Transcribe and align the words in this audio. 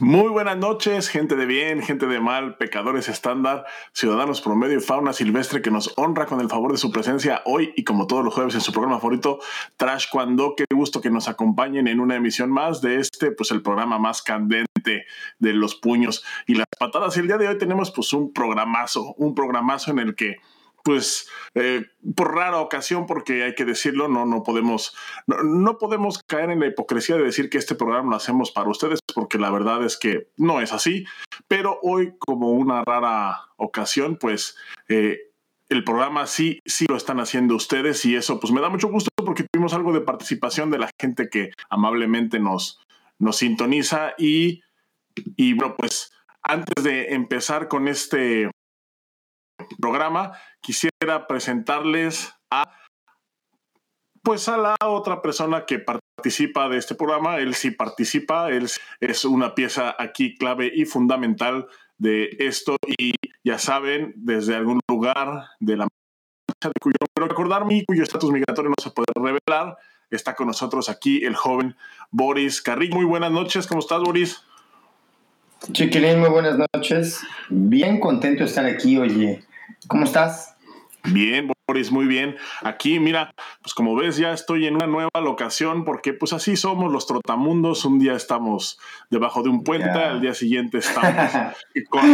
Muy 0.00 0.28
buenas 0.28 0.56
noches, 0.56 1.10
gente 1.10 1.36
de 1.36 1.44
bien, 1.44 1.82
gente 1.82 2.06
de 2.06 2.20
mal, 2.20 2.56
pecadores 2.56 3.10
estándar, 3.10 3.66
ciudadanos 3.92 4.40
promedio 4.40 4.78
y 4.78 4.80
fauna 4.80 5.12
silvestre 5.12 5.60
que 5.60 5.70
nos 5.70 5.92
honra 5.98 6.24
con 6.24 6.40
el 6.40 6.48
favor 6.48 6.72
de 6.72 6.78
su 6.78 6.90
presencia 6.90 7.42
hoy 7.44 7.74
y 7.76 7.84
como 7.84 8.06
todos 8.06 8.24
los 8.24 8.32
jueves 8.32 8.54
en 8.54 8.62
su 8.62 8.72
programa 8.72 8.98
favorito, 8.98 9.40
Trash 9.76 10.06
Cuando. 10.10 10.54
Qué 10.56 10.64
gusto 10.74 11.02
que 11.02 11.10
nos 11.10 11.28
acompañen 11.28 11.86
en 11.86 12.00
una 12.00 12.16
emisión 12.16 12.50
más 12.50 12.80
de 12.80 12.98
este, 12.98 13.30
pues 13.30 13.50
el 13.50 13.60
programa 13.60 13.98
más 13.98 14.22
candente 14.22 15.04
de 15.38 15.52
los 15.52 15.74
puños 15.74 16.24
y 16.46 16.54
las 16.54 16.66
patadas. 16.78 17.14
Y 17.18 17.20
el 17.20 17.26
día 17.26 17.36
de 17.36 17.48
hoy 17.48 17.58
tenemos 17.58 17.90
pues 17.90 18.14
un 18.14 18.32
programazo, 18.32 19.12
un 19.18 19.34
programazo 19.34 19.90
en 19.90 19.98
el 19.98 20.14
que 20.14 20.38
pues 20.82 21.28
eh, 21.54 21.86
por 22.14 22.34
rara 22.34 22.58
ocasión, 22.58 23.06
porque 23.06 23.44
hay 23.44 23.54
que 23.54 23.64
decirlo, 23.64 24.08
no, 24.08 24.26
no 24.26 24.42
podemos, 24.42 24.94
no, 25.26 25.78
podemos 25.78 26.22
caer 26.26 26.50
en 26.50 26.60
la 26.60 26.66
hipocresía 26.66 27.16
de 27.16 27.24
decir 27.24 27.50
que 27.50 27.58
este 27.58 27.74
programa 27.74 28.10
lo 28.10 28.16
hacemos 28.16 28.50
para 28.50 28.70
ustedes, 28.70 29.00
porque 29.14 29.38
la 29.38 29.50
verdad 29.50 29.84
es 29.84 29.96
que 29.96 30.28
no 30.36 30.60
es 30.60 30.72
así. 30.72 31.04
Pero 31.48 31.78
hoy, 31.82 32.14
como 32.18 32.50
una 32.50 32.84
rara 32.84 33.48
ocasión, 33.56 34.16
pues 34.16 34.56
eh, 34.88 35.30
el 35.68 35.84
programa 35.84 36.26
sí, 36.26 36.60
sí 36.64 36.86
lo 36.88 36.96
están 36.96 37.20
haciendo 37.20 37.54
ustedes, 37.54 38.04
y 38.04 38.16
eso 38.16 38.40
pues 38.40 38.52
me 38.52 38.60
da 38.60 38.68
mucho 38.68 38.88
gusto 38.88 39.10
porque 39.16 39.44
tuvimos 39.50 39.74
algo 39.74 39.92
de 39.92 40.00
participación 40.00 40.70
de 40.70 40.78
la 40.78 40.90
gente 40.98 41.28
que 41.28 41.50
amablemente 41.68 42.40
nos, 42.40 42.80
nos 43.18 43.36
sintoniza. 43.36 44.14
Y, 44.18 44.62
y 45.36 45.54
bueno, 45.54 45.76
pues 45.76 46.12
antes 46.42 46.82
de 46.82 47.14
empezar 47.14 47.68
con 47.68 47.88
este 47.88 48.50
programa, 49.80 50.32
quisiera 50.60 51.26
presentarles 51.26 52.34
a 52.50 52.64
pues 54.22 54.48
a 54.48 54.58
la 54.58 54.76
otra 54.84 55.22
persona 55.22 55.64
que 55.64 55.78
participa 55.78 56.68
de 56.68 56.76
este 56.76 56.94
programa. 56.94 57.38
Él 57.38 57.54
sí 57.54 57.70
participa, 57.70 58.50
él 58.50 58.68
es 59.00 59.24
una 59.24 59.54
pieza 59.54 59.94
aquí 59.98 60.36
clave 60.36 60.70
y 60.74 60.84
fundamental 60.84 61.66
de 61.96 62.28
esto 62.38 62.76
y 62.98 63.14
ya 63.44 63.58
saben, 63.58 64.12
desde 64.16 64.56
algún 64.56 64.80
lugar 64.88 65.48
de 65.60 65.76
la 65.76 65.88
de 66.62 66.72
cuyo 66.80 66.96
pero 67.14 67.28
recordarme 67.28 67.76
y 67.76 67.84
cuyo 67.84 68.02
estatus 68.02 68.30
migratorio 68.30 68.70
no 68.70 68.82
se 68.82 68.90
puede 68.90 69.06
revelar, 69.14 69.78
está 70.10 70.34
con 70.34 70.48
nosotros 70.48 70.90
aquí 70.90 71.24
el 71.24 71.34
joven 71.34 71.76
Boris 72.10 72.60
Carrillo. 72.60 72.96
Muy 72.96 73.06
buenas 73.06 73.30
noches, 73.30 73.66
¿cómo 73.66 73.80
estás 73.80 74.02
Boris? 74.02 74.42
Chiquilín, 75.72 76.20
muy 76.20 76.30
buenas 76.30 76.58
noches. 76.74 77.20
Bien 77.48 78.00
contento 78.00 78.40
de 78.40 78.48
estar 78.48 78.64
aquí, 78.66 78.98
oye. 78.98 79.42
¿Cómo 79.88 80.04
estás? 80.04 80.56
Bien, 81.04 81.50
Boris, 81.66 81.90
muy 81.90 82.06
bien. 82.06 82.36
Aquí, 82.62 83.00
mira, 83.00 83.32
pues 83.62 83.74
como 83.74 83.96
ves, 83.96 84.16
ya 84.16 84.32
estoy 84.32 84.66
en 84.66 84.74
una 84.74 84.86
nueva 84.86 85.10
locación 85.22 85.84
porque 85.84 86.12
pues 86.12 86.32
así 86.32 86.56
somos 86.56 86.92
los 86.92 87.06
trotamundos. 87.06 87.84
Un 87.84 87.98
día 87.98 88.14
estamos 88.14 88.78
debajo 89.08 89.42
de 89.42 89.48
un 89.48 89.64
puente, 89.64 89.88
al 89.88 90.20
día 90.20 90.34
siguiente 90.34 90.78
estamos 90.78 91.32
con, 91.88 92.04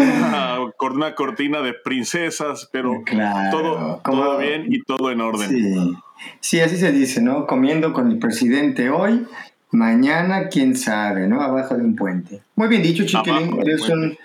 una, 0.92 1.14
cortina 1.14 1.62
de 1.62 1.74
princesas, 1.74 2.68
pero 2.72 3.02
todo, 3.50 4.00
todo 4.04 4.38
bien 4.38 4.66
y 4.72 4.82
todo 4.82 5.10
en 5.10 5.20
orden. 5.20 5.48
Sí. 5.48 5.96
sí, 6.40 6.60
así 6.60 6.76
se 6.76 6.92
dice, 6.92 7.20
¿no? 7.20 7.46
Comiendo 7.46 7.92
con 7.92 8.10
el 8.10 8.18
presidente 8.18 8.90
hoy, 8.90 9.26
mañana, 9.72 10.48
quién 10.48 10.76
sabe, 10.76 11.26
¿no? 11.26 11.42
Abajo 11.42 11.74
de 11.74 11.82
un 11.82 11.96
puente. 11.96 12.40
Muy 12.54 12.68
bien 12.68 12.82
dicho, 12.82 13.04
chiquilín. 13.04 13.58
Eres 13.60 13.88
un, 13.88 14.16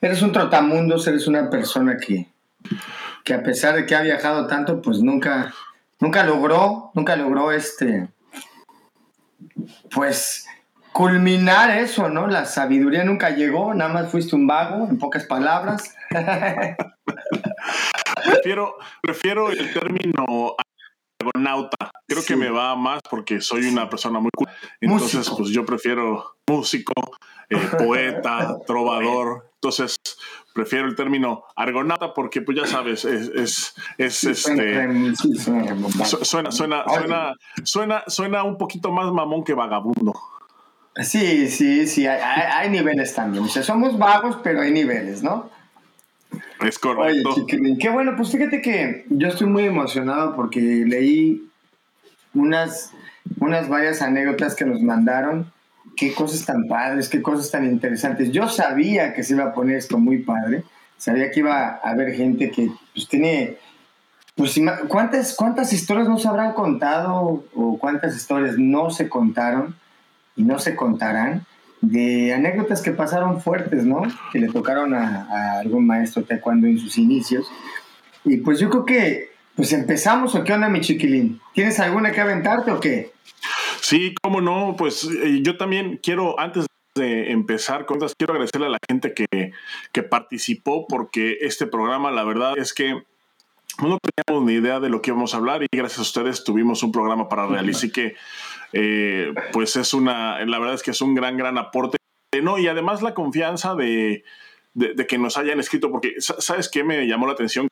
eres 0.00 0.20
un 0.20 0.32
trotamundos, 0.32 1.06
eres 1.06 1.26
una 1.26 1.48
persona 1.48 1.96
que 1.96 2.26
que 3.24 3.34
a 3.34 3.42
pesar 3.42 3.74
de 3.74 3.86
que 3.86 3.94
ha 3.94 4.02
viajado 4.02 4.46
tanto, 4.46 4.82
pues 4.82 5.00
nunca, 5.00 5.54
nunca 5.98 6.24
logró, 6.24 6.90
nunca 6.94 7.16
logró 7.16 7.52
este, 7.52 8.08
pues 9.90 10.46
culminar 10.92 11.70
eso, 11.78 12.08
¿no? 12.08 12.26
La 12.26 12.44
sabiduría 12.44 13.04
nunca 13.04 13.30
llegó, 13.30 13.74
nada 13.74 13.92
más 13.92 14.10
fuiste 14.10 14.36
un 14.36 14.46
vago, 14.46 14.86
en 14.88 14.98
pocas 14.98 15.24
palabras. 15.24 15.94
prefiero, 18.24 18.76
prefiero 19.00 19.50
el 19.50 19.72
término 19.72 20.56
argonauta. 21.20 21.90
Creo 22.06 22.24
que 22.24 22.36
me 22.36 22.50
va 22.50 22.74
más 22.76 23.00
porque 23.08 23.40
soy 23.40 23.66
una 23.66 23.88
persona 23.88 24.20
muy 24.20 24.30
cool. 24.36 24.48
Entonces, 24.80 25.30
pues 25.30 25.50
yo 25.50 25.64
prefiero 25.64 26.36
músico, 26.46 26.92
eh, 27.48 27.56
poeta, 27.78 28.56
trovador. 28.66 29.50
Entonces, 29.54 29.96
prefiero 30.52 30.86
el 30.86 30.94
término 30.96 31.44
argonauta 31.56 32.14
porque, 32.14 32.42
pues 32.42 32.58
ya 32.58 32.66
sabes, 32.66 33.04
es, 33.04 33.28
es, 33.28 33.74
es 33.98 34.24
este. 34.24 35.14
Suena, 35.14 36.50
suena, 36.50 36.84
suena, 36.86 37.34
suena, 37.64 38.02
suena 38.06 38.44
un 38.44 38.58
poquito 38.58 38.90
más 38.90 39.12
mamón 39.12 39.44
que 39.44 39.54
vagabundo. 39.54 40.14
Sí, 40.96 41.48
sí, 41.48 41.86
sí, 41.86 42.06
hay, 42.06 42.20
hay, 42.20 42.68
niveles 42.68 43.14
también. 43.14 43.44
O 43.44 43.48
sea, 43.48 43.62
somos 43.62 43.96
vagos, 43.96 44.38
pero 44.42 44.60
hay 44.60 44.72
niveles, 44.72 45.22
¿no? 45.22 45.48
Es 46.60 46.78
correcto. 46.78 47.30
Oye, 47.30 47.78
qué 47.78 47.88
bueno, 47.90 48.14
pues 48.16 48.30
fíjate 48.30 48.60
que 48.60 49.06
yo 49.08 49.28
estoy 49.28 49.46
muy 49.46 49.64
emocionado 49.64 50.34
porque 50.36 50.60
leí 50.60 51.48
unas, 52.34 52.92
unas 53.38 53.68
varias 53.68 54.02
anécdotas 54.02 54.54
que 54.54 54.64
nos 54.64 54.82
mandaron 54.82 55.50
qué 55.96 56.14
cosas 56.14 56.44
tan 56.44 56.66
padres, 56.66 57.08
qué 57.08 57.22
cosas 57.22 57.50
tan 57.50 57.64
interesantes. 57.64 58.30
Yo 58.32 58.48
sabía 58.48 59.12
que 59.12 59.22
se 59.22 59.34
iba 59.34 59.44
a 59.44 59.52
poner 59.52 59.76
esto 59.76 59.98
muy 59.98 60.18
padre, 60.18 60.64
sabía 60.96 61.30
que 61.30 61.40
iba 61.40 61.80
a 61.82 61.90
haber 61.90 62.14
gente 62.14 62.50
que 62.50 62.70
pues 62.94 63.08
tiene, 63.08 63.56
pues 64.34 64.58
¿cuántas, 64.88 65.34
cuántas 65.34 65.72
historias 65.72 66.08
no 66.08 66.18
se 66.18 66.28
habrán 66.28 66.52
contado 66.52 67.44
o 67.54 67.78
cuántas 67.78 68.16
historias 68.16 68.56
no 68.58 68.90
se 68.90 69.08
contaron 69.08 69.76
y 70.36 70.42
no 70.42 70.58
se 70.58 70.76
contarán 70.76 71.46
de 71.80 72.34
anécdotas 72.34 72.82
que 72.82 72.92
pasaron 72.92 73.40
fuertes, 73.40 73.84
¿no? 73.84 74.02
Que 74.32 74.38
le 74.38 74.48
tocaron 74.48 74.94
a, 74.94 75.26
a 75.30 75.58
algún 75.60 75.86
maestro 75.86 76.22
taekwondo 76.22 76.66
en 76.66 76.78
sus 76.78 76.98
inicios. 76.98 77.46
Y 78.24 78.38
pues 78.38 78.58
yo 78.58 78.68
creo 78.68 78.84
que, 78.84 79.30
pues 79.56 79.72
empezamos 79.72 80.34
o 80.34 80.44
qué 80.44 80.52
onda, 80.52 80.68
mi 80.68 80.80
chiquilín. 80.80 81.40
¿Tienes 81.54 81.80
alguna 81.80 82.12
que 82.12 82.20
aventarte 82.20 82.70
o 82.70 82.80
qué? 82.80 83.12
Sí, 83.80 84.14
cómo 84.22 84.40
no, 84.40 84.74
pues 84.76 85.04
eh, 85.04 85.40
yo 85.42 85.56
también 85.56 85.98
quiero, 86.02 86.38
antes 86.38 86.66
de 86.94 87.30
empezar 87.30 87.86
con 87.86 87.98
estas, 87.98 88.14
quiero 88.16 88.32
agradecerle 88.32 88.66
a 88.66 88.70
la 88.70 88.78
gente 88.88 89.14
que, 89.14 89.52
que 89.92 90.02
participó 90.02 90.86
porque 90.86 91.38
este 91.40 91.66
programa, 91.66 92.10
la 92.10 92.24
verdad 92.24 92.58
es 92.58 92.74
que 92.74 93.02
no 93.82 93.98
teníamos 93.98 94.46
ni 94.46 94.54
idea 94.54 94.80
de 94.80 94.90
lo 94.90 95.00
que 95.00 95.10
íbamos 95.10 95.34
a 95.34 95.38
hablar 95.38 95.62
y 95.62 95.66
gracias 95.72 96.00
a 96.00 96.02
ustedes 96.02 96.44
tuvimos 96.44 96.82
un 96.82 96.92
programa 96.92 97.28
para 97.28 97.46
realizar. 97.46 97.78
Así 97.78 97.92
que, 97.92 98.16
eh, 98.72 99.32
pues 99.52 99.76
es 99.76 99.94
una, 99.94 100.44
la 100.44 100.58
verdad 100.58 100.74
es 100.74 100.82
que 100.82 100.90
es 100.90 101.00
un 101.00 101.14
gran, 101.14 101.36
gran 101.36 101.56
aporte. 101.56 101.96
No, 102.42 102.58
y 102.58 102.68
además 102.68 103.02
la 103.02 103.14
confianza 103.14 103.74
de, 103.74 104.24
de, 104.74 105.06
que 105.06 105.18
nos 105.18 105.36
hayan 105.36 105.60
escrito, 105.60 105.90
porque 105.90 106.14
¿sabes 106.18 106.68
qué 106.68 106.84
me 106.84 107.06
llamó 107.06 107.26
la 107.26 107.32
atención? 107.32 107.68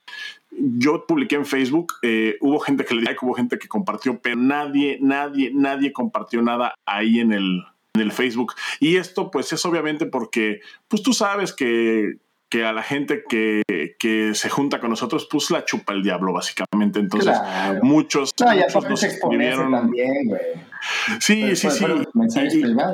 Yo 0.51 1.07
publiqué 1.07 1.37
en 1.37 1.47
Facebook, 1.47 1.95
eh, 2.03 2.37
hubo 2.41 2.59
gente 2.61 2.85
que 2.85 2.95
le 2.95 3.03
dio 3.03 3.11
hubo 3.23 3.35
gente 3.35 3.59
que 3.59 3.69
compartió, 3.69 4.21
pero 4.21 4.37
nadie, 4.37 4.99
nadie, 5.01 5.51
nadie 5.55 5.93
compartió 5.93 6.43
nada 6.43 6.75
ahí 6.87 7.21
en 7.21 7.33
el, 7.33 7.65
en 7.95 8.01
el 8.01 8.13
Facebook. 8.13 8.55
Y 8.81 8.97
esto 8.97 9.31
pues 9.31 9.53
es 9.53 9.65
obviamente 9.65 10.07
porque, 10.07 10.61
pues 10.89 11.03
tú 11.03 11.13
sabes 11.13 11.53
que 11.53 12.17
que 12.51 12.65
a 12.65 12.73
la 12.73 12.83
gente 12.83 13.25
que, 13.29 13.63
que, 13.99 14.35
se 14.35 14.49
junta 14.49 14.81
con 14.81 14.89
nosotros, 14.91 15.29
pues 15.31 15.51
la 15.51 15.67
chupa 15.67 15.93
el 15.93 16.03
diablo, 16.03 16.33
básicamente. 16.33 16.99
Entonces, 16.99 17.37
muchos, 17.83 18.33
muchos 18.41 18.89
nos 18.89 19.03
escribieron. 19.03 19.71
También, 19.71 20.29
güey. 20.29 20.41
Sí, 21.21 21.57
sí, 21.57 21.69
sí. 21.71 21.85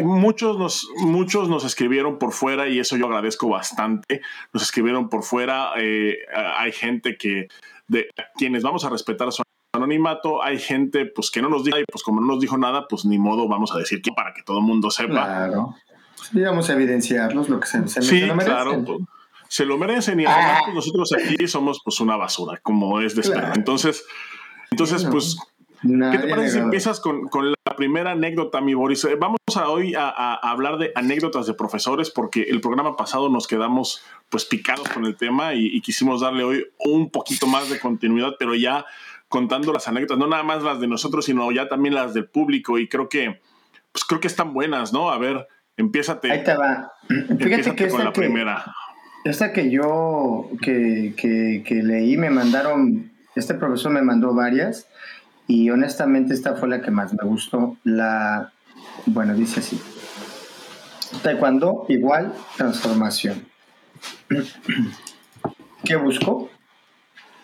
muchos, 0.02 0.58
nos, 0.58 0.88
muchos 0.98 1.48
nos 1.48 1.64
escribieron 1.64 2.18
por 2.18 2.32
fuera 2.32 2.68
y 2.68 2.78
eso 2.78 2.96
yo 2.96 3.06
agradezco 3.06 3.48
bastante. 3.48 4.20
Nos 4.52 4.62
escribieron 4.62 5.08
por 5.08 5.22
fuera. 5.22 5.72
Eh, 5.76 6.16
hay 6.34 6.72
gente 6.72 7.16
que, 7.16 7.48
de 7.88 8.08
quienes 8.36 8.62
vamos 8.62 8.84
a 8.84 8.90
respetar 8.90 9.30
su 9.32 9.42
anonimato, 9.74 10.42
hay 10.42 10.58
gente 10.58 11.06
pues 11.06 11.30
que 11.30 11.42
no 11.42 11.48
nos 11.48 11.64
dijo, 11.64 11.78
y 11.78 11.84
pues 11.84 12.02
como 12.02 12.20
no 12.20 12.26
nos 12.28 12.40
dijo 12.40 12.56
nada, 12.56 12.86
pues 12.88 13.04
ni 13.04 13.18
modo 13.18 13.48
vamos 13.48 13.74
a 13.74 13.78
decir 13.78 14.00
que 14.00 14.12
para 14.12 14.32
que 14.32 14.42
todo 14.42 14.58
el 14.58 14.64
mundo 14.64 14.90
sepa. 14.90 15.12
Claro. 15.12 15.74
Sí, 16.32 16.40
vamos 16.40 16.70
a 16.70 16.74
evidenciarlos 16.74 17.48
lo 17.48 17.60
que 17.60 17.66
se, 17.66 17.86
se 17.88 18.02
sí, 18.02 18.22
claro. 18.38 18.82
Pues, 18.84 18.98
se 19.48 19.64
lo 19.64 19.78
merecen 19.78 20.18
y 20.20 20.26
además 20.26 20.62
pues, 20.64 20.74
nosotros 20.74 21.12
aquí 21.12 21.46
somos 21.46 21.80
pues 21.84 22.00
una 22.00 22.16
basura, 22.16 22.58
como 22.62 23.00
es 23.00 23.14
de 23.14 23.20
esperar. 23.20 23.52
Entonces, 23.56 24.04
entonces 24.70 25.04
pues, 25.04 25.36
¿qué 25.82 26.18
te 26.18 26.28
parece 26.28 26.50
si 26.50 26.58
empiezas 26.58 27.00
con, 27.00 27.28
con, 27.28 27.50
la 27.50 27.76
primera 27.76 28.12
anécdota, 28.12 28.60
mi 28.60 28.74
Boris? 28.74 29.04
Eh, 29.04 29.16
vamos 29.16 29.38
a 29.56 29.68
hoy 29.68 29.94
a, 29.96 30.34
hablar 30.34 30.78
de 30.78 30.92
anécdotas 30.94 31.46
de 31.46 31.54
profesores 31.54 32.10
porque 32.10 32.42
el 32.42 32.60
programa 32.60 32.96
pasado 32.96 33.28
nos 33.28 33.46
quedamos 33.46 34.02
pues 34.28 34.44
picados 34.44 34.88
con 34.88 35.04
el 35.04 35.16
tema 35.16 35.54
y, 35.54 35.80
quisimos 35.80 36.20
darle 36.20 36.44
hoy 36.44 36.66
un 36.78 37.10
poquito 37.10 37.46
más 37.46 37.68
de 37.68 37.78
continuidad, 37.78 38.36
pero 38.38 38.54
ya 38.54 38.84
contando 39.28 39.72
las 39.72 39.88
anécdotas, 39.88 40.18
no 40.18 40.26
nada 40.26 40.42
más 40.42 40.62
las 40.62 40.80
de 40.80 40.86
nosotros, 40.86 41.24
sino 41.24 41.50
ya 41.52 41.68
también 41.68 41.94
las 41.94 42.14
del 42.14 42.26
público 42.26 42.78
y 42.78 42.88
creo 42.88 43.08
que 43.08 43.40
pues 43.92 44.04
creo 44.04 44.20
que 44.20 44.26
están 44.26 44.52
buenas, 44.52 44.92
¿no? 44.92 45.10
A 45.10 45.18
ver, 45.18 45.46
empiézate. 45.76 46.30
Ahí 46.30 46.42
te 46.42 46.56
va. 46.56 46.92
Fíjate 47.38 47.88
con 47.88 48.04
la 48.04 48.12
primera. 48.12 48.64
Esta 49.24 49.52
que 49.52 49.70
yo 49.70 50.50
que, 50.60 51.14
que, 51.16 51.82
leí 51.82 52.18
me 52.18 52.28
mandaron, 52.28 53.10
este 53.34 53.54
profesor 53.54 53.90
me 53.90 54.02
mandó 54.02 54.34
varias 54.34 54.86
y 55.46 55.70
honestamente 55.70 56.34
esta 56.34 56.54
fue 56.54 56.68
la 56.68 56.80
que 56.80 56.90
más 56.90 57.12
me 57.12 57.28
gustó. 57.28 57.76
La, 57.84 58.52
bueno, 59.06 59.34
dice 59.34 59.60
así. 59.60 59.80
Taekwondo 61.22 61.86
igual 61.88 62.32
transformación. 62.56 63.44
¿Qué 65.84 65.96
busco? 65.96 66.50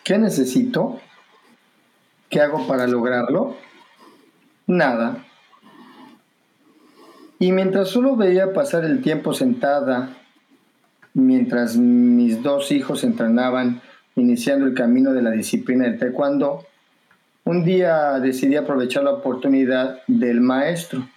¿Qué 0.02 0.19
necesito? 0.19 1.00
¿Qué 2.31 2.41
hago 2.41 2.67
para 2.67 2.87
lograrlo? 2.87 3.56
Nada. 4.67 5.25
Y 7.38 7.52
mientras 7.52 7.88
solo 7.88 8.17
veía 8.17 8.52
pasar 8.52 8.85
el 8.85 9.02
tiempo 9.02 9.35
sentada, 9.35 10.17
mientras 11.14 11.76
mis 11.76 12.43
dos 12.43 12.70
hijos 12.73 13.05
entrenaban, 13.05 13.82
iniciando 14.17 14.67
el 14.67 14.75
camino 14.75 15.12
de 15.12 15.23
la 15.23 15.31
disciplina 15.31 15.85
del 15.85 15.99
taekwondo, 15.99 16.67
un 17.50 17.64
día 17.64 18.20
decidí 18.20 18.55
aprovechar 18.55 19.02
la 19.02 19.11
oportunidad 19.11 20.02
del 20.06 20.41
maestro. 20.41 21.08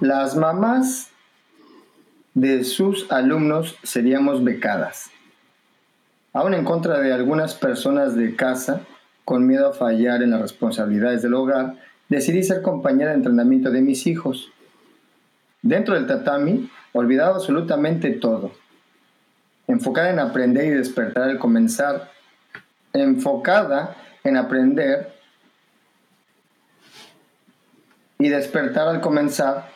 Las 0.00 0.34
mamás 0.34 1.10
de 2.34 2.64
sus 2.64 3.10
alumnos 3.12 3.76
seríamos 3.84 4.42
becadas. 4.42 5.12
Aún 6.32 6.54
en 6.54 6.64
contra 6.64 6.98
de 6.98 7.12
algunas 7.12 7.54
personas 7.54 8.16
de 8.16 8.34
casa, 8.34 8.80
con 9.24 9.46
miedo 9.46 9.68
a 9.68 9.72
fallar 9.72 10.20
en 10.20 10.32
las 10.32 10.40
responsabilidades 10.40 11.22
del 11.22 11.34
hogar, 11.34 11.76
decidí 12.08 12.42
ser 12.42 12.60
compañera 12.60 13.10
de 13.10 13.18
entrenamiento 13.18 13.70
de 13.70 13.80
mis 13.80 14.08
hijos. 14.08 14.50
Dentro 15.62 15.94
del 15.94 16.08
tatami, 16.08 16.68
olvidaba 16.92 17.36
absolutamente 17.36 18.10
todo. 18.10 18.50
Enfocada 19.68 20.10
en 20.10 20.18
aprender 20.18 20.64
y 20.64 20.70
despertar 20.70 21.30
al 21.30 21.38
comenzar, 21.38 22.10
enfocada 22.92 23.96
en 24.24 24.36
aprender 24.36 25.17
y 28.18 28.28
despertar 28.28 28.88
al 28.88 29.00
comenzar, 29.00 29.68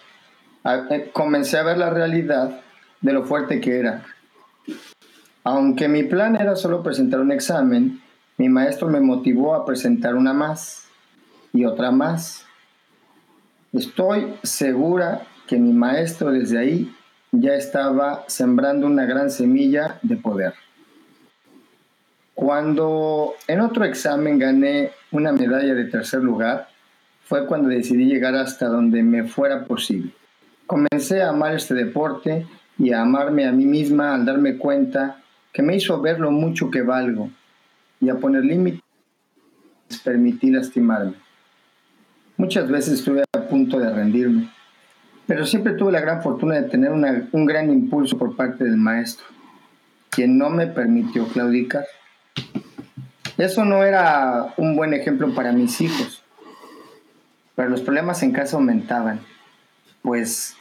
eh, 0.64 1.10
comencé 1.12 1.58
a 1.58 1.62
ver 1.62 1.78
la 1.78 1.90
realidad 1.90 2.60
de 3.00 3.12
lo 3.12 3.24
fuerte 3.24 3.60
que 3.60 3.78
era. 3.78 4.04
Aunque 5.44 5.88
mi 5.88 6.04
plan 6.04 6.36
era 6.36 6.56
solo 6.56 6.82
presentar 6.82 7.20
un 7.20 7.32
examen, 7.32 8.00
mi 8.38 8.48
maestro 8.48 8.88
me 8.88 9.00
motivó 9.00 9.54
a 9.54 9.66
presentar 9.66 10.14
una 10.14 10.32
más 10.32 10.88
y 11.52 11.64
otra 11.64 11.90
más. 11.90 12.46
Estoy 13.72 14.34
segura 14.42 15.22
que 15.46 15.58
mi 15.58 15.72
maestro 15.72 16.30
desde 16.30 16.58
ahí 16.58 16.96
ya 17.32 17.54
estaba 17.54 18.24
sembrando 18.28 18.86
una 18.86 19.04
gran 19.04 19.30
semilla 19.30 19.98
de 20.02 20.16
poder. 20.16 20.54
Cuando 22.34 23.34
en 23.46 23.60
otro 23.60 23.84
examen 23.84 24.38
gané 24.38 24.92
una 25.10 25.32
medalla 25.32 25.74
de 25.74 25.84
tercer 25.84 26.22
lugar, 26.22 26.68
fue 27.32 27.46
cuando 27.46 27.70
decidí 27.70 28.04
llegar 28.04 28.34
hasta 28.34 28.68
donde 28.68 29.02
me 29.02 29.24
fuera 29.24 29.64
posible. 29.64 30.12
Comencé 30.66 31.22
a 31.22 31.30
amar 31.30 31.54
este 31.54 31.72
deporte 31.72 32.46
y 32.78 32.92
a 32.92 33.00
amarme 33.00 33.46
a 33.46 33.52
mí 33.52 33.64
misma 33.64 34.14
al 34.14 34.26
darme 34.26 34.58
cuenta 34.58 35.22
que 35.50 35.62
me 35.62 35.74
hizo 35.74 35.98
ver 36.02 36.20
lo 36.20 36.30
mucho 36.30 36.70
que 36.70 36.82
valgo 36.82 37.30
y 38.02 38.10
a 38.10 38.16
poner 38.16 38.44
límites 38.44 38.82
permití 40.04 40.50
lastimarme. 40.50 41.14
Muchas 42.36 42.70
veces 42.70 42.98
estuve 42.98 43.24
a 43.32 43.40
punto 43.48 43.78
de 43.78 43.90
rendirme, 43.90 44.50
pero 45.26 45.46
siempre 45.46 45.72
tuve 45.72 45.92
la 45.92 46.02
gran 46.02 46.20
fortuna 46.22 46.56
de 46.56 46.68
tener 46.68 46.90
un 46.90 47.46
gran 47.46 47.70
impulso 47.70 48.18
por 48.18 48.36
parte 48.36 48.64
del 48.64 48.76
maestro, 48.76 49.24
quien 50.10 50.36
no 50.36 50.50
me 50.50 50.66
permitió 50.66 51.26
claudicar. 51.28 51.86
Eso 53.38 53.64
no 53.64 53.84
era 53.84 54.52
un 54.58 54.76
buen 54.76 54.92
ejemplo 54.92 55.34
para 55.34 55.52
mis 55.52 55.80
hijos, 55.80 56.21
pero 57.54 57.68
los 57.68 57.82
problemas 57.82 58.22
en 58.22 58.32
casa 58.32 58.56
aumentaban, 58.56 59.20
pues 60.02 60.56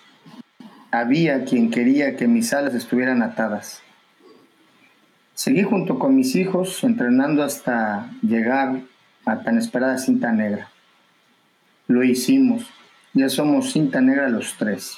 había 0.91 1.45
quien 1.45 1.71
quería 1.71 2.15
que 2.17 2.27
mis 2.27 2.53
alas 2.53 2.75
estuvieran 2.75 3.23
atadas. 3.23 3.81
Seguí 5.33 5.63
junto 5.63 5.97
con 5.97 6.15
mis 6.15 6.35
hijos 6.35 6.83
entrenando 6.83 7.43
hasta 7.43 8.11
llegar 8.21 8.81
a 9.25 9.41
tan 9.41 9.57
esperada 9.57 9.97
cinta 9.97 10.31
negra. 10.31 10.69
Lo 11.87 12.03
hicimos, 12.03 12.69
ya 13.13 13.29
somos 13.29 13.71
cinta 13.71 14.01
negra 14.01 14.29
los 14.29 14.55
tres. 14.57 14.97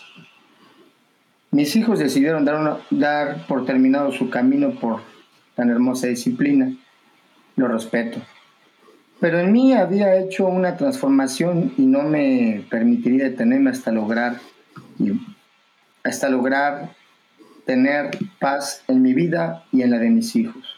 Mis 1.52 1.76
hijos 1.76 2.00
decidieron 2.00 2.46
dar, 2.46 2.80
dar 2.90 3.46
por 3.48 3.66
terminado 3.66 4.12
su 4.12 4.30
camino 4.30 4.72
por 4.72 5.02
tan 5.56 5.70
hermosa 5.70 6.08
disciplina. 6.08 6.76
Lo 7.56 7.68
respeto. 7.68 8.20
Pero 9.24 9.40
en 9.40 9.54
mí 9.54 9.72
había 9.72 10.18
hecho 10.18 10.48
una 10.48 10.76
transformación 10.76 11.74
y 11.78 11.84
no 11.84 12.04
me 12.04 12.66
permitiría 12.70 13.24
detenerme 13.24 13.70
hasta 13.70 13.90
lograr 13.90 14.42
hasta 16.04 16.28
lograr 16.28 16.90
tener 17.66 18.10
paz 18.42 18.84
en 18.90 19.02
mi 19.02 19.14
vida 19.14 19.64
y 19.72 19.82
en 19.82 19.92
la 19.92 20.00
de 20.00 20.10
mis 20.10 20.36
hijos. 20.36 20.78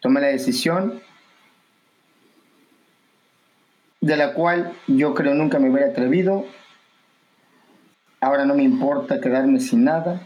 Tomé 0.00 0.20
la 0.20 0.26
decisión 0.26 1.00
de 4.02 4.16
la 4.18 4.34
cual 4.34 4.74
yo 4.86 5.14
creo 5.14 5.32
nunca 5.32 5.58
me 5.58 5.70
hubiera 5.70 5.88
atrevido. 5.88 6.44
Ahora 8.20 8.44
no 8.44 8.54
me 8.54 8.64
importa 8.64 9.18
quedarme 9.18 9.60
sin 9.60 9.84
nada. 9.84 10.20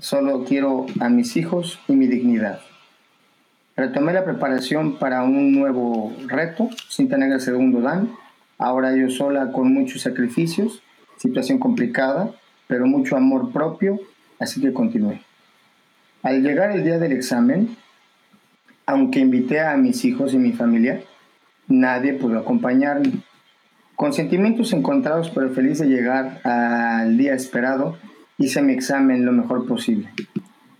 Solo 0.00 0.42
quiero 0.42 0.86
a 0.98 1.08
mis 1.08 1.36
hijos 1.36 1.78
y 1.86 1.92
mi 1.92 2.08
dignidad. 2.08 2.65
Retomé 3.76 4.14
la 4.14 4.24
preparación 4.24 4.98
para 4.98 5.22
un 5.22 5.52
nuevo 5.52 6.14
reto, 6.26 6.70
Cinta 6.88 7.18
Negra 7.18 7.38
Segundo 7.38 7.82
Dan. 7.82 8.10
Ahora 8.56 8.96
yo 8.96 9.10
sola 9.10 9.52
con 9.52 9.72
muchos 9.74 10.00
sacrificios 10.00 10.82
situación 11.16 11.58
complicada, 11.58 12.30
pero 12.66 12.86
mucho 12.86 13.16
amor 13.16 13.52
propio, 13.52 13.98
así 14.38 14.60
que 14.60 14.72
continué. 14.72 15.20
Al 16.22 16.42
llegar 16.42 16.70
el 16.70 16.84
día 16.84 16.98
del 16.98 17.12
examen, 17.12 17.76
aunque 18.86 19.20
invité 19.20 19.60
a 19.60 19.76
mis 19.76 20.04
hijos 20.04 20.34
y 20.34 20.38
mi 20.38 20.52
familia, 20.52 21.02
nadie 21.68 22.14
pudo 22.14 22.38
acompañarme. 22.38 23.12
Con 23.94 24.12
sentimientos 24.12 24.72
encontrados, 24.72 25.30
pero 25.30 25.50
feliz 25.50 25.78
de 25.78 25.86
llegar 25.86 26.40
al 26.44 27.16
día 27.16 27.34
esperado, 27.34 27.96
hice 28.38 28.60
mi 28.62 28.74
examen 28.74 29.24
lo 29.24 29.32
mejor 29.32 29.66
posible, 29.66 30.10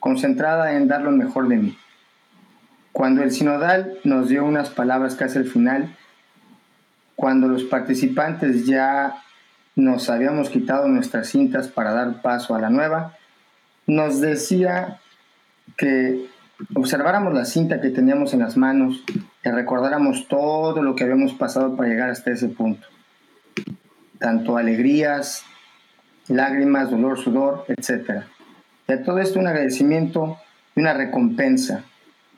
concentrada 0.01 0.75
en 0.75 0.89
dar 0.89 1.03
lo 1.03 1.13
mejor 1.13 1.49
de 1.49 1.57
mí. 1.57 1.79
Cuando 2.97 3.23
el 3.23 3.31
sinodal 3.31 3.99
nos 4.05 4.31
dio 4.31 4.43
unas 4.47 4.71
palabras 4.71 5.17
casi 5.17 5.37
al 5.37 5.45
final, 5.45 5.95
cuando 7.15 7.47
los 7.47 7.65
participantes 7.65 8.65
ya 8.65 9.23
nos 9.75 10.09
habíamos 10.09 10.49
quitado 10.49 10.89
nuestras 10.89 11.29
cintas 11.29 11.69
para 11.69 11.93
dar 11.93 12.23
paso 12.23 12.55
a 12.55 12.59
la 12.59 12.71
nueva, 12.71 13.15
nos 13.87 14.23
decía 14.23 14.99
que 15.77 16.27
observáramos 16.75 17.35
la 17.35 17.45
cinta 17.45 17.83
que 17.83 17.91
teníamos 17.91 18.33
en 18.33 18.41
las 18.41 18.57
manos, 18.57 19.05
y 19.45 19.51
recordáramos 19.51 20.27
todo 20.27 20.83
lo 20.83 20.95
que 20.95 21.05
habíamos 21.05 21.35
pasado 21.35 21.77
para 21.77 21.91
llegar 21.91 22.09
hasta 22.09 22.31
ese 22.31 22.49
punto. 22.49 22.87
Tanto 24.19 24.57
alegrías, 24.57 25.45
lágrimas, 26.29 26.91
dolor, 26.91 27.19
sudor, 27.19 27.67
etc. 27.69 28.23
A 28.89 28.97
todo 29.05 29.19
esto 29.19 29.39
un 29.39 29.49
agradecimiento 29.49 30.39
y 30.75 30.81
una 30.81 30.95
recompensa, 30.95 31.85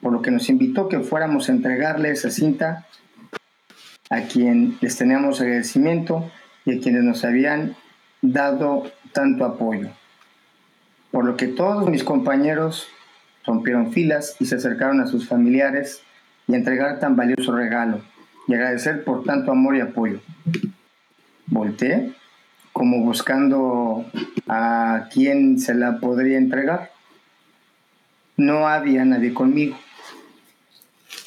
por 0.00 0.12
lo 0.12 0.22
que 0.22 0.30
nos 0.30 0.48
invitó 0.48 0.88
que 0.88 1.00
fuéramos 1.00 1.48
a 1.48 1.52
entregarle 1.52 2.10
esa 2.10 2.30
cinta 2.30 2.86
a 4.10 4.22
quien 4.22 4.78
les 4.80 4.96
teníamos 4.96 5.40
agradecimiento 5.40 6.30
y 6.64 6.76
a 6.76 6.80
quienes 6.80 7.02
nos 7.02 7.24
habían 7.24 7.76
dado 8.22 8.90
tanto 9.12 9.44
apoyo. 9.44 9.90
Por 11.10 11.24
lo 11.24 11.36
que 11.36 11.46
todos 11.48 11.88
mis 11.88 12.04
compañeros 12.04 12.88
rompieron 13.44 13.92
filas 13.92 14.36
y 14.40 14.46
se 14.46 14.56
acercaron 14.56 15.00
a 15.00 15.06
sus 15.06 15.26
familiares 15.28 16.02
y 16.46 16.54
entregar 16.54 16.98
tan 16.98 17.16
valioso 17.16 17.54
regalo 17.54 18.00
y 18.46 18.54
agradecer 18.54 19.04
por 19.04 19.24
tanto 19.24 19.52
amor 19.52 19.76
y 19.76 19.80
apoyo. 19.80 20.20
Volté 21.46 22.12
como 22.72 23.00
buscando 23.00 24.04
a 24.46 25.08
quién 25.12 25.58
se 25.58 25.74
la 25.74 25.98
podría 25.98 26.38
entregar. 26.38 26.92
No 28.36 28.68
había 28.68 29.04
nadie 29.04 29.34
conmigo. 29.34 29.76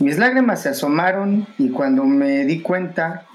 Mis 0.02 0.18
lágrimas 0.18 0.64
se 0.64 0.70
asomaron 0.70 1.46
y 1.60 1.70
cuando 1.70 2.06
me 2.06 2.44
di 2.46 2.62
cuenta 2.62 3.28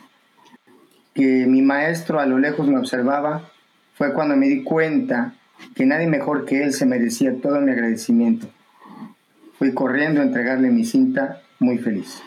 que 1.15 1.47
mi 1.47 1.63
maestro 1.63 2.19
a 2.19 2.27
lo 2.27 2.39
lejos 2.39 2.67
me 2.67 2.77
observaba, 2.77 3.49
fue 3.95 4.13
cuando 4.13 4.35
me 4.37 4.49
di 4.49 4.65
cuenta 4.65 5.35
que 5.77 5.87
nadie 5.87 6.09
mejor 6.09 6.45
que 6.45 6.65
él 6.65 6.73
se 6.73 6.85
merecía 6.85 7.41
todo 7.41 7.61
mi 7.61 7.71
agradecimiento. 7.71 8.49
Fui 9.61 9.75
corriendo 9.75 10.21
a 10.21 10.25
entregarle 10.25 10.71
mi 10.71 10.85
cinta 10.85 11.41
muy 11.61 11.79
feliz. 11.79 12.21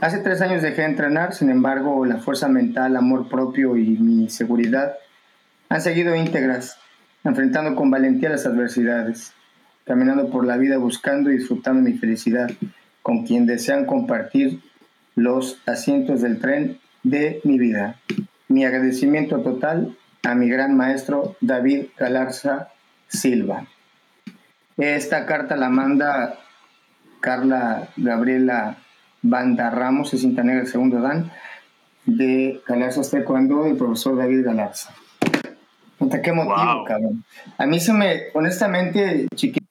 Hace 0.00 0.18
tres 0.18 0.40
años 0.42 0.62
dejé 0.62 0.82
de 0.82 0.88
entrenar, 0.88 1.34
sin 1.34 1.50
embargo, 1.50 2.06
la 2.06 2.18
fuerza 2.18 2.46
mental, 2.46 2.96
amor 2.96 3.28
propio 3.28 3.76
y 3.76 3.98
mi 3.98 4.30
seguridad 4.30 4.94
han 5.68 5.80
seguido 5.80 6.14
íntegras, 6.14 6.78
enfrentando 7.24 7.74
con 7.74 7.90
valentía 7.90 8.30
las 8.30 8.46
adversidades, 8.46 9.32
caminando 9.84 10.30
por 10.30 10.46
la 10.46 10.56
vida 10.56 10.78
buscando 10.78 11.32
y 11.32 11.38
disfrutando 11.38 11.82
mi 11.82 11.94
felicidad 11.94 12.48
con 13.02 13.24
quien 13.24 13.46
desean 13.46 13.86
compartir 13.86 14.60
los 15.14 15.60
asientos 15.66 16.22
del 16.22 16.40
tren 16.40 16.80
de 17.02 17.40
mi 17.44 17.58
vida. 17.58 18.00
Mi 18.48 18.64
agradecimiento 18.64 19.40
total 19.40 19.96
a 20.22 20.34
mi 20.34 20.48
gran 20.48 20.76
maestro 20.76 21.36
David 21.40 21.86
Galarza 21.98 22.68
Silva. 23.08 23.66
Esta 24.76 25.26
carta 25.26 25.56
la 25.56 25.68
manda 25.68 26.38
Carla 27.20 27.88
Gabriela 27.96 28.78
Banda 29.22 29.70
Ramos, 29.70 30.10
de 30.10 30.18
Cinta 30.18 30.42
Negra, 30.42 30.66
segundo 30.66 31.00
Dan, 31.00 31.30
de 32.04 32.60
Galarza 32.66 33.02
Taekwondo, 33.08 33.66
el 33.66 33.76
profesor 33.76 34.16
David 34.16 34.44
Galarza. 34.44 34.92
qué 36.22 36.32
motivo, 36.32 36.84
cabrón. 36.84 37.24
A 37.58 37.66
mí 37.66 37.78
se 37.78 37.92
me, 37.92 38.22
honestamente, 38.34 39.28
chiquito, 39.36 39.64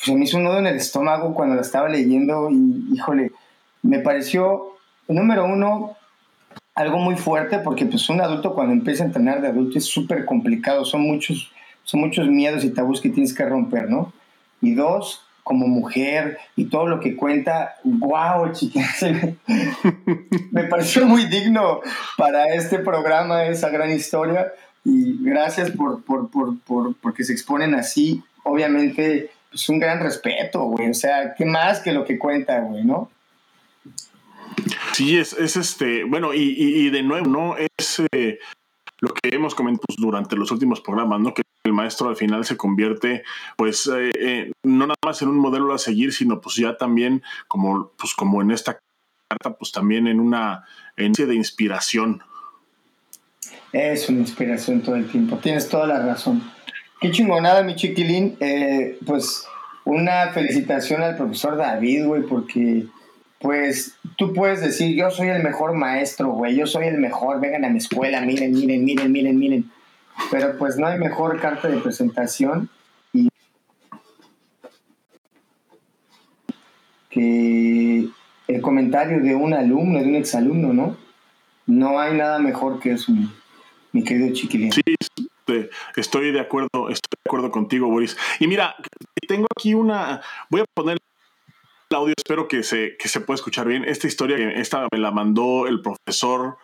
se 0.00 0.14
me 0.14 0.24
hizo 0.24 0.36
un 0.36 0.44
nudo 0.44 0.58
en 0.58 0.66
el 0.66 0.76
estómago 0.76 1.34
cuando 1.34 1.54
la 1.54 1.62
estaba 1.62 1.88
leyendo 1.88 2.50
y, 2.50 2.88
híjole, 2.92 3.32
me 3.82 3.98
pareció, 4.00 4.76
número 5.08 5.44
uno, 5.44 5.96
algo 6.74 6.98
muy 6.98 7.16
fuerte 7.16 7.58
porque 7.58 7.86
pues 7.86 8.08
un 8.08 8.20
adulto 8.20 8.54
cuando 8.54 8.72
empieza 8.72 9.02
a 9.02 9.06
entrenar 9.06 9.40
de 9.40 9.48
adulto 9.48 9.78
es 9.78 9.86
súper 9.86 10.24
complicado, 10.24 10.84
son 10.84 11.02
muchos, 11.02 11.50
son 11.82 12.00
muchos 12.00 12.28
miedos 12.28 12.64
y 12.64 12.70
tabús 12.70 13.00
que 13.00 13.10
tienes 13.10 13.34
que 13.34 13.44
romper, 13.44 13.90
¿no? 13.90 14.12
Y 14.60 14.74
dos, 14.74 15.22
como 15.42 15.66
mujer 15.66 16.38
y 16.56 16.66
todo 16.66 16.86
lo 16.86 17.00
que 17.00 17.16
cuenta, 17.16 17.76
wow, 17.82 18.52
chicas, 18.52 19.02
me 20.52 20.64
pareció 20.64 21.06
muy 21.06 21.24
digno 21.24 21.80
para 22.16 22.54
este 22.54 22.78
programa, 22.78 23.46
esa 23.46 23.70
gran 23.70 23.90
historia, 23.90 24.52
y 24.84 25.16
gracias 25.24 25.70
por, 25.70 26.04
por, 26.04 26.30
por, 26.30 26.58
por 26.60 26.94
porque 26.96 27.24
se 27.24 27.32
exponen 27.32 27.74
así, 27.74 28.22
obviamente, 28.44 29.30
pues 29.50 29.68
un 29.68 29.78
gran 29.78 30.00
respeto, 30.00 30.64
güey, 30.64 30.90
o 30.90 30.94
sea, 30.94 31.34
¿qué 31.34 31.44
más 31.44 31.80
que 31.80 31.92
lo 31.92 32.04
que 32.04 32.18
cuenta, 32.18 32.60
güey, 32.60 32.84
no? 32.84 33.10
Sí, 34.92 35.16
es, 35.16 35.32
es 35.34 35.56
este, 35.56 36.04
bueno, 36.04 36.34
y, 36.34 36.54
y, 36.56 36.90
de 36.90 37.02
nuevo, 37.02 37.26
¿no? 37.26 37.56
Es 37.56 38.02
eh, 38.12 38.38
lo 39.00 39.14
que 39.14 39.34
hemos 39.34 39.54
comentado 39.54 39.86
durante 39.96 40.36
los 40.36 40.50
últimos 40.50 40.80
programas, 40.80 41.20
¿no? 41.20 41.32
Que 41.32 41.42
el 41.64 41.72
maestro 41.72 42.08
al 42.08 42.16
final 42.16 42.44
se 42.44 42.56
convierte, 42.56 43.22
pues, 43.56 43.86
eh, 43.86 44.10
eh, 44.18 44.52
no 44.64 44.86
nada 44.86 44.96
más 45.04 45.22
en 45.22 45.28
un 45.28 45.36
modelo 45.36 45.72
a 45.72 45.78
seguir, 45.78 46.12
sino 46.12 46.40
pues 46.40 46.56
ya 46.56 46.76
también, 46.76 47.22
como, 47.46 47.92
pues, 47.98 48.14
como 48.14 48.42
en 48.42 48.50
esta 48.50 48.78
carta, 49.28 49.56
pues 49.56 49.72
también 49.72 50.06
en 50.06 50.20
una 50.20 50.64
en 50.96 51.12
de 51.12 51.34
inspiración. 51.34 52.22
Es 53.72 54.08
una 54.08 54.20
inspiración 54.20 54.82
todo 54.82 54.96
el 54.96 55.08
tiempo, 55.08 55.36
tienes 55.38 55.68
toda 55.68 55.86
la 55.86 56.04
razón. 56.04 56.42
Qué 57.00 57.10
chingonada, 57.10 57.62
mi 57.62 57.76
chiquilín. 57.76 58.36
pues 59.06 59.46
una 59.84 60.28
felicitación 60.32 61.02
al 61.02 61.16
profesor 61.16 61.56
David, 61.56 62.06
güey, 62.06 62.22
porque 62.22 62.86
pues 63.40 63.96
tú 64.16 64.32
puedes 64.32 64.60
decir, 64.60 64.96
yo 64.96 65.10
soy 65.10 65.28
el 65.28 65.42
mejor 65.42 65.74
maestro, 65.74 66.30
güey, 66.30 66.56
yo 66.56 66.66
soy 66.66 66.86
el 66.88 66.98
mejor, 66.98 67.40
vengan 67.40 67.64
a 67.64 67.68
mi 67.68 67.78
escuela, 67.78 68.20
miren, 68.20 68.52
miren, 68.52 68.84
miren, 68.84 69.12
miren, 69.12 69.38
miren. 69.38 69.70
Pero 70.30 70.58
pues 70.58 70.76
no 70.76 70.86
hay 70.86 70.98
mejor 70.98 71.40
carta 71.40 71.68
de 71.68 71.78
presentación 71.78 72.68
y 73.12 73.28
que 77.08 78.08
el 78.48 78.60
comentario 78.60 79.20
de 79.22 79.34
un 79.34 79.54
alumno, 79.54 80.00
de 80.00 80.06
un 80.06 80.16
exalumno, 80.16 80.72
¿no? 80.72 80.96
No 81.66 82.00
hay 82.00 82.16
nada 82.16 82.38
mejor 82.40 82.80
que 82.80 82.92
eso, 82.92 83.12
mi, 83.92 84.02
querido 84.02 84.32
chiquilín. 84.34 84.72
Sí, 84.72 84.82
estoy 85.96 86.32
de 86.32 86.40
acuerdo, 86.40 86.88
estoy 86.90 87.10
de 87.16 87.28
acuerdo 87.28 87.50
contigo, 87.50 87.88
Boris. 87.88 88.16
Y 88.40 88.46
mira, 88.46 88.76
tengo 89.26 89.46
aquí 89.56 89.74
una, 89.74 90.22
voy 90.50 90.62
a 90.62 90.64
poner 90.74 90.98
el 91.90 91.96
audio, 91.96 92.14
espero 92.16 92.48
que 92.48 92.62
se, 92.62 92.96
que 92.98 93.08
se 93.08 93.20
pueda 93.20 93.36
escuchar 93.36 93.66
bien. 93.66 93.84
Esta 93.84 94.06
historia, 94.06 94.50
esta 94.50 94.86
me 94.92 94.98
la 94.98 95.10
mandó 95.10 95.66
el 95.66 95.80
profesor, 95.80 96.58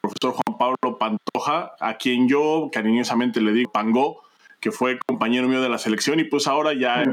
profesor 0.00 0.34
Juan 0.34 0.58
Pablo 0.58 0.98
Pantoja, 0.98 1.72
a 1.80 1.96
quien 1.96 2.28
yo 2.28 2.70
cariñosamente 2.72 3.40
le 3.40 3.52
digo 3.52 3.72
Pango, 3.72 4.22
que 4.60 4.70
fue 4.70 4.98
compañero 5.06 5.48
mío 5.48 5.60
de 5.60 5.68
la 5.68 5.78
selección 5.78 6.20
y 6.20 6.24
pues 6.24 6.46
ahora 6.46 6.72
ya 6.74 7.04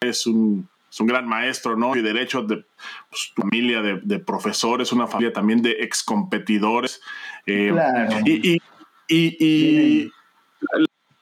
es 0.00 0.26
un, 0.26 0.68
es 0.90 1.00
un 1.00 1.06
gran 1.06 1.26
maestro, 1.26 1.76
¿no? 1.76 1.96
Y 1.96 2.02
derecho 2.02 2.42
de 2.42 2.64
pues, 3.08 3.32
familia 3.34 3.80
de, 3.82 4.00
de, 4.02 4.18
profesores, 4.18 4.92
una 4.92 5.06
familia 5.06 5.32
también 5.32 5.62
de 5.62 5.72
excompetidores. 5.80 7.00
Eh, 7.46 7.70
claro. 7.72 8.18
Y, 8.26 8.54
y, 8.54 8.62
y, 9.08 9.36
y 9.44 10.12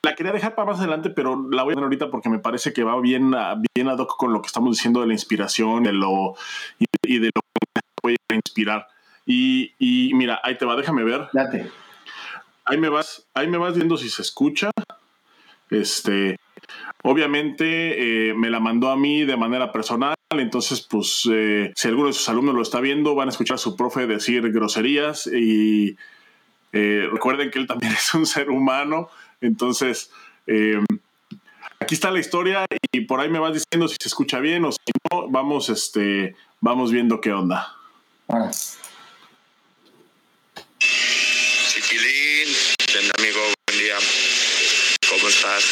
la 0.03 0.15
quería 0.15 0.33
dejar 0.33 0.55
para 0.55 0.71
más 0.71 0.81
adelante, 0.81 1.11
pero 1.11 1.49
la 1.51 1.63
voy 1.63 1.73
a 1.73 1.75
poner 1.75 1.85
ahorita 1.85 2.11
porque 2.11 2.29
me 2.29 2.39
parece 2.39 2.73
que 2.73 2.85
va 2.85 2.99
bien, 3.01 3.35
bien 3.75 3.89
ad 3.89 3.99
hoc 3.99 4.17
con 4.17 4.33
lo 4.33 4.41
que 4.41 4.47
estamos 4.47 4.77
diciendo 4.77 5.01
de 5.01 5.07
la 5.07 5.13
inspiración 5.13 5.83
de 5.83 5.93
lo, 5.93 6.35
y, 7.03 7.19
de 7.19 7.31
lo 7.35 7.41
que 7.43 7.81
puede 8.01 8.17
inspirar. 8.33 8.87
Y, 9.27 9.75
y, 9.79 10.15
mira, 10.15 10.41
ahí 10.43 10.57
te 10.57 10.65
va, 10.65 10.77
déjame 10.77 11.05
ver. 11.05 11.29
Date. 11.33 11.71
Ahí 12.65 12.79
me 12.79 12.89
vas, 12.89 13.27
ahí 13.35 13.49
me 13.49 13.59
vas 13.59 13.75
viendo 13.75 13.97
si 13.97 14.09
se 14.09 14.23
escucha. 14.23 14.71
Este, 15.71 16.37
obviamente 17.03 18.31
eh, 18.31 18.35
me 18.35 18.51
la 18.51 18.59
mandó 18.59 18.91
a 18.91 18.97
mí 18.97 19.25
de 19.25 19.37
manera 19.37 19.71
personal, 19.71 20.15
entonces 20.31 20.81
pues 20.81 21.29
eh, 21.31 21.73
si 21.77 21.89
alguno 21.89 22.09
de 22.09 22.13
sus 22.13 22.29
alumnos 22.29 22.55
lo 22.55 22.63
está 22.63 22.81
viendo, 22.81 23.15
van 23.15 23.29
a 23.29 23.31
escuchar 23.31 23.55
a 23.55 23.59
su 23.59 23.77
profe 23.77 24.07
decir 24.07 24.51
groserías 24.51 25.27
y 25.27 25.97
eh, 26.73 27.09
recuerden 27.11 27.51
que 27.51 27.59
él 27.59 27.67
también 27.67 27.93
es 27.93 28.15
un 28.15 28.27
ser 28.27 28.51
humano, 28.51 29.09
entonces, 29.41 30.11
eh, 30.47 30.79
aquí 31.81 31.95
está 31.95 32.11
la 32.11 32.21
historia 32.21 32.67
y 32.93 33.01
por 33.03 33.21
ahí 33.21 33.29
me 33.29 33.39
vas 33.39 33.55
diciendo 33.55 33.89
si 33.89 33.97
se 34.01 34.09
escucha 34.09 34.39
bien 34.39 34.65
o 34.65 34.73
si 34.73 34.79
no, 35.11 35.29
vamos, 35.29 35.69
este, 35.69 36.35
vamos 36.61 36.93
viendo 36.93 37.21
qué 37.21 37.33
onda. 37.33 37.75
Chiquilín, 40.79 42.49
amigo, 43.19 43.41
buen 43.69 43.81
día. 43.81 43.97
¿Cómo 45.09 45.29
estás? 45.29 45.65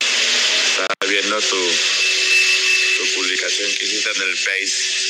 Estaba 0.00 0.94
viendo 1.08 1.40
tu, 1.40 1.56
tu 1.56 3.14
publicación 3.16 3.70
que 3.78 3.84
hiciste 3.84 4.10
en 4.16 4.22
el 4.28 4.36
Face 4.36 5.02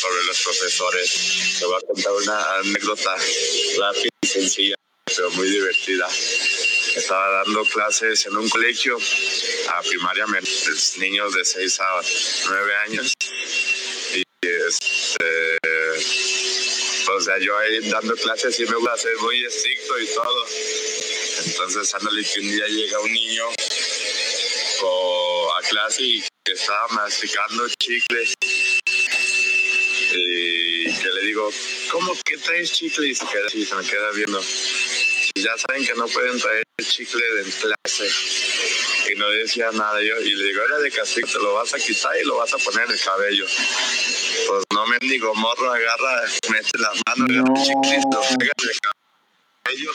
sobre 0.00 0.24
los 0.24 0.42
profesores. 0.42 1.56
Te 1.58 1.66
voy 1.66 1.76
a 1.76 1.86
contar 1.86 2.12
una 2.12 2.54
anécdota 2.56 3.16
rápida 3.78 4.10
y 4.22 4.26
sencilla, 4.26 4.76
pero 5.06 5.30
muy 5.30 5.48
divertida 5.48 6.08
estaba 6.98 7.44
dando 7.44 7.64
clases 7.64 8.26
en 8.26 8.36
un 8.36 8.48
colegio 8.48 8.98
a 9.68 9.82
primaria, 9.82 10.26
niños 10.98 11.34
de 11.34 11.44
6 11.44 11.80
a 11.80 12.00
9 12.48 12.74
años. 12.86 13.14
Y 14.14 14.22
este, 14.42 15.58
o 17.10 17.20
sea, 17.20 17.38
yo 17.38 17.56
ahí 17.58 17.88
dando 17.90 18.14
clases 18.16 18.56
sí 18.56 18.64
me 18.66 18.76
gusta 18.76 18.96
ser 18.96 19.16
muy 19.18 19.44
estricto 19.44 20.00
y 20.00 20.06
todo. 20.06 20.46
Entonces, 21.46 21.94
ándale 21.94 22.24
que 22.24 22.40
un 22.40 22.50
día 22.50 22.66
llega 22.68 23.00
un 23.00 23.12
niño 23.12 23.48
a 25.56 25.62
clase 25.68 26.02
y 26.02 26.24
que 26.44 26.52
estaba 26.52 26.88
masticando 26.88 27.68
chicle. 27.78 28.28
Y 30.14 30.84
que 30.84 31.08
le 31.14 31.26
digo, 31.26 31.50
¿cómo 31.90 32.12
que 32.24 32.36
traes 32.38 32.72
chicle? 32.72 33.08
Y 33.08 33.14
se, 33.14 33.26
queda, 33.26 33.46
y 33.54 33.64
se 33.64 33.74
me 33.74 33.84
queda 33.84 34.10
viendo 34.12 34.42
ya 35.40 35.56
saben 35.56 35.84
que 35.84 35.94
no 35.94 36.06
pueden 36.08 36.38
traer 36.38 36.64
chicle 36.82 37.24
de 37.36 37.44
clase. 37.44 38.08
Y 39.10 39.18
no 39.18 39.28
decía 39.30 39.70
nada 39.72 40.00
yo. 40.02 40.20
Y 40.20 40.34
le 40.34 40.44
digo, 40.44 40.62
era 40.62 40.78
de 40.78 40.90
castigo, 40.90 41.28
te 41.28 41.38
lo 41.38 41.54
vas 41.54 41.72
a 41.74 41.78
quitar 41.78 42.12
y 42.20 42.24
lo 42.24 42.36
vas 42.36 42.52
a 42.52 42.58
poner 42.58 42.86
en 42.86 42.92
el 42.92 43.00
cabello. 43.00 43.46
Pues 44.48 44.64
no 44.72 44.86
me 44.86 44.98
digo, 45.00 45.34
morro, 45.34 45.72
agarra, 45.72 46.22
mete 46.50 46.78
las 46.78 47.00
manos, 47.06 47.28
no. 47.28 47.42
agarra 47.42 47.60
el 47.60 47.66
chicle 47.66 47.96
y 47.96 48.14
lo 48.14 48.20
pega 48.38 48.52
en 48.58 48.68
el 48.68 48.78
cabello. 48.80 49.92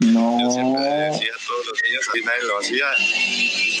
No. 0.00 0.38
Yo 0.40 0.50
siempre 0.50 0.82
decía 0.82 1.32
a 1.34 1.46
todos 1.46 1.66
los 1.66 1.82
niños, 1.84 2.08
así 2.08 2.20
nadie 2.22 2.42
lo 2.42 2.58
hacía. 2.58 2.90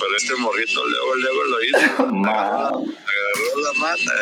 Pero 0.00 0.16
este 0.16 0.34
morrito 0.36 0.86
luego, 0.86 1.14
luego 1.16 1.44
lo 1.44 1.64
hizo. 1.64 1.78
Agarró, 1.78 2.84
agarró 2.84 3.60
la 3.62 3.72
mano, 3.74 4.12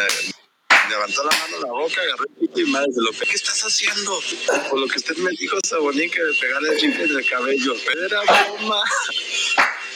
levantó 0.89 1.25
la 1.25 1.31
mano 1.39 1.57
a 1.57 1.61
la 1.61 1.73
boca, 1.73 2.01
agarró 2.01 2.25
el 2.41 2.61
y 2.61 2.65
madre 2.71 2.93
se 2.93 3.01
lo 3.01 3.11
¿Qué 3.13 3.35
estás 3.35 3.63
haciendo? 3.63 4.21
Por 4.69 4.81
lo 4.81 4.87
que 4.87 4.99
usted 4.99 5.17
me 5.17 5.31
dijo, 5.39 5.57
Sabonín, 5.65 6.11
que 6.11 6.23
de 6.23 6.35
pegarle 6.35 6.71
el 6.71 6.79
chicle 6.79 7.05
en 7.05 7.17
el 7.17 7.29
cabello. 7.29 7.75
Pero 7.87 8.07
era 8.07 8.21
broma. 8.23 8.83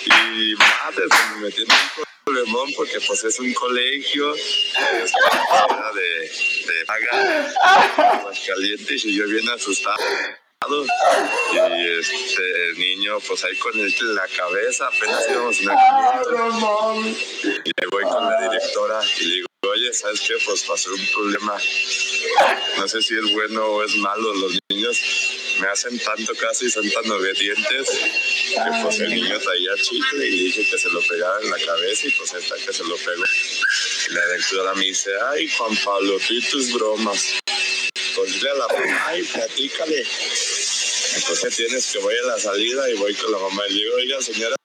Y 0.05 0.55
madre, 0.55 1.05
se 1.11 1.35
me 1.35 1.43
metió 1.43 1.65
en 1.65 1.71
un 1.73 2.07
problemón 2.25 2.69
porque 2.77 3.01
pues 3.07 3.25
es 3.25 3.39
un 3.39 3.53
colegio 3.55 4.35
es 4.35 5.13
de, 5.95 6.73
de 6.73 6.85
paga 6.87 7.55
calientes 8.47 9.05
y 9.05 9.17
yo 9.17 9.27
bien 9.29 9.49
asustado 9.49 9.97
y 11.53 11.99
este 12.01 12.71
el 12.71 12.79
niño 12.79 13.19
pues 13.27 13.45
ahí 13.45 13.57
con 13.57 13.79
él 13.79 13.95
en 14.01 14.15
la 14.15 14.27
cabeza 14.37 14.89
apenas 14.89 15.25
íbamos 15.31 15.61
en 15.61 15.67
la 15.67 15.75
y 17.65 17.71
le 17.81 17.87
voy 17.91 18.03
con 18.05 18.25
la 18.25 18.41
directora 18.41 19.01
y 19.21 19.25
le 19.25 19.35
digo 19.35 19.46
oye, 19.77 19.93
¿sabes 19.93 20.21
qué? 20.21 20.35
Pues 20.45 20.63
pasó 20.63 20.93
un 20.93 21.07
problema. 21.13 21.57
No 22.79 22.89
sé 22.89 23.03
si 23.03 23.15
es 23.15 23.33
bueno 23.33 23.65
o 23.65 23.83
es 23.83 23.95
malo. 23.97 24.35
Los 24.35 24.59
niños 24.69 24.99
me 25.61 25.69
hacen 25.69 25.99
tanto 25.99 26.35
caso 26.35 26.65
y 26.65 26.71
son 26.71 26.89
tan 26.91 27.11
obedientes 27.11 27.89
que 27.89 28.83
pues 28.83 29.01
el 29.01 29.11
niño 29.11 29.39
traía 29.39 29.71
chicle 29.83 30.27
y 30.27 30.45
dije 30.45 30.67
que 30.71 30.79
se 30.79 30.89
lo 30.91 31.01
pegara 31.03 31.41
en 31.43 31.51
la 31.51 31.59
cabeza 31.59 32.07
y 32.07 32.11
pues 32.13 32.35
esta 32.35 32.57
que 32.57 32.73
se 32.73 32.85
lo 32.85 32.97
pegó. 32.97 33.25
Y 34.09 34.15
la 34.15 34.27
directora 34.27 34.75
me 34.75 34.85
dice, 34.85 35.11
ay 35.31 35.49
Juan 35.49 35.77
Pablo, 35.85 36.19
tú 36.27 36.41
tus 36.51 36.73
bromas. 36.73 37.39
Pues 38.15 38.33
dile 38.33 38.51
a 38.51 38.55
la 38.55 38.69
mamá 38.69 39.19
y 39.19 39.23
platícale. 39.25 40.07
Pues 41.27 41.57
tienes 41.57 41.93
que 41.93 41.99
voy 41.99 42.15
a 42.15 42.27
la 42.27 42.39
salida 42.39 42.91
y 42.91 42.95
voy 42.95 43.15
con 43.15 43.33
la 43.33 43.39
mamá 43.39 43.63
y 43.69 43.73
le 43.73 43.79
digo, 43.81 43.97
oiga 43.97 44.23
señora, 44.23 44.57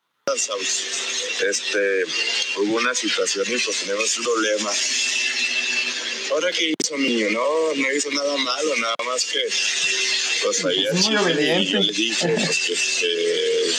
este, 1.50 2.03
hubo 2.57 2.77
una 2.77 2.93
situación 2.95 3.45
y 3.48 3.57
pues 3.57 3.79
tenemos 3.81 4.17
un 4.17 4.24
problema. 4.24 4.71
Ahora 6.31 6.51
qué 6.51 6.74
hizo 6.79 6.98
niño, 6.98 7.29
no, 7.31 7.74
no 7.75 7.91
hizo 7.91 8.10
nada 8.12 8.38
malo, 8.38 8.75
nada 8.77 8.95
más 9.05 9.25
que 9.25 9.39
pues 10.43 10.65
ahí 10.65 10.86
Es 10.86 10.93
muy 10.93 11.15
así, 11.15 11.15
obediente. 11.17 11.71
yo 11.71 11.79
le 11.79 11.93
dije 11.93 12.27
pues, 12.27 12.60
que, 12.60 12.74
que 12.74 13.71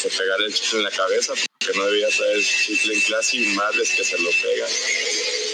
se 0.00 0.08
pegara 0.08 0.44
el 0.44 0.54
chicle 0.54 0.78
en 0.78 0.84
la 0.84 0.90
cabeza 0.90 1.34
porque 1.34 1.78
no 1.78 1.86
debía 1.86 2.08
traer 2.08 2.42
chicle 2.42 2.94
en 2.94 3.00
clase 3.02 3.36
y 3.36 3.46
madres 3.48 3.90
que 3.90 4.04
se 4.04 4.18
lo 4.18 4.30
pegan. 4.30 4.70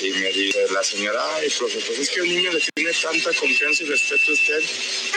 Y 0.03 0.11
me 0.11 0.33
dice 0.33 0.67
la 0.73 0.85
señora, 0.85 1.21
ay, 1.37 1.51
profe, 1.59 1.81
pues 1.81 1.99
es 1.99 2.11
que 2.11 2.21
el 2.21 2.29
niño 2.29 2.53
le 2.53 2.61
tiene 2.75 2.93
tanta 2.93 3.33
confianza 3.35 3.83
y 3.83 3.87
respeto 3.87 4.31
a 4.31 4.35
usted, 4.35 4.63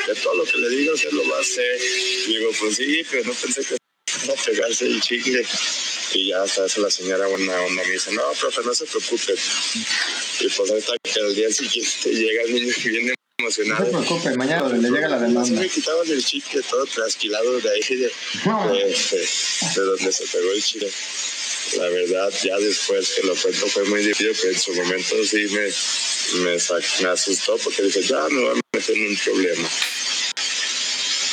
que 0.06 0.16
todo 0.16 0.36
lo 0.36 0.44
que 0.44 0.58
le 0.58 0.70
diga 0.70 0.94
usted 0.94 1.12
lo 1.12 1.28
va 1.30 1.38
a 1.38 1.42
hacer. 1.42 1.80
Y 2.28 2.38
digo, 2.38 2.52
pues 2.60 2.76
sí, 2.78 3.06
pero 3.10 3.26
no 3.26 3.34
pensé 3.34 3.64
que 3.64 3.76
iba 4.26 4.34
a 4.34 4.44
pegarse 4.44 4.86
el 4.86 5.02
chicle. 5.02 5.46
Y 6.14 6.28
ya 6.30 6.44
hasta 6.44 6.66
eso 6.66 6.82
la 6.82 6.92
señora 6.92 7.26
buena 7.28 7.60
onda 7.62 7.84
me 7.84 7.92
dice, 7.92 8.12
no, 8.12 8.22
profe, 8.40 8.62
no 8.66 8.74
se 8.74 8.86
preocupe. 8.86 9.34
Y 10.42 10.48
pues 10.50 10.70
ahorita 10.70 10.94
que 11.04 11.20
al 11.20 11.36
día 11.36 11.52
siguiente 11.52 12.10
llega 12.14 12.42
el 12.44 12.54
niño 12.54 12.74
viene 12.84 13.14
No 13.40 13.46
emocionado. 13.46 13.86
se 13.86 13.92
preocupe, 13.92 14.38
mañana 14.38 14.68
le 14.70 14.90
llega 14.90 15.08
la 15.08 15.18
Sí 15.20 15.24
demanda. 15.26 15.62
me 15.62 15.70
quitaban 15.70 16.10
el 16.10 16.24
chicle 16.26 16.62
todo 16.70 16.86
trasquilado 16.86 17.60
de 17.62 17.70
ahí, 17.70 17.96
de, 17.96 18.12
No. 18.46 18.74
de, 18.74 18.80
de- 18.80 19.30
de 19.76 19.82
donde 19.82 20.12
se 20.12 20.26
pegó 20.28 20.52
el 20.52 20.64
chicle. 20.64 20.92
La 21.78 21.88
verdad, 21.88 22.34
ya 22.44 22.58
después 22.58 23.10
que 23.12 23.24
lo 23.24 23.36
cuento 23.36 23.68
fue 23.68 23.84
muy 23.86 24.04
difícil, 24.04 24.36
pero 24.42 24.52
en 24.54 24.60
su 24.60 24.74
momento 24.74 25.16
sí 25.24 25.48
me, 25.52 25.70
me 26.44 27.10
asustó 27.10 27.58
porque 27.60 27.84
dije, 27.84 28.02
ya 28.02 28.28
me 28.30 28.42
voy 28.42 28.60
a 28.60 28.78
meter 28.78 28.98
en 28.98 29.08
un 29.08 29.18
problema. 29.18 29.70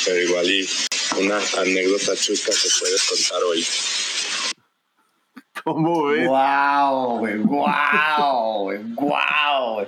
Pero 0.05 0.21
igual 0.21 0.49
y 0.49 0.69
una 1.17 1.41
anécdota 1.57 2.15
chusca 2.15 2.51
que 2.53 2.69
puedes 2.79 3.01
contar 3.03 3.43
hoy. 3.43 3.67
¿Cómo 5.63 6.05
ves? 6.05 6.27
Wow, 6.27 7.19
güey, 7.19 7.37
wow, 7.37 8.63
güey, 8.63 8.79
wow. 8.95 9.73
güey. 9.73 9.87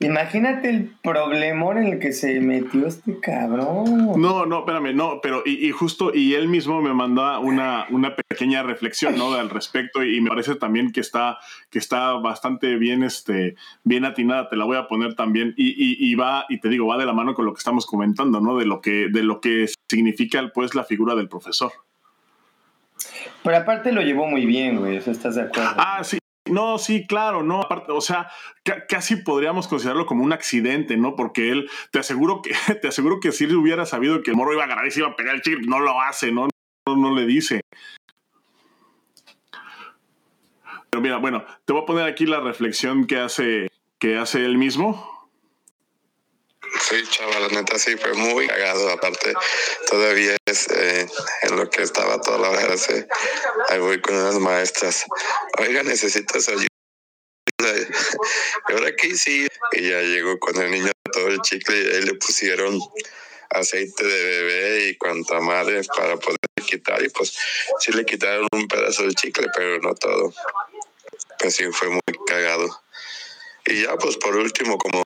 Imagínate 0.00 0.68
el 0.68 0.94
problemón 1.02 1.78
en 1.78 1.86
el 1.94 1.98
que 1.98 2.12
se 2.12 2.38
metió 2.40 2.86
este 2.86 3.18
cabrón. 3.18 4.20
No, 4.20 4.44
no, 4.44 4.58
espérame, 4.58 4.94
no, 4.94 5.20
pero 5.22 5.42
y, 5.46 5.66
y 5.66 5.70
justo, 5.70 6.12
y 6.12 6.34
él 6.34 6.48
mismo 6.48 6.82
me 6.82 6.92
manda 6.92 7.38
una, 7.38 7.86
una 7.90 8.14
pequeña 8.14 8.62
reflexión, 8.62 9.16
¿no? 9.16 9.32
Al 9.32 9.48
respecto, 9.48 10.04
y 10.04 10.20
me 10.20 10.28
parece 10.28 10.54
también 10.56 10.92
que 10.92 11.00
está, 11.00 11.38
que 11.70 11.78
está 11.78 12.12
bastante 12.12 12.76
bien, 12.76 13.02
este, 13.02 13.56
bien 13.84 14.04
atinada, 14.04 14.50
te 14.50 14.56
la 14.56 14.66
voy 14.66 14.76
a 14.76 14.86
poner 14.86 15.14
también, 15.14 15.54
y, 15.56 15.68
y, 15.68 15.96
y 15.98 16.14
va, 16.14 16.44
y 16.50 16.60
te 16.60 16.68
digo, 16.68 16.86
va 16.86 16.98
de 16.98 17.06
la 17.06 17.14
mano 17.14 17.32
con 17.32 17.46
lo 17.46 17.54
que 17.54 17.58
estamos 17.58 17.86
comentando, 17.86 18.40
¿no? 18.40 18.58
De 18.58 18.66
lo 18.66 18.82
que, 18.82 19.08
de 19.08 19.22
lo 19.22 19.40
que 19.40 19.66
significa, 19.88 20.50
pues, 20.52 20.74
la 20.74 20.84
figura 20.84 21.14
del 21.14 21.30
profesor. 21.30 21.72
Pero 23.46 23.58
aparte 23.58 23.92
lo 23.92 24.02
llevó 24.02 24.26
muy 24.26 24.44
bien, 24.44 24.78
güey, 24.78 24.96
¿eso 24.96 25.12
estás 25.12 25.36
de 25.36 25.42
acuerdo? 25.42 25.70
Ah, 25.76 26.02
sí. 26.02 26.18
No, 26.50 26.78
sí, 26.78 27.06
claro, 27.06 27.44
no, 27.44 27.60
aparte, 27.60 27.92
o 27.92 28.00
sea, 28.00 28.28
ca- 28.64 28.86
casi 28.88 29.14
podríamos 29.14 29.68
considerarlo 29.68 30.04
como 30.04 30.24
un 30.24 30.32
accidente, 30.32 30.96
¿no? 30.96 31.14
Porque 31.14 31.50
él, 31.52 31.70
te 31.92 32.00
aseguro 32.00 32.42
que, 32.42 32.50
te 32.82 32.88
aseguro 32.88 33.20
que 33.20 33.30
si 33.30 33.44
él 33.44 33.54
hubiera 33.54 33.86
sabido 33.86 34.20
que 34.24 34.32
el 34.32 34.36
morro 34.36 34.52
iba 34.52 34.64
a 34.64 34.66
ganar 34.66 34.84
y 34.84 34.90
se 34.90 34.98
iba 34.98 35.08
a 35.10 35.14
pegar 35.14 35.36
el 35.36 35.42
chip, 35.42 35.60
no 35.60 35.78
lo 35.78 36.00
hace, 36.00 36.32
¿no? 36.32 36.48
No, 36.88 36.96
no 36.96 37.14
le 37.14 37.24
dice. 37.24 37.60
Pero 40.90 41.00
mira, 41.00 41.18
bueno, 41.18 41.44
te 41.64 41.72
voy 41.72 41.82
a 41.82 41.86
poner 41.86 42.04
aquí 42.08 42.26
la 42.26 42.40
reflexión 42.40 43.06
que 43.06 43.18
hace, 43.20 43.68
que 44.00 44.16
hace 44.18 44.44
él 44.44 44.58
mismo. 44.58 45.15
Sí, 46.80 47.02
chava, 47.08 47.40
la 47.40 47.48
neta 47.48 47.78
sí 47.78 47.96
fue 47.96 48.12
muy 48.14 48.46
cagado. 48.46 48.90
Aparte, 48.90 49.32
todavía 49.88 50.36
es 50.46 50.68
eh, 50.70 51.06
en 51.42 51.56
lo 51.56 51.68
que 51.70 51.82
estaba 51.82 52.20
toda 52.20 52.50
la 52.50 52.66
clase. 52.66 53.06
Ahí 53.68 53.78
voy 53.78 54.00
con 54.00 54.14
unas 54.14 54.38
maestras. 54.38 55.04
Oiga, 55.58 55.82
necesito 55.82 56.40
su 56.40 56.50
ayuda. 56.50 56.66
¿Y 58.68 58.72
ahora 58.72 58.94
qué 58.96 59.08
hice? 59.08 59.48
Y 59.72 59.90
ya 59.90 60.00
llegó 60.00 60.38
con 60.38 60.60
el 60.60 60.70
niño 60.70 60.92
todo 61.12 61.28
el 61.28 61.40
chicle 61.40 61.76
y 61.76 61.94
ahí 61.94 62.02
le 62.02 62.14
pusieron 62.14 62.78
aceite 63.50 64.04
de 64.04 64.24
bebé 64.24 64.88
y 64.88 64.96
cuanta 64.96 65.40
madre 65.40 65.82
para 65.96 66.16
poder 66.16 66.38
quitar. 66.66 67.02
Y 67.02 67.08
pues 67.08 67.36
sí 67.80 67.92
le 67.92 68.04
quitaron 68.04 68.46
un 68.52 68.68
pedazo 68.68 69.02
del 69.02 69.14
chicle, 69.14 69.46
pero 69.54 69.78
no 69.80 69.94
todo. 69.94 70.32
Pues 71.38 71.56
sí, 71.56 71.64
fue 71.72 71.88
muy 71.88 72.00
cagado. 72.26 72.82
Y 73.66 73.82
ya, 73.82 73.96
pues 73.96 74.16
por 74.16 74.36
último, 74.36 74.78
como 74.78 75.02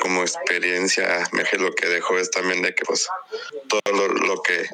como 0.00 0.22
experiencia, 0.22 1.28
me 1.32 1.44
que 1.44 1.58
lo 1.58 1.74
que 1.74 1.86
dejó 1.86 2.18
es 2.18 2.30
también 2.30 2.62
de 2.62 2.74
que 2.74 2.84
pues 2.84 3.08
todo 3.68 3.96
lo, 3.96 4.08
lo 4.08 4.42
que 4.42 4.68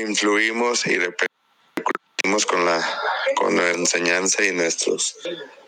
influimos 0.00 0.86
y 0.86 0.98
repercutimos 0.98 2.46
con 2.46 2.64
la 2.64 3.00
con 3.36 3.56
la 3.56 3.70
enseñanza 3.70 4.44
y 4.44 4.52
nuestras 4.52 5.16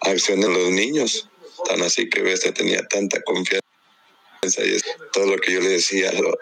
acciones 0.00 0.48
los 0.48 0.70
niños. 0.70 1.28
Tan 1.64 1.82
así 1.82 2.08
que 2.08 2.32
este 2.32 2.52
tenía 2.52 2.86
tanta 2.86 3.22
confianza 3.22 3.64
y 4.42 4.78
todo 5.12 5.26
lo 5.26 5.38
que 5.38 5.52
yo 5.52 5.60
le 5.60 5.70
decía 5.70 6.12
lo, 6.12 6.38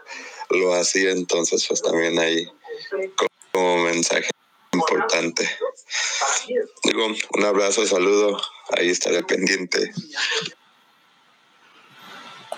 lo 0.51 0.75
hacía 0.75 1.11
entonces 1.11 1.65
pues 1.67 1.83
también 1.83 2.19
ahí 2.19 2.47
como 3.53 3.85
mensaje 3.85 4.29
importante. 4.73 5.49
Digo, 6.83 7.07
un 7.31 7.45
abrazo, 7.45 7.87
saludo, 7.87 8.41
ahí 8.77 8.91
estaré 8.91 9.23
pendiente. 9.23 9.93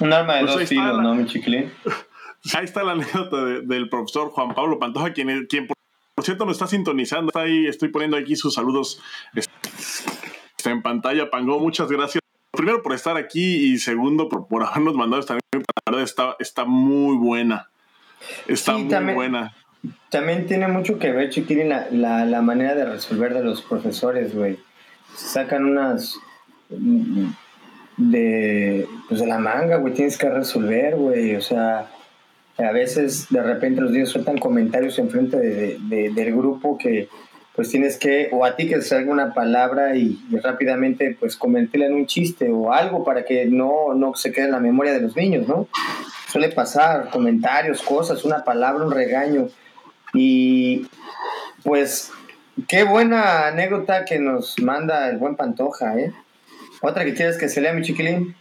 Un 0.00 0.12
arma 0.12 0.34
de 0.36 0.40
Pues 0.44 0.54
dos 0.70 0.72
la- 0.72 1.02
¿no, 1.02 1.14
mi 1.14 1.26
chiquilín? 1.26 1.72
Ahí 2.54 2.64
está 2.64 2.82
la 2.84 2.92
anécdota 2.92 3.44
de- 3.44 3.60
del 3.62 3.88
profesor 3.88 4.30
Juan 4.30 4.54
Pablo 4.54 4.78
Pantoja, 4.78 5.12
quien, 5.12 5.46
quien 5.46 5.66
por 5.66 6.24
cierto 6.24 6.44
nos 6.44 6.54
está 6.54 6.66
sintonizando. 6.66 7.28
Está 7.30 7.40
ahí, 7.42 7.66
estoy 7.66 7.88
poniendo 7.88 8.16
aquí 8.16 8.36
sus 8.36 8.54
saludos 8.54 9.00
está 9.34 10.70
en 10.70 10.82
pantalla. 10.82 11.30
Pango, 11.30 11.58
muchas 11.60 11.90
gracias. 11.90 12.20
Primero 12.52 12.82
por 12.82 12.94
estar 12.94 13.16
aquí 13.16 13.72
y 13.72 13.78
segundo 13.78 14.28
por, 14.28 14.46
por 14.48 14.64
habernos 14.64 14.94
mandado 14.94 15.20
esta 15.20 15.34
anécdota. 15.34 15.72
La 15.86 15.90
verdad 15.92 16.04
está, 16.04 16.36
está 16.38 16.64
muy 16.64 17.16
buena. 17.16 17.68
Está 18.46 18.74
Sí, 18.76 18.82
muy 18.82 18.90
también- 18.90 19.16
buena. 19.16 19.54
También 20.10 20.46
tiene 20.46 20.66
mucho 20.66 20.98
que 20.98 21.12
ver, 21.12 21.30
chiquilín, 21.30 21.68
la, 21.68 21.86
la, 21.92 22.24
la 22.24 22.42
manera 22.42 22.74
de 22.74 22.86
resolver 22.86 23.32
de 23.34 23.44
los 23.44 23.62
profesores, 23.62 24.34
güey. 24.34 24.58
Sacan 25.14 25.64
unas 25.64 26.18
de, 27.96 28.86
pues 29.08 29.20
de 29.20 29.26
la 29.26 29.38
manga, 29.38 29.76
güey, 29.76 29.94
tienes 29.94 30.18
que 30.18 30.28
resolver, 30.28 30.96
güey. 30.96 31.36
O 31.36 31.40
sea, 31.40 31.88
a 32.58 32.72
veces 32.72 33.26
de 33.30 33.42
repente 33.42 33.80
los 33.80 33.90
niños 33.90 34.10
sueltan 34.10 34.38
comentarios 34.38 34.98
enfrente 34.98 35.36
de, 35.38 35.78
de- 35.80 36.10
del 36.10 36.34
grupo 36.36 36.78
que 36.78 37.08
pues 37.54 37.70
tienes 37.70 37.98
que, 37.98 38.28
o 38.32 38.44
a 38.44 38.54
ti 38.54 38.68
que 38.68 38.82
salga 38.82 39.10
una 39.10 39.32
palabra 39.32 39.96
y, 39.96 40.20
y 40.30 40.36
rápidamente 40.36 41.16
pues 41.18 41.36
convertirla 41.38 41.86
en 41.86 41.94
un 41.94 42.06
chiste 42.06 42.50
o 42.52 42.70
algo 42.70 43.02
para 43.02 43.24
que 43.24 43.46
no, 43.46 43.94
no 43.94 44.14
se 44.14 44.30
quede 44.30 44.44
en 44.44 44.50
la 44.52 44.60
memoria 44.60 44.92
de 44.92 45.00
los 45.00 45.16
niños, 45.16 45.48
¿no? 45.48 45.66
Suele 46.30 46.50
pasar 46.50 47.08
comentarios, 47.08 47.80
cosas, 47.80 48.26
una 48.26 48.44
palabra, 48.44 48.84
un 48.84 48.90
regaño. 48.92 49.48
Y 50.12 50.86
pues 51.64 52.12
qué 52.68 52.84
buena 52.84 53.46
anécdota 53.46 54.04
que 54.04 54.18
nos 54.18 54.60
manda 54.60 55.08
el 55.08 55.16
buen 55.16 55.34
Pantoja, 55.36 55.98
¿eh? 55.98 56.12
Otra 56.86 57.04
que 57.04 57.14
quieres 57.14 57.36
que 57.36 57.48
se 57.48 57.60
lea, 57.60 57.72
mi 57.72 57.82
chiquilín. 57.82 58.36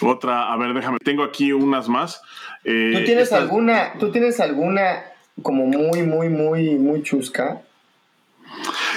Otra, 0.00 0.52
a 0.52 0.56
ver, 0.56 0.72
déjame. 0.74 0.98
Tengo 1.04 1.22
aquí 1.22 1.52
unas 1.52 1.88
más. 1.88 2.22
Eh, 2.64 2.92
¿Tú 2.96 3.04
tienes 3.04 3.24
estas- 3.24 3.40
alguna, 3.40 3.94
tú 3.98 4.10
tienes 4.10 4.40
alguna 4.40 5.04
como 5.42 5.66
muy, 5.66 6.02
muy, 6.02 6.28
muy, 6.28 6.76
muy 6.76 7.02
chusca? 7.02 7.62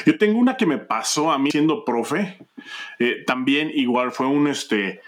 Yo 0.05 0.17
tengo 0.17 0.37
una 0.39 0.57
que 0.57 0.65
me 0.65 0.77
pasó 0.77 1.31
a 1.31 1.37
mí 1.39 1.49
siendo 1.51 1.83
profe. 1.85 2.37
Eh, 2.99 3.23
también 3.25 3.71
igual 3.73 4.11
fue 4.11 4.27
un 4.27 4.47
este. 4.47 5.01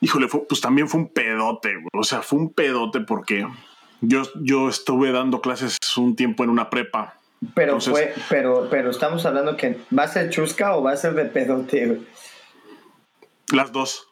Híjole, 0.00 0.28
fue- 0.28 0.46
pues 0.46 0.60
también 0.60 0.88
fue 0.88 1.00
un 1.00 1.08
pedote. 1.08 1.74
güey. 1.74 1.88
O 1.94 2.02
sea, 2.04 2.20
fue 2.22 2.38
un 2.38 2.52
pedote 2.52 3.00
porque 3.00 3.46
yo, 4.00 4.22
yo 4.42 4.68
estuve 4.68 5.12
dando 5.12 5.40
clases 5.40 5.78
un 5.96 6.16
tiempo 6.16 6.44
en 6.44 6.50
una 6.50 6.68
prepa. 6.70 7.18
Pero 7.54 7.72
Entonces- 7.74 7.92
fue, 7.92 8.14
pero, 8.28 8.68
pero 8.70 8.90
estamos 8.90 9.26
hablando 9.26 9.56
que 9.56 9.78
va 9.96 10.04
a 10.04 10.08
ser 10.08 10.30
chusca 10.30 10.76
o 10.76 10.82
va 10.82 10.92
a 10.92 10.96
ser 10.96 11.14
de 11.14 11.24
pedote? 11.24 12.00
Las 13.52 13.72
dos. 13.72 14.06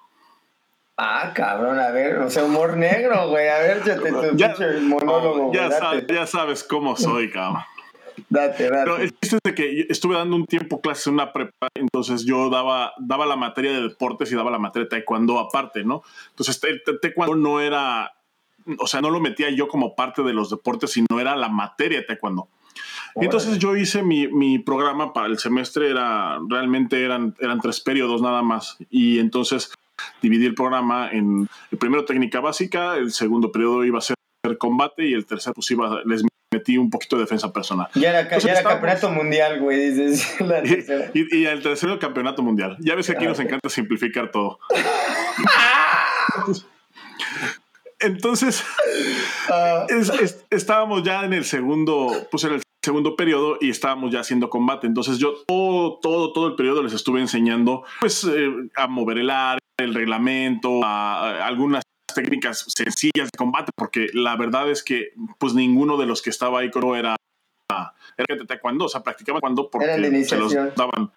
Ah, 0.96 1.32
cabrón, 1.34 1.78
a 1.78 1.90
ver, 1.90 2.18
o 2.18 2.30
sea, 2.30 2.44
humor 2.44 2.76
negro, 2.76 3.28
güey. 3.30 3.48
A 3.48 3.58
ver, 3.58 3.78
échate 3.78 4.12
tu 4.12 4.36
Ya, 4.36 4.48
pinche 4.54 4.80
monólogo, 4.80 5.52
ya, 5.52 5.66
güey, 5.68 5.78
sabes, 5.78 6.06
ya 6.06 6.26
sabes 6.26 6.64
cómo 6.64 6.96
soy, 6.96 7.30
cabrón. 7.30 7.62
date, 8.28 8.68
Pero 8.68 8.92
date. 8.92 9.04
el 9.04 9.18
chiste 9.18 9.36
es 9.36 9.40
de 9.42 9.54
que 9.54 9.76
yo 9.78 9.84
estuve 9.88 10.16
dando 10.16 10.36
un 10.36 10.46
tiempo 10.46 10.80
clases 10.82 11.06
en 11.06 11.14
una 11.14 11.32
prepa, 11.32 11.68
entonces 11.74 12.24
yo 12.26 12.50
daba, 12.50 12.92
daba 12.98 13.24
la 13.24 13.36
materia 13.36 13.72
de 13.72 13.82
deportes 13.88 14.30
y 14.30 14.36
daba 14.36 14.50
la 14.50 14.58
materia 14.58 14.84
de 14.84 14.90
taekwondo 14.90 15.38
aparte, 15.38 15.82
¿no? 15.82 16.02
Entonces 16.28 16.62
el 16.64 16.82
ta- 16.84 16.92
taekwondo 17.00 17.36
no 17.36 17.60
era, 17.60 18.12
o 18.78 18.86
sea, 18.86 19.00
no 19.00 19.08
lo 19.10 19.18
metía 19.18 19.48
yo 19.50 19.66
como 19.68 19.96
parte 19.96 20.22
de 20.22 20.34
los 20.34 20.50
deportes, 20.50 20.92
sino 20.92 21.18
era 21.18 21.34
la 21.36 21.48
materia 21.48 22.00
de 22.00 22.04
taekwondo. 22.04 22.48
Y 23.20 23.24
entonces 23.24 23.58
yo 23.58 23.76
hice 23.76 24.02
mi, 24.02 24.28
mi 24.28 24.58
programa 24.58 25.12
para 25.12 25.26
el 25.26 25.38
semestre, 25.38 25.90
era 25.90 26.38
realmente 26.48 27.04
eran, 27.04 27.34
eran 27.40 27.60
tres 27.60 27.80
periodos 27.80 28.22
nada 28.22 28.42
más. 28.42 28.76
Y 28.90 29.18
entonces 29.18 29.72
dividí 30.20 30.46
el 30.46 30.54
programa 30.54 31.10
en 31.10 31.48
el 31.70 31.78
primero 31.78 32.04
técnica 32.04 32.40
básica, 32.40 32.96
el 32.96 33.12
segundo 33.12 33.52
periodo 33.52 33.84
iba 33.84 33.98
a 33.98 34.02
ser 34.02 34.16
combate 34.58 35.06
y 35.06 35.14
el 35.14 35.26
tercer 35.26 35.52
pues 35.54 35.70
iba, 35.70 36.00
les 36.04 36.22
metí 36.52 36.76
un 36.76 36.90
poquito 36.90 37.16
de 37.16 37.22
defensa 37.22 37.52
personal. 37.52 37.88
Ya 37.94 38.10
era, 38.10 38.28
campeonato 38.62 39.10
mundial, 39.10 39.60
güey, 39.60 39.90
dices. 39.90 40.36
y, 41.14 41.38
y, 41.38 41.46
el 41.46 41.62
tercero 41.62 41.98
campeonato 41.98 42.42
mundial. 42.42 42.76
Ya 42.80 42.94
ves 42.94 43.06
que 43.06 43.12
aquí 43.12 43.24
nos 43.26 43.40
encanta 43.40 43.68
simplificar 43.68 44.30
todo. 44.30 44.58
Entonces, 48.00 48.64
ah. 49.48 49.86
estábamos 50.50 51.04
ya 51.04 51.24
en 51.24 51.32
el 51.32 51.44
segundo, 51.44 52.26
pues 52.32 52.42
en 52.44 52.54
el 52.54 52.62
segundo 52.82 53.14
periodo 53.16 53.58
y 53.60 53.70
estábamos 53.70 54.10
ya 54.12 54.20
haciendo 54.20 54.50
combate. 54.50 54.86
Entonces 54.86 55.18
yo 55.18 55.34
todo, 55.46 55.98
todo, 56.00 56.32
todo 56.32 56.48
el 56.48 56.54
periodo 56.56 56.82
les 56.82 56.92
estuve 56.92 57.20
enseñando 57.20 57.84
pues 58.00 58.24
eh, 58.24 58.50
a 58.74 58.88
mover 58.88 59.18
el 59.18 59.30
área, 59.30 59.60
el 59.78 59.94
reglamento, 59.94 60.84
a, 60.84 61.46
algunas 61.46 61.84
técnicas 62.14 62.66
sencillas 62.68 63.30
de 63.32 63.38
combate, 63.38 63.70
porque 63.74 64.08
la 64.12 64.36
verdad 64.36 64.70
es 64.70 64.82
que 64.82 65.12
pues 65.38 65.54
ninguno 65.54 65.96
de 65.96 66.06
los 66.06 66.22
que 66.22 66.30
estaba 66.30 66.60
ahí 66.60 66.70
creo 66.70 66.96
era, 66.96 67.16
era 67.68 68.38
de 68.38 68.46
taekwondo, 68.46 68.86
o 68.86 68.88
sea, 68.88 69.02
practicaban 69.02 69.40
cuando 69.40 69.70
porque 69.70 70.24
se 70.24 70.36
los 70.36 70.52
daban. 70.52 71.10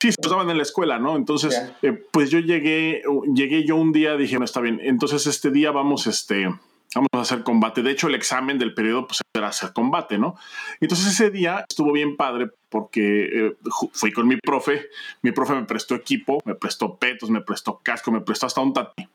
Sí, 0.00 0.12
se 0.12 0.20
los 0.22 0.30
daban 0.30 0.50
en 0.50 0.58
la 0.58 0.64
escuela, 0.64 0.98
¿no? 0.98 1.16
Entonces, 1.16 1.72
eh, 1.80 1.92
pues 1.92 2.28
yo 2.30 2.38
llegué, 2.40 3.02
llegué 3.34 3.64
yo 3.64 3.76
un 3.76 3.92
día, 3.92 4.16
dije, 4.16 4.38
no, 4.38 4.44
está 4.44 4.60
bien. 4.60 4.80
Entonces 4.82 5.26
este 5.26 5.50
día 5.50 5.70
vamos, 5.70 6.06
este, 6.06 6.48
vamos 6.94 7.08
a 7.12 7.20
hacer 7.20 7.42
combate. 7.42 7.82
De 7.82 7.90
hecho, 7.90 8.08
el 8.08 8.14
examen 8.14 8.58
del 8.58 8.74
periodo 8.74 9.06
pues, 9.06 9.20
era 9.34 9.48
hacer 9.48 9.72
combate, 9.72 10.18
¿no? 10.18 10.36
Entonces 10.80 11.08
ese 11.08 11.30
día 11.30 11.64
estuvo 11.68 11.92
bien 11.92 12.16
padre 12.16 12.50
porque 12.68 13.48
eh, 13.48 13.56
fui 13.92 14.12
con 14.12 14.26
mi 14.28 14.36
profe, 14.36 14.88
mi 15.22 15.32
profe 15.32 15.54
me 15.54 15.64
prestó 15.64 15.94
equipo, 15.94 16.40
me 16.44 16.54
prestó 16.54 16.96
petos, 16.96 17.30
me 17.30 17.40
prestó 17.40 17.80
casco, 17.82 18.10
me 18.10 18.20
prestó 18.20 18.46
hasta 18.46 18.60
un 18.60 18.72
tatami. 18.72 19.08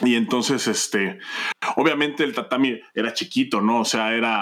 Y 0.00 0.14
entonces, 0.16 0.66
este, 0.66 1.18
obviamente 1.76 2.24
el 2.24 2.34
tatami 2.34 2.80
era 2.94 3.12
chiquito, 3.12 3.60
¿no? 3.60 3.80
O 3.80 3.84
sea, 3.84 4.14
era... 4.14 4.40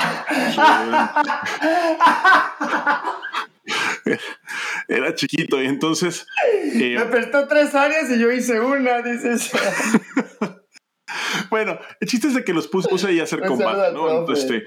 era, 4.88 5.14
chiquito 5.14 5.60
y 5.60 5.66
entonces... 5.66 6.26
Eh, 6.74 6.94
me 6.96 7.06
prestó 7.06 7.48
tres 7.48 7.74
áreas 7.74 8.08
y 8.10 8.20
yo 8.20 8.30
hice 8.30 8.60
una, 8.60 9.02
dices. 9.02 9.50
Bueno, 11.50 11.79
el 12.00 12.09
chiste 12.09 12.29
es 12.29 12.35
de 12.35 12.44
que 12.44 12.52
los 12.52 12.68
puse, 12.68 13.07
ahí 13.07 13.20
a 13.20 13.24
hacer 13.24 13.44
combate, 13.44 13.92
¿no? 13.92 14.31
Este, 14.33 14.64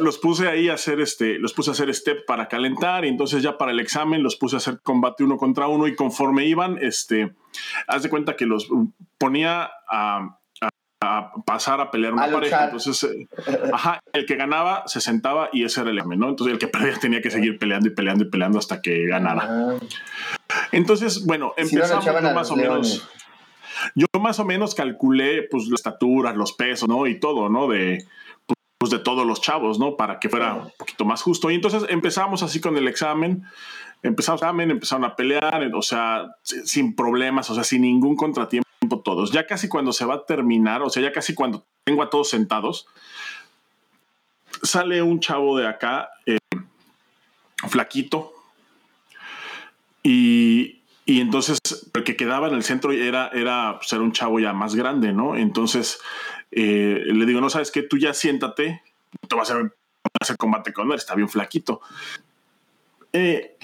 los, 0.00 0.18
puse 0.18 0.48
ahí 0.48 0.68
a 0.68 0.74
hacer 0.74 1.00
este, 1.00 1.38
los 1.38 1.52
puse 1.52 1.70
a 1.70 1.72
hacer 1.72 1.94
step 1.94 2.24
para 2.26 2.48
calentar, 2.48 3.04
y 3.04 3.08
entonces 3.08 3.42
ya 3.42 3.58
para 3.58 3.72
el 3.72 3.80
examen 3.80 4.22
los 4.22 4.36
puse 4.36 4.56
a 4.56 4.58
hacer 4.58 4.80
combate 4.82 5.24
uno 5.24 5.36
contra 5.36 5.68
uno, 5.68 5.86
y 5.86 5.94
conforme 5.94 6.46
iban, 6.46 6.78
este, 6.80 7.32
haz 7.86 8.02
de 8.02 8.10
cuenta 8.10 8.36
que 8.36 8.46
los 8.46 8.68
ponía 9.18 9.70
a, 9.88 10.36
pasar 11.46 11.80
a 11.80 11.90
pelear 11.90 12.12
una 12.12 12.30
pareja. 12.30 12.64
Entonces, 12.64 13.04
eh, 13.04 13.26
ajá, 13.72 14.00
el 14.12 14.26
que 14.26 14.36
ganaba 14.36 14.82
se 14.86 15.00
sentaba 15.00 15.48
y 15.50 15.64
ese 15.64 15.80
era 15.80 15.90
el 15.90 15.96
examen, 15.96 16.18
¿no? 16.18 16.28
Entonces 16.28 16.52
el 16.52 16.58
que 16.58 16.68
perdía 16.68 16.98
tenía 17.00 17.22
que 17.22 17.30
seguir 17.30 17.58
peleando 17.58 17.88
y 17.88 17.94
peleando 17.94 18.24
y 18.24 18.28
peleando 18.28 18.58
hasta 18.58 18.82
que 18.82 19.06
ganara. 19.06 19.78
Entonces, 20.72 21.24
bueno, 21.24 21.54
empezamos 21.56 22.04
más 22.34 22.50
o 22.50 22.56
menos. 22.56 23.08
Yo 23.94 24.06
más 24.20 24.38
o 24.38 24.44
menos 24.44 24.74
calculé 24.74 25.42
pues 25.50 25.66
la 25.68 25.74
estatura, 25.74 26.32
los 26.32 26.52
pesos, 26.52 26.88
¿no? 26.88 27.06
Y 27.06 27.18
todo, 27.18 27.48
¿no? 27.48 27.68
De, 27.68 28.06
pues, 28.78 28.90
de 28.90 28.98
todos 28.98 29.26
los 29.26 29.40
chavos, 29.40 29.78
¿no? 29.78 29.96
Para 29.96 30.18
que 30.18 30.28
fuera 30.28 30.54
un 30.54 30.72
poquito 30.78 31.04
más 31.04 31.22
justo. 31.22 31.50
Y 31.50 31.54
entonces 31.54 31.84
empezamos 31.88 32.42
así 32.42 32.60
con 32.60 32.76
el 32.76 32.88
examen. 32.88 33.44
Empezamos 34.02 34.40
examen, 34.40 34.70
empezaron 34.70 35.04
a 35.04 35.14
pelear, 35.14 35.70
o 35.74 35.82
sea, 35.82 36.34
sin 36.42 36.96
problemas, 36.96 37.50
o 37.50 37.54
sea, 37.54 37.64
sin 37.64 37.82
ningún 37.82 38.16
contratiempo 38.16 38.70
todos. 39.02 39.30
Ya 39.32 39.46
casi 39.46 39.68
cuando 39.68 39.92
se 39.92 40.04
va 40.04 40.14
a 40.14 40.24
terminar, 40.24 40.82
o 40.82 40.90
sea, 40.90 41.02
ya 41.02 41.12
casi 41.12 41.34
cuando 41.34 41.64
tengo 41.84 42.02
a 42.02 42.10
todos 42.10 42.30
sentados, 42.30 42.86
sale 44.62 45.02
un 45.02 45.20
chavo 45.20 45.56
de 45.58 45.66
acá, 45.66 46.10
eh, 46.26 46.38
flaquito, 47.68 48.32
y, 50.02 50.79
y 51.10 51.20
entonces, 51.20 51.58
el 51.92 52.04
que 52.04 52.14
quedaba 52.14 52.46
en 52.46 52.54
el 52.54 52.62
centro 52.62 52.92
era, 52.92 53.30
era 53.34 53.78
pues, 53.78 53.92
un 53.94 54.12
chavo 54.12 54.38
ya 54.38 54.52
más 54.52 54.76
grande, 54.76 55.12
¿no? 55.12 55.34
Entonces, 55.34 55.98
eh, 56.52 57.02
le 57.04 57.26
digo, 57.26 57.40
no 57.40 57.50
sabes 57.50 57.72
qué, 57.72 57.82
tú 57.82 57.98
ya 57.98 58.14
siéntate, 58.14 58.80
te 59.26 59.34
vas 59.34 59.50
a 59.50 59.58
hacer 60.20 60.36
combate 60.36 60.72
con 60.72 60.86
él, 60.86 60.96
está 60.96 61.16
bien 61.16 61.28
flaquito. 61.28 61.80
Eh, 63.12 63.56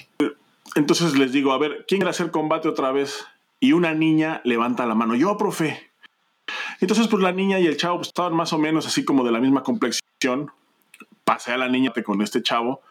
entonces 0.75 1.17
les 1.17 1.31
digo, 1.31 1.53
a 1.53 1.57
ver, 1.57 1.85
¿quién 1.87 2.01
quiere 2.01 2.09
hacer 2.09 2.31
combate 2.31 2.67
otra 2.67 2.91
vez? 2.91 3.25
Y 3.61 3.71
una 3.71 3.93
niña 3.93 4.41
levanta 4.43 4.85
la 4.85 4.95
mano, 4.95 5.15
yo, 5.15 5.37
profe. 5.37 5.89
Entonces, 6.81 7.07
pues 7.07 7.23
la 7.23 7.31
niña 7.31 7.61
y 7.61 7.67
el 7.67 7.77
chavo 7.77 7.99
pues, 7.99 8.09
estaban 8.09 8.35
más 8.35 8.51
o 8.51 8.57
menos 8.57 8.85
así 8.87 9.05
como 9.05 9.23
de 9.23 9.31
la 9.31 9.39
misma 9.39 9.63
complexión. 9.63 10.51
Pasé 11.23 11.53
a 11.53 11.57
la 11.57 11.69
niña 11.69 11.93
con 12.03 12.21
este 12.21 12.43
chavo. 12.43 12.81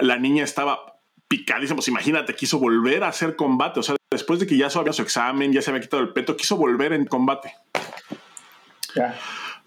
La 0.00 0.18
niña 0.18 0.42
estaba 0.42 0.97
picadísimos. 1.28 1.86
Imagínate, 1.88 2.34
quiso 2.34 2.58
volver 2.58 3.04
a 3.04 3.08
hacer 3.08 3.36
combate. 3.36 3.80
O 3.80 3.82
sea, 3.82 3.96
después 4.10 4.40
de 4.40 4.46
que 4.46 4.56
ya 4.56 4.68
había 4.74 4.92
su 4.92 5.02
examen, 5.02 5.52
ya 5.52 5.62
se 5.62 5.70
había 5.70 5.82
quitado 5.82 6.02
el 6.02 6.12
peto, 6.12 6.36
quiso 6.36 6.56
volver 6.56 6.92
en 6.92 7.06
combate. 7.06 7.54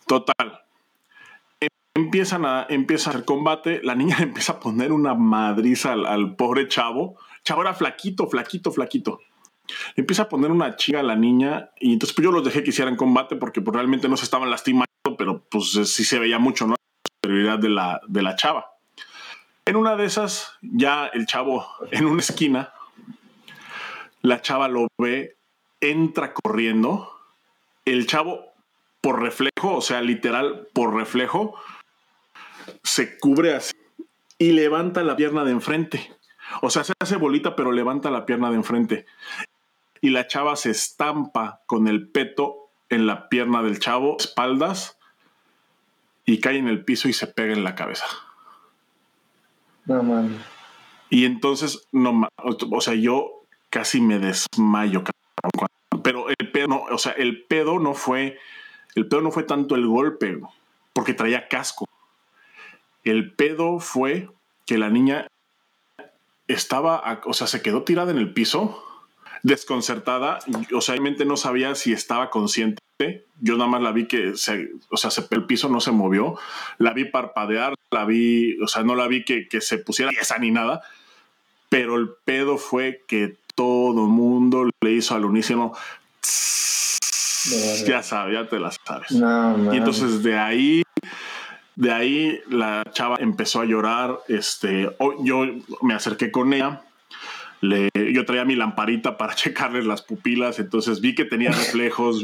Total. 0.07 0.61
Empiezan 1.93 2.45
a, 2.45 2.65
empieza 2.69 3.09
a 3.09 3.13
hacer 3.13 3.25
combate. 3.25 3.81
La 3.83 3.95
niña 3.95 4.17
empieza 4.19 4.53
a 4.53 4.59
poner 4.59 4.91
una 4.91 5.13
madriza 5.13 5.93
al, 5.93 6.35
pobre 6.35 6.67
chavo. 6.67 7.15
Chavo 7.43 7.61
era 7.61 7.73
flaquito, 7.73 8.27
flaquito, 8.27 8.71
flaquito. 8.71 9.19
Empieza 9.95 10.23
a 10.23 10.29
poner 10.29 10.51
una 10.51 10.75
chiga 10.75 10.99
a 10.99 11.03
la 11.03 11.15
niña 11.15 11.69
y 11.79 11.93
entonces 11.93 12.13
pues 12.13 12.25
yo 12.25 12.31
los 12.31 12.43
dejé 12.43 12.61
que 12.63 12.71
hicieran 12.71 12.97
combate 12.97 13.37
porque 13.37 13.61
pues, 13.61 13.73
realmente 13.73 14.09
no 14.09 14.17
se 14.17 14.25
estaban 14.25 14.49
lastimando, 14.49 14.87
pero 15.17 15.45
pues 15.49 15.71
sí 15.85 16.03
se 16.03 16.19
veía 16.19 16.39
mucho, 16.39 16.67
¿no? 16.67 16.71
La 16.73 17.11
superioridad 17.15 17.59
de 17.59 17.69
la, 17.69 18.01
de 18.07 18.21
la 18.21 18.35
chava. 18.35 18.70
En 19.65 19.75
una 19.75 19.95
de 19.95 20.05
esas, 20.05 20.53
ya 20.61 21.07
el 21.07 21.25
chavo 21.27 21.67
en 21.91 22.05
una 22.05 22.21
esquina, 22.21 22.73
la 24.21 24.41
chava 24.41 24.67
lo 24.67 24.87
ve, 24.97 25.37
entra 25.79 26.33
corriendo, 26.33 27.11
el 27.85 28.07
chavo 28.07 28.53
por 29.01 29.21
reflejo, 29.21 29.75
o 29.75 29.81
sea, 29.81 30.01
literal 30.01 30.67
por 30.73 30.95
reflejo, 30.95 31.55
se 32.83 33.17
cubre 33.19 33.55
así 33.55 33.73
y 34.37 34.53
levanta 34.53 35.03
la 35.03 35.15
pierna 35.15 35.43
de 35.43 35.51
enfrente. 35.51 36.15
O 36.61 36.69
sea, 36.69 36.83
se 36.83 36.93
hace 36.99 37.15
bolita, 37.15 37.55
pero 37.55 37.71
levanta 37.71 38.09
la 38.09 38.25
pierna 38.25 38.49
de 38.49 38.55
enfrente. 38.55 39.05
Y 40.01 40.09
la 40.09 40.27
chava 40.27 40.55
se 40.55 40.71
estampa 40.71 41.61
con 41.67 41.87
el 41.87 42.09
peto 42.09 42.71
en 42.89 43.05
la 43.05 43.29
pierna 43.29 43.61
del 43.61 43.79
chavo, 43.79 44.17
espaldas, 44.19 44.97
y 46.25 46.39
cae 46.39 46.57
en 46.57 46.67
el 46.67 46.83
piso 46.83 47.07
y 47.07 47.13
se 47.13 47.27
pega 47.27 47.53
en 47.53 47.63
la 47.63 47.75
cabeza. 47.75 48.05
Y 51.09 51.25
entonces, 51.25 51.87
no 51.91 52.27
o 52.37 52.81
sea, 52.81 52.93
yo 52.93 53.43
casi 53.69 54.01
me 54.01 54.19
desmayo, 54.19 55.03
pero 56.03 56.27
el 56.29 56.51
pedo 56.51 56.67
no, 56.67 56.83
o 56.83 56.97
sea, 56.97 57.13
el 57.13 57.43
pedo 57.43 57.79
no 57.79 57.93
fue, 57.93 58.37
el 58.95 59.07
pedo 59.07 59.21
no 59.21 59.31
fue 59.31 59.43
tanto 59.43 59.75
el 59.75 59.87
golpe, 59.87 60.39
porque 60.93 61.13
traía 61.13 61.47
casco. 61.47 61.85
El 63.03 63.33
pedo 63.33 63.79
fue 63.79 64.29
que 64.65 64.77
la 64.77 64.89
niña 64.89 65.27
estaba, 66.47 67.21
o 67.25 67.33
sea, 67.33 67.47
se 67.47 67.61
quedó 67.61 67.83
tirada 67.83 68.11
en 68.11 68.17
el 68.17 68.33
piso, 68.33 68.83
desconcertada, 69.43 70.39
o 70.73 70.81
sea, 70.81 70.93
realmente 70.93 71.25
no 71.25 71.37
sabía 71.37 71.75
si 71.75 71.93
estaba 71.93 72.29
consciente. 72.29 72.81
Yo 73.39 73.57
nada 73.57 73.69
más 73.69 73.81
la 73.81 73.91
vi 73.91 74.07
que 74.07 74.37
se, 74.37 74.69
o 74.89 74.97
sea, 74.97 75.09
se, 75.09 75.25
el 75.31 75.45
piso 75.45 75.69
no 75.69 75.79
se 75.79 75.91
movió, 75.91 76.37
la 76.77 76.93
vi 76.93 77.05
parpadear, 77.05 77.73
la 77.89 78.05
vi, 78.05 78.61
o 78.61 78.67
sea, 78.67 78.83
no 78.83 78.95
la 78.95 79.07
vi 79.07 79.25
que, 79.25 79.47
que 79.47 79.59
se 79.59 79.79
pusiera 79.79 80.11
esa 80.19 80.37
ni 80.37 80.51
nada, 80.51 80.81
pero 81.69 81.95
el 81.95 82.09
pedo 82.25 82.57
fue 82.57 83.03
que 83.07 83.37
todo 83.55 84.07
mundo 84.07 84.69
le 84.81 84.91
hizo 84.91 85.15
al 85.15 85.25
unísono. 85.25 85.73
ya 87.85 88.03
sabes, 88.03 88.33
ya 88.33 88.47
te 88.47 88.59
la 88.59 88.71
sabes. 88.71 89.11
y 89.11 89.77
entonces 89.77 90.23
de 90.23 90.37
ahí, 90.37 90.83
de 91.75 91.91
ahí 91.91 92.41
la 92.49 92.83
chava 92.91 93.17
empezó 93.19 93.61
a 93.61 93.65
llorar. 93.65 94.19
Este, 94.27 94.89
yo 95.23 95.45
me 95.81 95.93
acerqué 95.93 96.31
con 96.31 96.53
ella. 96.53 96.81
Le, 97.61 97.89
yo 98.13 98.25
traía 98.25 98.43
mi 98.43 98.55
lamparita 98.55 99.17
para 99.17 99.35
checarle 99.35 99.83
las 99.83 100.01
pupilas, 100.01 100.59
entonces 100.59 101.01
vi 101.01 101.15
que 101.15 101.25
tenía 101.25 101.51
reflejos, 101.51 102.23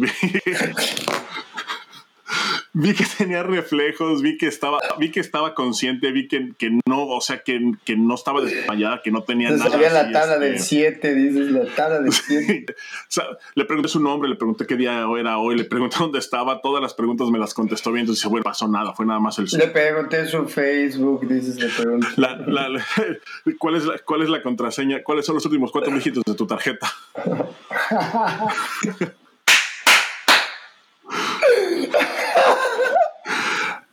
vi 2.80 2.94
que 2.94 3.06
tenía 3.18 3.42
reflejos, 3.44 4.22
vi 4.22 4.38
que 4.38 4.46
estaba, 4.48 4.78
vi 5.00 5.10
que 5.12 5.20
estaba 5.20 5.56
consciente, 5.56 6.12
vi 6.12 6.28
que, 6.28 6.52
que 6.58 6.70
no, 6.88 7.08
o 7.08 7.22
sea, 7.22 7.40
que, 7.40 7.60
que 7.86 7.96
no 7.98 8.14
estaba 8.14 8.42
desmayada, 8.42 9.02
que 9.04 9.12
no 9.12 9.24
tenía 9.24 9.50
nada. 9.50 9.74
había 9.74 9.90
la 9.90 10.12
tabla 10.12 10.36
este, 10.36 10.46
del 10.46 10.60
7, 10.60 11.16
dices, 11.16 11.52
la 11.52 11.66
tabla 11.76 12.02
del 12.02 12.12
7. 12.14 12.74
o 12.78 13.06
sea, 13.08 13.26
le 13.56 13.66
pregunté 13.66 13.90
su 13.90 14.00
nombre, 14.00 14.30
le 14.30 14.36
pregunté 14.36 14.68
qué 14.68 14.76
día 14.76 15.06
era 15.20 15.40
hoy, 15.40 15.58
le 15.58 15.64
pregunté 15.66 15.98
dónde 16.00 16.20
estaba, 16.20 16.62
todas 16.62 16.82
las 16.82 16.94
preguntas 16.94 17.30
me 17.30 17.40
las 17.40 17.54
contestó 17.54 17.92
bien, 17.92 18.02
entonces 18.02 18.22
dice, 18.22 18.30
bueno, 18.30 18.44
pasó 18.44 18.68
nada, 18.68 18.94
fue 18.94 19.06
nada 19.06 19.20
más 19.20 19.40
el 19.40 19.46
Le 19.46 19.68
pregunté 19.70 20.26
su 20.28 20.48
Facebook, 20.48 21.28
dices, 21.28 21.56
le 21.60 21.70
pregunté. 21.70 22.08
La- 22.18 22.38
la- 22.46 22.70
la- 22.70 22.86
¿cuál, 23.58 23.76
es 23.76 23.86
la, 23.86 23.98
¿Cuál 24.00 24.22
es 24.22 24.30
la 24.30 24.44
contraseña? 24.44 25.02
¿Cuáles 25.04 25.26
son 25.26 25.36
los 25.36 25.46
últimos 25.46 25.72
cuatro 25.72 25.94
dígitos 25.94 26.24
de 26.26 26.36
tu 26.36 26.46
tarjeta? 26.46 26.88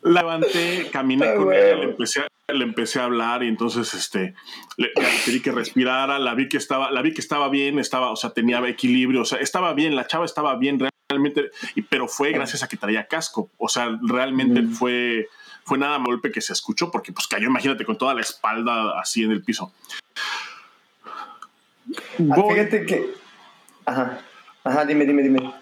La 0.05 0.21
levanté, 0.21 0.89
caminé 0.93 1.35
con 1.35 1.53
ella, 1.53 1.77
le 1.77 1.85
empecé, 1.85 2.21
a, 2.21 2.53
le 2.53 2.63
empecé 2.65 3.01
a 3.01 3.05
hablar 3.05 3.43
y 3.43 3.49
entonces 3.49 3.93
este, 3.95 4.35
le 4.77 4.89
le 4.95 5.05
pedí 5.25 5.41
que 5.41 5.51
respirara, 5.51 6.19
la 6.19 6.35
vi 6.35 6.49
que 6.49 6.59
estaba, 6.59 6.91
la 6.91 7.01
vi 7.03 7.15
que 7.15 7.21
estaba 7.23 7.49
bien, 7.49 7.79
estaba, 7.79 8.11
o 8.11 8.17
sea, 8.17 8.31
tenía 8.31 8.59
equilibrio, 8.69 9.23
o 9.23 9.25
sea, 9.25 9.39
estaba 9.39 9.73
bien, 9.73 9.97
la 9.97 10.07
chava 10.07 10.27
estaba 10.27 10.55
bien 10.57 10.79
realmente, 11.11 11.51
y, 11.75 11.83
pero 11.83 12.07
fue 12.07 12.33
gracias 12.33 12.63
a 12.63 12.69
que 12.69 12.77
traía 12.77 13.07
casco, 13.07 13.51
o 13.57 13.69
sea, 13.69 13.99
realmente 14.03 14.61
Mm. 14.63 14.73
fue, 14.75 15.29
fue 15.65 15.79
nada 15.79 15.99
más 15.99 16.07
golpe 16.09 16.31
que 16.31 16.43
se 16.43 16.53
escuchó 16.53 16.91
porque 16.91 17.11
pues 17.13 17.27
cayó, 17.27 17.47
imagínate, 17.47 17.87
con 17.87 17.97
toda 17.97 18.13
la 18.15 18.21
espalda 18.21 19.01
así 19.01 19.23
en 19.25 19.31
el 19.33 19.43
piso. 19.43 19.73
Ah, 21.07 21.39
Voy- 22.19 22.55
Fíjate 22.55 22.85
que. 22.87 23.15
Ajá. 23.87 24.21
Ajá, 24.65 24.85
dime, 24.85 25.05
dime, 25.07 25.23
dime. 25.23 25.53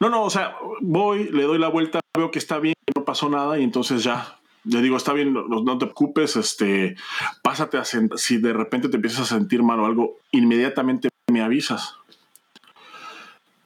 No, 0.00 0.08
no, 0.10 0.24
o 0.24 0.30
sea, 0.30 0.56
voy, 0.80 1.24
le 1.30 1.44
doy 1.44 1.58
la 1.58 1.68
vuelta, 1.68 2.00
veo 2.16 2.30
que 2.30 2.38
está 2.38 2.58
bien, 2.58 2.74
no 2.96 3.04
pasó 3.04 3.28
nada 3.28 3.58
y 3.58 3.64
entonces 3.64 4.02
ya. 4.04 4.36
Le 4.64 4.80
digo, 4.80 4.96
está 4.96 5.12
bien, 5.12 5.32
no, 5.32 5.42
no 5.48 5.78
te 5.78 5.86
preocupes, 5.86 6.36
este, 6.36 6.94
pásate 7.42 7.78
a 7.78 7.84
sentar. 7.84 8.18
Si 8.18 8.36
de 8.36 8.52
repente 8.52 8.88
te 8.88 8.96
empiezas 8.96 9.20
a 9.32 9.34
sentir 9.36 9.62
mal 9.62 9.80
o 9.80 9.86
algo, 9.86 10.18
inmediatamente 10.30 11.08
me 11.30 11.42
avisas. 11.42 11.96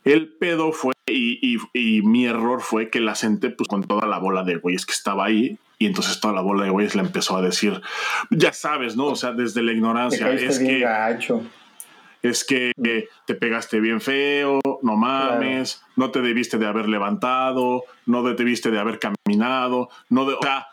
El 0.05 0.29
pedo 0.29 0.73
fue, 0.73 0.93
y, 1.07 1.39
y- 1.57 1.59
y 1.75 2.03
mi 2.03 2.27
error 2.27 2.61
fue 2.61 2.91
que 2.91 3.01
la 3.01 3.15
senté 3.15 3.51
pues 3.51 3.69
con 3.69 3.83
toda 3.83 4.07
la 4.07 4.19
bola 4.19 4.45
de 4.45 4.57
güeyes 4.57 4.87
que 4.87 4.93
estaba 4.93 5.25
ahí. 5.27 5.59
Y 5.79 5.87
entonces 5.87 6.21
toda 6.21 6.33
la 6.33 6.41
bola 6.41 6.65
de 6.65 6.71
güeyes 6.71 6.95
le 6.95 7.03
empezó 7.03 7.37
a 7.37 7.43
decir, 7.43 7.83
ya 8.31 8.53
sabes, 8.53 8.97
¿no? 8.97 9.07
O 9.07 9.17
sea, 9.17 9.33
desde 9.33 9.63
la 9.63 9.73
ignorancia. 9.73 10.27
Es 10.45 10.59
bien 10.61 10.79
que 10.79 10.85
es 12.23 12.45
que 12.45 12.73
te 13.27 13.35
pegaste 13.35 13.79
bien 13.81 14.01
feo, 14.01 14.61
no 14.83 14.97
mames, 14.97 15.83
no 15.97 16.11
te 16.11 16.21
debiste 16.21 16.59
de 16.59 16.67
haber 16.67 16.89
levantado, 16.89 17.85
no 18.07 18.23
te 18.23 18.35
debiste 18.35 18.71
de 18.71 18.79
haber 18.79 18.99
caminado, 18.99 19.89
no 20.09 20.25
de, 20.27 20.35
o 20.35 20.39
sea, 20.43 20.67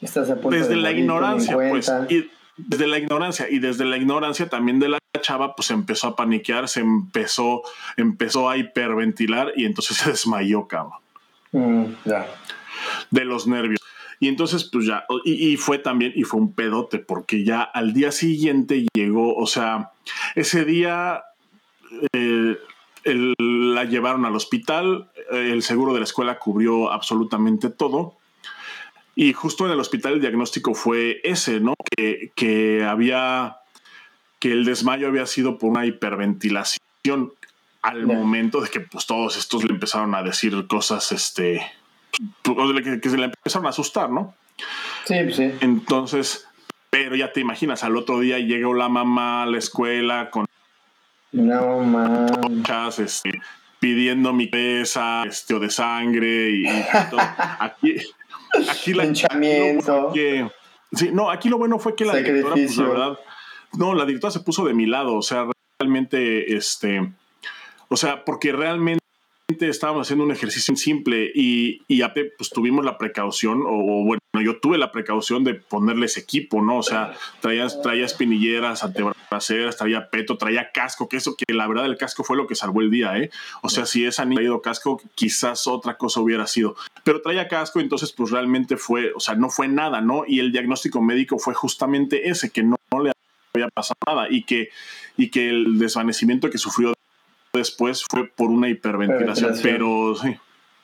Estás 0.00 0.28
a 0.30 0.34
punto 0.34 0.50
desde 0.50 0.70
de 0.70 0.76
la 0.76 0.92
ignorancia, 0.92 1.56
pues, 1.56 1.90
y 2.10 2.28
desde 2.56 2.86
la 2.86 2.98
ignorancia 2.98 3.48
y 3.50 3.58
desde 3.58 3.84
la 3.84 3.96
ignorancia 3.96 4.48
también 4.48 4.78
de 4.78 4.88
la 4.88 4.98
chava, 5.20 5.56
pues 5.56 5.70
empezó 5.70 6.08
a 6.08 6.16
paniquear, 6.16 6.68
se 6.68 6.80
empezó, 6.80 7.62
empezó 7.96 8.50
a 8.50 8.56
hiperventilar 8.56 9.52
y 9.56 9.64
entonces 9.64 9.96
se 9.98 10.10
desmayó, 10.10 10.66
cabrón 10.68 10.98
Mm, 11.52 11.84
ya. 12.04 12.26
de 13.12 13.24
los 13.24 13.46
nervios. 13.46 13.80
Y 14.18 14.26
entonces, 14.28 14.64
pues 14.64 14.86
ya, 14.86 15.04
y, 15.24 15.52
y 15.52 15.56
fue 15.56 15.78
también, 15.78 16.12
y 16.16 16.24
fue 16.24 16.40
un 16.40 16.52
pedote, 16.52 16.98
porque 16.98 17.44
ya 17.44 17.62
al 17.62 17.92
día 17.92 18.10
siguiente 18.10 18.86
llegó, 18.92 19.36
o 19.36 19.46
sea, 19.46 19.92
ese 20.34 20.64
día 20.64 21.22
eh, 22.12 22.58
el- 23.04 23.34
la 23.38 23.84
llevaron 23.84 24.24
al 24.24 24.34
hospital, 24.36 25.10
eh, 25.32 25.50
el 25.52 25.62
seguro 25.62 25.92
de 25.92 26.00
la 26.00 26.04
escuela 26.04 26.38
cubrió 26.38 26.90
absolutamente 26.90 27.70
todo. 27.70 28.16
Y 29.16 29.32
justo 29.32 29.64
en 29.66 29.72
el 29.72 29.80
hospital 29.80 30.14
el 30.14 30.20
diagnóstico 30.20 30.74
fue 30.74 31.20
ese, 31.22 31.60
¿no? 31.60 31.74
Que, 31.96 32.32
que 32.34 32.84
había, 32.84 33.58
que 34.40 34.50
el 34.52 34.64
desmayo 34.64 35.06
había 35.06 35.26
sido 35.26 35.56
por 35.58 35.70
una 35.70 35.86
hiperventilación 35.86 37.32
al 37.82 38.06
momento 38.06 38.60
de 38.60 38.70
que 38.70 38.80
pues 38.80 39.06
todos 39.06 39.36
estos 39.36 39.62
le 39.62 39.72
empezaron 39.72 40.14
a 40.14 40.22
decir 40.22 40.66
cosas, 40.66 41.12
este, 41.12 41.60
que, 42.42 43.00
que 43.00 43.10
se 43.10 43.16
le 43.18 43.26
empezaron 43.26 43.66
a 43.66 43.70
asustar, 43.70 44.10
¿no? 44.10 44.34
Sí, 45.04 45.14
pues 45.22 45.36
sí. 45.36 45.52
Entonces, 45.60 46.48
pero 46.90 47.14
ya 47.14 47.32
te 47.32 47.40
imaginas, 47.40 47.84
al 47.84 47.96
otro 47.96 48.20
día 48.20 48.38
llegó 48.38 48.72
la 48.72 48.88
mamá 48.88 49.42
a 49.42 49.46
la 49.46 49.58
escuela 49.58 50.30
con 50.30 50.46
No, 51.34 51.80
muchas, 52.48 52.98
este, 53.00 53.30
pidiendo 53.80 54.32
mi 54.32 54.46
pesa, 54.46 55.24
este, 55.24 55.54
o 55.54 55.58
de 55.60 55.68
sangre 55.70 56.50
y, 56.50 56.66
y 56.66 56.82
todo. 57.10 57.20
Aquí, 57.58 57.96
aquí 58.70 58.94
la 58.94 59.04
Hinchamiento. 59.04 60.10
que- 60.14 60.48
sí, 60.92 61.10
no, 61.12 61.30
aquí 61.30 61.48
lo 61.48 61.58
bueno 61.58 61.78
fue 61.78 61.94
que 61.96 62.04
la 62.04 62.14
directora, 62.16 62.54
pues, 62.54 62.76
la 62.76 62.88
verdad, 62.88 63.18
no, 63.76 63.94
la 63.94 64.04
directora 64.06 64.30
se 64.30 64.40
puso 64.40 64.64
de 64.64 64.74
mi 64.74 64.86
lado, 64.86 65.16
o 65.16 65.22
sea, 65.22 65.46
realmente, 65.80 66.56
este, 66.56 67.12
o 67.88 67.96
sea, 67.96 68.24
porque 68.24 68.52
realmente 68.52 69.03
estábamos 69.60 70.06
haciendo 70.06 70.24
un 70.24 70.30
ejercicio 70.30 70.74
simple 70.76 71.30
y, 71.34 71.82
y 71.88 72.02
pues 72.36 72.50
tuvimos 72.50 72.84
la 72.84 72.98
precaución, 72.98 73.62
o, 73.62 73.70
o, 73.70 74.04
bueno, 74.04 74.20
yo 74.42 74.60
tuve 74.60 74.78
la 74.78 74.92
precaución 74.92 75.44
de 75.44 75.54
ponerles 75.54 76.16
equipo, 76.16 76.62
¿no? 76.62 76.78
O 76.78 76.82
sea, 76.82 77.14
traía, 77.40 77.66
traía 77.82 78.04
espinilleras, 78.04 78.84
antebraceras, 78.84 79.76
traía 79.76 80.10
peto, 80.10 80.36
traía 80.36 80.70
casco, 80.72 81.08
que 81.08 81.16
eso, 81.16 81.36
que 81.36 81.52
la 81.52 81.66
verdad 81.66 81.86
el 81.86 81.96
casco 81.96 82.24
fue 82.24 82.36
lo 82.36 82.46
que 82.46 82.54
salvó 82.54 82.80
el 82.80 82.90
día, 82.90 83.16
¿eh? 83.18 83.30
O 83.62 83.68
sea, 83.68 83.86
si 83.86 84.04
esa 84.04 84.24
niña 84.24 84.36
traído 84.36 84.62
casco, 84.62 85.00
quizás 85.14 85.66
otra 85.66 85.96
cosa 85.96 86.20
hubiera 86.20 86.46
sido. 86.46 86.76
Pero 87.04 87.22
traía 87.22 87.48
casco, 87.48 87.80
entonces 87.80 88.12
pues 88.12 88.30
realmente 88.30 88.76
fue, 88.76 89.12
o 89.14 89.20
sea, 89.20 89.34
no 89.34 89.50
fue 89.50 89.68
nada, 89.68 90.00
¿no? 90.00 90.24
Y 90.26 90.40
el 90.40 90.52
diagnóstico 90.52 91.00
médico 91.00 91.38
fue 91.38 91.54
justamente 91.54 92.28
ese, 92.28 92.50
que 92.50 92.62
no, 92.62 92.76
no 92.92 93.02
le 93.02 93.12
había 93.54 93.68
pasado 93.68 93.98
nada 94.06 94.26
y 94.30 94.44
que, 94.44 94.70
y 95.16 95.30
que 95.30 95.50
el 95.50 95.78
desvanecimiento 95.78 96.50
que 96.50 96.58
sufrió 96.58 96.93
después 97.58 98.04
fue 98.10 98.28
por 98.28 98.50
una 98.50 98.68
hiperventilación, 98.68 99.54
pero 99.62 100.14
sí. 100.16 100.36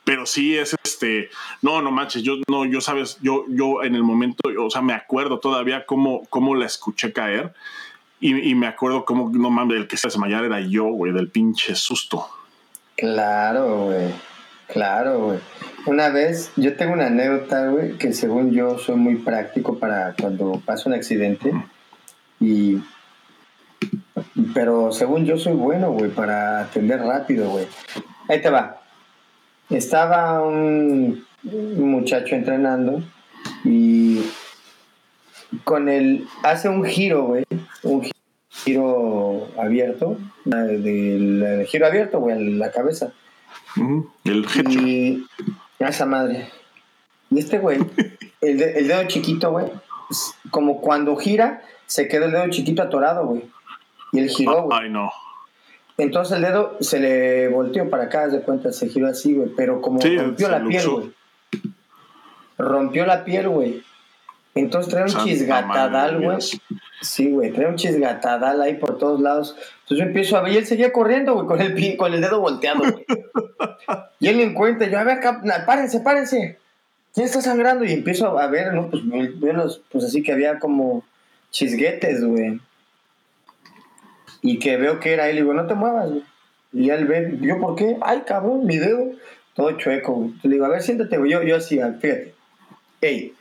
Pero 0.03 0.25
sí 0.25 0.57
es 0.57 0.75
este, 0.83 1.29
no, 1.61 1.83
no 1.83 1.91
manches, 1.91 2.23
yo 2.23 2.37
no, 2.49 2.65
yo 2.65 2.81
sabes, 2.81 3.19
yo, 3.21 3.45
yo 3.49 3.85
en 3.85 3.95
el 3.95 4.03
momento, 4.03 4.49
o 4.59 4.71
sea, 4.71 4.81
me 4.81 4.95
acuerdo 4.95 5.39
todavía 5.39 5.85
cómo, 5.85 6.27
cómo 6.31 6.55
la 6.55 6.65
escuché 6.65 7.13
caer 7.13 7.53
y, 8.19 8.51
y 8.51 8.55
me 8.55 8.67
acuerdo 8.67 9.05
cómo, 9.05 9.31
no 9.33 9.51
mames, 9.51 9.77
el 9.77 9.89
que 9.89 9.99
se 9.99 10.09
desmayar 10.09 10.45
era 10.45 10.61
yo, 10.61 10.85
güey, 10.87 11.13
del 11.13 11.29
pinche 11.29 11.75
susto. 11.75 12.27
Claro, 12.97 13.85
güey. 13.87 14.13
Claro, 14.69 15.21
güey. 15.21 15.39
Una 15.87 16.11
vez, 16.11 16.53
yo 16.57 16.77
tengo 16.77 16.93
una 16.93 17.07
anécdota, 17.07 17.69
güey, 17.69 17.97
que 17.97 18.13
según 18.13 18.53
yo 18.53 18.79
soy 18.79 18.97
muy 18.97 19.17
práctico 19.17 19.79
para 19.79 20.15
cuando 20.21 20.61
pasa 20.65 20.89
un 20.89 20.95
accidente. 20.95 21.53
Y. 22.39 22.79
Pero 24.55 24.93
según 24.93 25.25
yo 25.25 25.37
soy 25.39 25.53
bueno, 25.55 25.93
güey, 25.93 26.11
para 26.11 26.61
atender 26.61 27.01
rápido, 27.01 27.51
güey. 27.51 27.67
Ahí 28.29 28.41
te 28.41 28.51
va. 28.51 28.81
Estaba 29.69 30.43
un, 30.43 31.25
muchacho 31.43 32.35
entrenando 32.35 33.03
y 33.65 34.21
con 35.65 35.89
el. 35.89 36.27
Hace 36.43 36.69
un 36.69 36.85
giro, 36.85 37.25
güey. 37.25 37.45
Un 37.83 38.03
gi- 38.03 38.13
giro 38.49 39.49
abierto. 39.59 40.17
Del 40.45 40.83
del 40.83 41.67
giro 41.67 41.87
abierto, 41.87 42.21
güey, 42.21 42.55
la 42.57 42.71
cabeza. 42.71 43.13
El 44.25 44.45
hecho. 44.45 44.63
Y 44.71 45.27
a 45.81 45.89
esa 45.89 46.07
madre. 46.07 46.49
Y 47.31 47.39
este 47.39 47.59
güey, 47.59 47.79
el, 48.41 48.59
de- 48.59 48.79
el 48.79 48.89
dedo 48.89 49.05
chiquito, 49.05 49.53
güey, 49.53 49.67
como 50.51 50.81
cuando 50.81 51.15
gira, 51.17 51.63
se 51.87 52.09
quedó 52.09 52.27
el 52.27 52.33
dedo 52.33 52.49
chiquito 52.51 52.83
atorado, 52.83 53.27
güey. 53.27 53.45
Y 54.13 54.19
él 54.19 54.29
giró, 54.29 54.63
güey. 54.65 54.79
Ay, 54.83 54.91
no. 54.91 55.11
Entonces 55.99 56.37
el 56.37 56.43
dedo 56.43 56.77
se 56.81 56.99
le 56.99 57.49
volteó 57.49 57.89
para 57.91 58.05
acá, 58.05 58.29
de 58.29 58.41
cuenta, 58.41 58.73
se 58.73 58.89
giró 58.89 59.09
así, 59.09 59.35
güey. 59.35 59.51
Pero 59.57 59.81
como 59.81 60.01
Sí, 60.01 60.17
rompió 60.17 60.49
la 60.49 60.65
piel, 60.65 60.89
güey. 60.89 61.13
Rompió 62.59 63.07
la 63.07 63.25
piel, 63.25 63.49
güey. 63.49 63.83
Entonces 64.55 64.91
trae 64.91 65.05
un 65.05 65.11
Santa 65.11 65.27
chisgatadal, 65.27 66.23
güey. 66.23 66.39
Sí, 67.01 67.31
güey, 67.31 67.53
trae 67.53 67.69
un 67.69 67.77
chisgatadal 67.77 68.61
ahí 68.61 68.75
por 68.75 68.99
todos 68.99 69.21
lados. 69.21 69.55
Entonces 69.83 69.99
yo 69.99 70.05
empiezo 70.05 70.37
a 70.37 70.43
ver 70.43 70.53
y 70.53 70.57
él 70.57 70.67
seguía 70.67 70.93
corriendo, 70.93 71.35
güey, 71.35 71.47
con 71.47 71.61
el, 71.61 71.97
con 71.97 72.13
el 72.13 72.21
dedo 72.21 72.41
volteado, 72.41 72.81
güey. 72.81 73.07
y 74.21 74.29
él 74.29 74.41
encuentra, 74.41 74.89
yo, 74.89 74.99
a 74.99 75.05
ver, 75.05 75.21
párense, 75.67 76.01
párense. 76.01 76.59
¿Quién 77.15 77.27
está 77.27 77.41
sangrando? 77.41 77.85
Y 77.85 77.93
empiezo 77.93 78.39
a 78.39 78.47
ver, 78.47 78.73
¿no? 78.73 78.91
Pues 78.91 79.03
pues 79.91 80.05
así 80.05 80.23
que 80.23 80.33
había 80.33 80.59
como 80.59 81.05
chisguetes, 81.51 82.25
güey. 82.25 82.61
Y 84.43 84.59
que 84.59 84.77
veo 84.77 85.01
que 85.01 85.13
era 85.13 85.29
él, 85.29 85.37
y 85.37 85.41
digo, 85.41 85.55
no 85.55 85.67
te 85.67 85.75
muevas. 85.75 86.11
Y 86.73 86.91
él 86.91 87.07
ve, 87.07 87.39
yo, 87.41 87.59
¿por 87.59 87.77
qué? 87.77 87.97
Ay, 88.01 88.23
cabrón, 88.27 88.67
mi 88.67 88.79
dedo. 88.79 89.13
Todo 89.55 89.73
chueco, 89.73 90.15
güey. 90.15 90.35
Le 90.43 90.51
digo, 90.51 90.65
a 90.65 90.69
ver, 90.69 90.83
siéntate, 90.83 91.19
güey. 91.19 91.33
Yo, 91.33 91.43
yo 91.43 91.57
así, 91.57 91.77
fíjate. 91.77 92.35
Ey, 93.01 93.35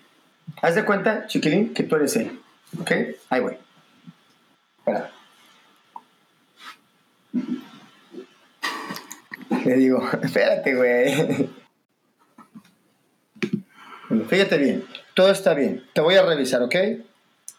haz 0.62 0.76
de 0.76 0.86
cuenta, 0.86 1.28
chiquilín, 1.28 1.74
que 1.74 1.84
tú 1.84 1.96
eres 1.96 2.16
él. 2.16 2.40
¿Ok? 2.80 2.92
Ahí, 3.30 3.42
güey. 3.42 3.58
Espera. 4.80 5.12
Le 9.66 9.76
digo, 9.76 10.10
espérate, 10.24 10.76
güey. 10.76 11.50
Bueno, 14.10 14.26
fíjate 14.26 14.58
bien, 14.58 14.84
todo 15.14 15.30
está 15.30 15.54
bien. 15.54 15.84
Te 15.94 16.02
voy 16.02 16.16
a 16.16 16.24
revisar, 16.24 16.64
¿ok? 16.64 16.76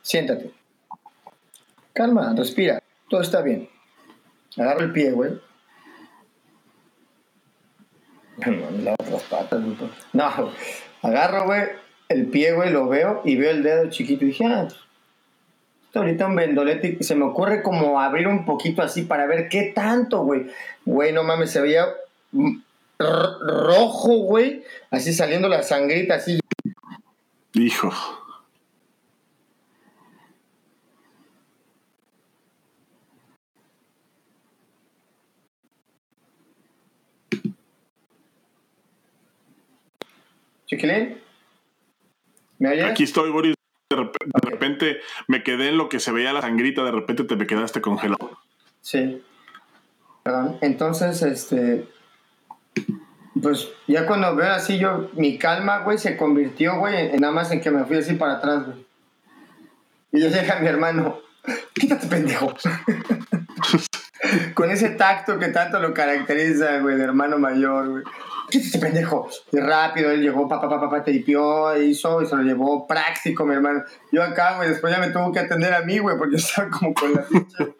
Siéntate. 0.02 0.50
Calma, 1.92 2.34
respira. 2.36 2.79
Todo 3.10 3.20
está 3.20 3.42
bien. 3.42 3.68
Agarro 4.56 4.80
el 4.80 4.92
pie, 4.92 5.10
güey. 5.10 5.32
Las 8.82 8.96
otras 9.00 9.22
patas, 9.24 9.62
güey. 9.62 9.76
No, 10.14 10.52
agarro, 11.02 11.44
güey, 11.44 11.62
el 12.08 12.26
pie, 12.26 12.52
güey, 12.52 12.70
lo 12.70 12.88
veo 12.88 13.20
y 13.24 13.36
veo 13.36 13.50
el 13.50 13.62
dedo 13.62 13.90
chiquito 13.90 14.24
y 14.24 14.28
dije, 14.28 14.46
ah, 14.46 14.66
esto 15.90 15.98
ahorita 15.98 16.26
un 16.26 16.36
vendolete 16.36 17.02
se 17.02 17.16
me 17.16 17.24
ocurre 17.24 17.62
como 17.62 18.00
abrir 18.00 18.28
un 18.28 18.44
poquito 18.44 18.80
así 18.80 19.02
para 19.02 19.26
ver 19.26 19.48
qué 19.48 19.72
tanto, 19.74 20.22
güey. 20.22 20.46
Güey, 20.86 21.12
no 21.12 21.24
mames, 21.24 21.50
se 21.50 21.60
veía 21.60 21.86
rojo, 22.98 24.18
güey, 24.18 24.64
así 24.90 25.12
saliendo 25.12 25.48
la 25.48 25.64
sangrita, 25.64 26.14
así. 26.14 26.38
Hijo. 27.54 27.90
Chiquilín, 40.70 41.20
¿me 42.60 42.70
oyes? 42.70 42.84
Aquí 42.84 43.02
estoy, 43.02 43.28
Boris. 43.30 43.56
De 43.90 43.96
repente, 43.96 44.30
de 44.32 44.50
repente, 44.50 45.00
me 45.26 45.42
quedé 45.42 45.70
en 45.70 45.76
lo 45.76 45.88
que 45.88 45.98
se 45.98 46.12
veía 46.12 46.32
la 46.32 46.42
sangrita, 46.42 46.84
de 46.84 46.92
repente 46.92 47.24
te 47.24 47.34
me 47.34 47.48
quedaste 47.48 47.80
congelado. 47.80 48.38
Sí. 48.80 49.20
Perdón. 50.22 50.58
Entonces, 50.60 51.22
este. 51.22 51.88
Pues 53.42 53.68
ya 53.88 54.06
cuando 54.06 54.36
veo 54.36 54.52
así, 54.52 54.78
yo, 54.78 55.10
mi 55.14 55.38
calma, 55.38 55.80
güey, 55.80 55.98
se 55.98 56.16
convirtió, 56.16 56.78
güey, 56.78 57.14
en 57.14 57.20
nada 57.20 57.32
más 57.32 57.50
en 57.50 57.60
que 57.60 57.72
me 57.72 57.84
fui 57.84 57.96
así 57.96 58.14
para 58.14 58.34
atrás, 58.34 58.66
güey. 58.66 58.86
Y 60.12 60.20
yo 60.20 60.28
dije 60.28 60.52
a 60.52 60.60
mi 60.60 60.68
hermano, 60.68 61.18
quítate, 61.74 62.06
pendejo. 62.06 62.54
Con 64.54 64.70
ese 64.70 64.90
tacto 64.90 65.38
que 65.38 65.48
tanto 65.48 65.78
lo 65.78 65.92
caracteriza, 65.94 66.78
güey, 66.78 66.96
de 66.96 67.04
hermano 67.04 67.38
mayor, 67.38 67.88
güey. 67.88 68.04
¿qué 68.50 68.78
pendejo? 68.78 69.28
Y 69.52 69.58
rápido, 69.58 70.10
él 70.10 70.22
llegó, 70.22 70.48
papá, 70.48 70.68
papá, 70.68 70.88
papá, 70.88 71.04
te 71.04 71.12
limpió, 71.12 71.76
hizo 71.80 72.20
y 72.22 72.26
se 72.26 72.36
lo 72.36 72.42
llevó 72.42 72.86
práctico, 72.86 73.46
mi 73.46 73.54
hermano. 73.54 73.84
Yo 74.10 74.22
acá, 74.22 74.56
güey, 74.56 74.68
después 74.68 74.92
ya 74.92 75.00
me 75.00 75.10
tuvo 75.10 75.32
que 75.32 75.40
atender 75.40 75.72
a 75.72 75.82
mí, 75.82 75.98
güey, 75.98 76.18
porque 76.18 76.36
yo 76.36 76.38
estaba 76.44 76.68
como 76.68 76.92
con 76.92 77.14
la 77.14 77.22
pinche 77.22 77.74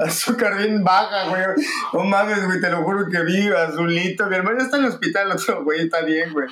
azúcar 0.00 0.58
bien 0.58 0.82
baja, 0.82 1.28
güey. 1.28 1.42
No 1.92 2.04
mames, 2.04 2.44
güey, 2.44 2.60
te 2.60 2.70
lo 2.70 2.82
juro 2.82 3.08
que 3.08 3.22
vi 3.22 3.48
azulito. 3.48 4.26
Mi 4.26 4.36
hermano 4.36 4.58
está 4.58 4.76
en 4.76 4.84
el 4.84 4.90
hospital, 4.90 5.30
otro, 5.32 5.64
güey, 5.64 5.82
está 5.82 6.02
bien, 6.02 6.32
güey. 6.32 6.48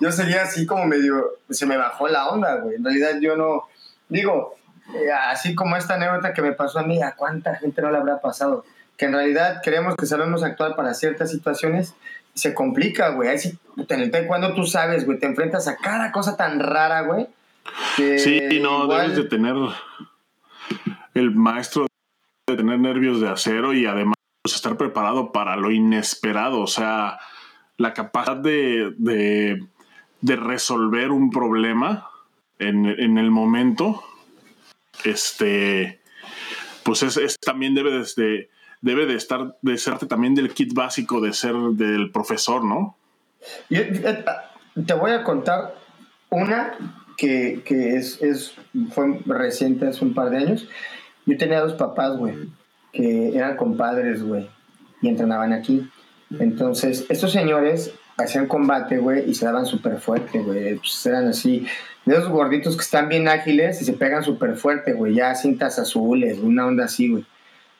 Yo 0.00 0.12
seguía 0.12 0.42
así 0.42 0.66
como 0.66 0.84
medio, 0.86 1.38
se 1.50 1.66
me 1.66 1.76
bajó 1.76 2.08
la 2.08 2.28
onda, 2.28 2.56
güey. 2.56 2.76
En 2.76 2.84
realidad 2.84 3.18
yo 3.20 3.36
no, 3.36 3.64
digo, 4.08 4.56
eh, 4.94 5.10
así 5.12 5.54
como 5.54 5.76
esta 5.76 5.94
anécdota 5.94 6.32
que 6.32 6.42
me 6.42 6.52
pasó 6.52 6.80
a 6.80 6.82
mí, 6.82 7.02
¿a 7.02 7.14
cuánta 7.14 7.56
gente 7.56 7.82
no 7.82 7.90
le 7.90 7.98
habrá 7.98 8.20
pasado? 8.20 8.64
Que 8.98 9.06
en 9.06 9.12
realidad 9.12 9.62
creemos 9.64 9.96
que 9.96 10.04
sabemos 10.04 10.42
actuar 10.42 10.76
para 10.76 10.92
ciertas 10.92 11.30
situaciones 11.30 11.94
se 12.34 12.54
complica, 12.54 13.10
güey. 13.10 13.28
Ahí 13.28 13.38
sí, 13.38 13.58
en 13.76 14.00
el 14.00 14.10
taekwondo 14.10 14.54
tú 14.54 14.64
sabes, 14.64 15.06
güey, 15.06 15.18
te 15.18 15.26
enfrentas 15.26 15.68
a 15.68 15.76
cada 15.76 16.12
cosa 16.12 16.36
tan 16.36 16.60
rara, 16.60 17.02
güey. 17.02 17.26
Sí, 17.96 18.60
no, 18.60 18.86
debes 18.86 19.16
de 19.16 19.24
tener 19.24 19.54
el 21.14 21.34
maestro 21.34 21.86
de 22.46 22.56
tener 22.56 22.78
nervios 22.78 23.20
de 23.20 23.28
acero 23.28 23.74
y 23.74 23.86
además 23.86 24.14
pues, 24.42 24.54
estar 24.54 24.76
preparado 24.76 25.32
para 25.32 25.56
lo 25.56 25.70
inesperado, 25.70 26.60
o 26.60 26.66
sea, 26.66 27.18
la 27.76 27.92
capacidad 27.92 28.36
de, 28.36 28.94
de, 28.96 30.36
resolver 30.36 31.10
un 31.10 31.30
problema 31.30 32.08
en, 32.58 32.86
en, 32.86 33.18
el 33.18 33.30
momento, 33.30 34.02
este, 35.04 36.00
pues 36.84 37.02
es, 37.02 37.18
es 37.18 37.38
también 37.38 37.74
debe 37.74 37.90
de, 38.16 38.48
debe 38.80 39.06
de 39.06 39.14
estar, 39.14 39.56
de 39.62 39.78
serte 39.78 40.06
también 40.06 40.34
del 40.34 40.52
kit 40.52 40.72
básico 40.72 41.20
de 41.20 41.32
ser 41.32 41.54
del 41.72 42.10
profesor, 42.10 42.64
¿no? 42.64 42.96
Eh, 43.70 44.24
te 44.86 44.94
voy 44.94 45.10
a 45.12 45.24
contar 45.24 45.74
una 46.30 46.74
que, 47.16 47.62
es, 47.66 48.22
es, 48.22 48.54
fue 48.92 49.20
reciente, 49.26 49.88
hace 49.88 50.04
un 50.04 50.14
par 50.14 50.30
de 50.30 50.38
años. 50.38 50.68
Yo 51.26 51.36
tenía 51.36 51.60
dos 51.60 51.74
papás, 51.74 52.16
güey, 52.16 52.34
que 52.92 53.36
eran 53.36 53.56
compadres, 53.56 54.22
güey, 54.22 54.48
y 55.02 55.08
entrenaban 55.08 55.52
aquí. 55.52 55.88
Entonces, 56.38 57.06
estos 57.08 57.32
señores 57.32 57.92
hacían 58.16 58.46
combate, 58.46 58.98
güey, 58.98 59.28
y 59.28 59.34
se 59.34 59.46
daban 59.46 59.66
súper 59.66 59.98
fuerte, 59.98 60.38
güey. 60.38 60.76
Pues 60.76 61.04
eran 61.06 61.28
así, 61.28 61.66
de 62.04 62.14
esos 62.14 62.28
gorditos 62.28 62.76
que 62.76 62.82
están 62.82 63.08
bien 63.08 63.28
ágiles 63.28 63.82
y 63.82 63.84
se 63.84 63.92
pegan 63.92 64.22
súper 64.22 64.56
fuerte, 64.56 64.92
güey. 64.92 65.14
Ya 65.14 65.34
cintas 65.34 65.78
azules, 65.78 66.38
una 66.38 66.66
onda 66.66 66.84
así, 66.84 67.08
güey. 67.08 67.24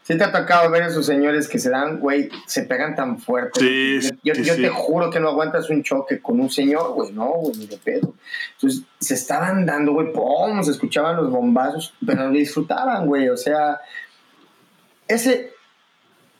Sí 0.08 0.16
te 0.16 0.24
ha 0.24 0.32
tocado 0.32 0.70
ver 0.70 0.84
a 0.84 0.86
esos 0.86 1.04
señores 1.04 1.48
que 1.48 1.58
se 1.58 1.68
dan, 1.68 2.00
güey, 2.00 2.30
se 2.46 2.62
pegan 2.62 2.94
tan 2.94 3.18
fuerte. 3.18 3.60
Sí, 3.60 4.08
yo, 4.24 4.32
yo 4.32 4.56
te 4.56 4.70
juro 4.70 5.10
que 5.10 5.20
no 5.20 5.28
aguantas 5.28 5.68
un 5.68 5.82
choque 5.82 6.18
con 6.22 6.40
un 6.40 6.48
señor, 6.48 6.94
güey, 6.94 7.12
no, 7.12 7.26
güey, 7.32 7.58
ni 7.58 7.66
de 7.66 7.76
pedo. 7.76 8.14
Entonces, 8.54 8.84
se 8.98 9.12
estaban 9.12 9.66
dando, 9.66 9.92
güey, 9.92 10.10
pum, 10.10 10.62
se 10.62 10.70
escuchaban 10.70 11.16
los 11.16 11.30
bombazos, 11.30 11.92
pero 12.06 12.30
disfrutaban, 12.30 13.06
güey, 13.06 13.28
o 13.28 13.36
sea, 13.36 13.82
ese, 15.06 15.52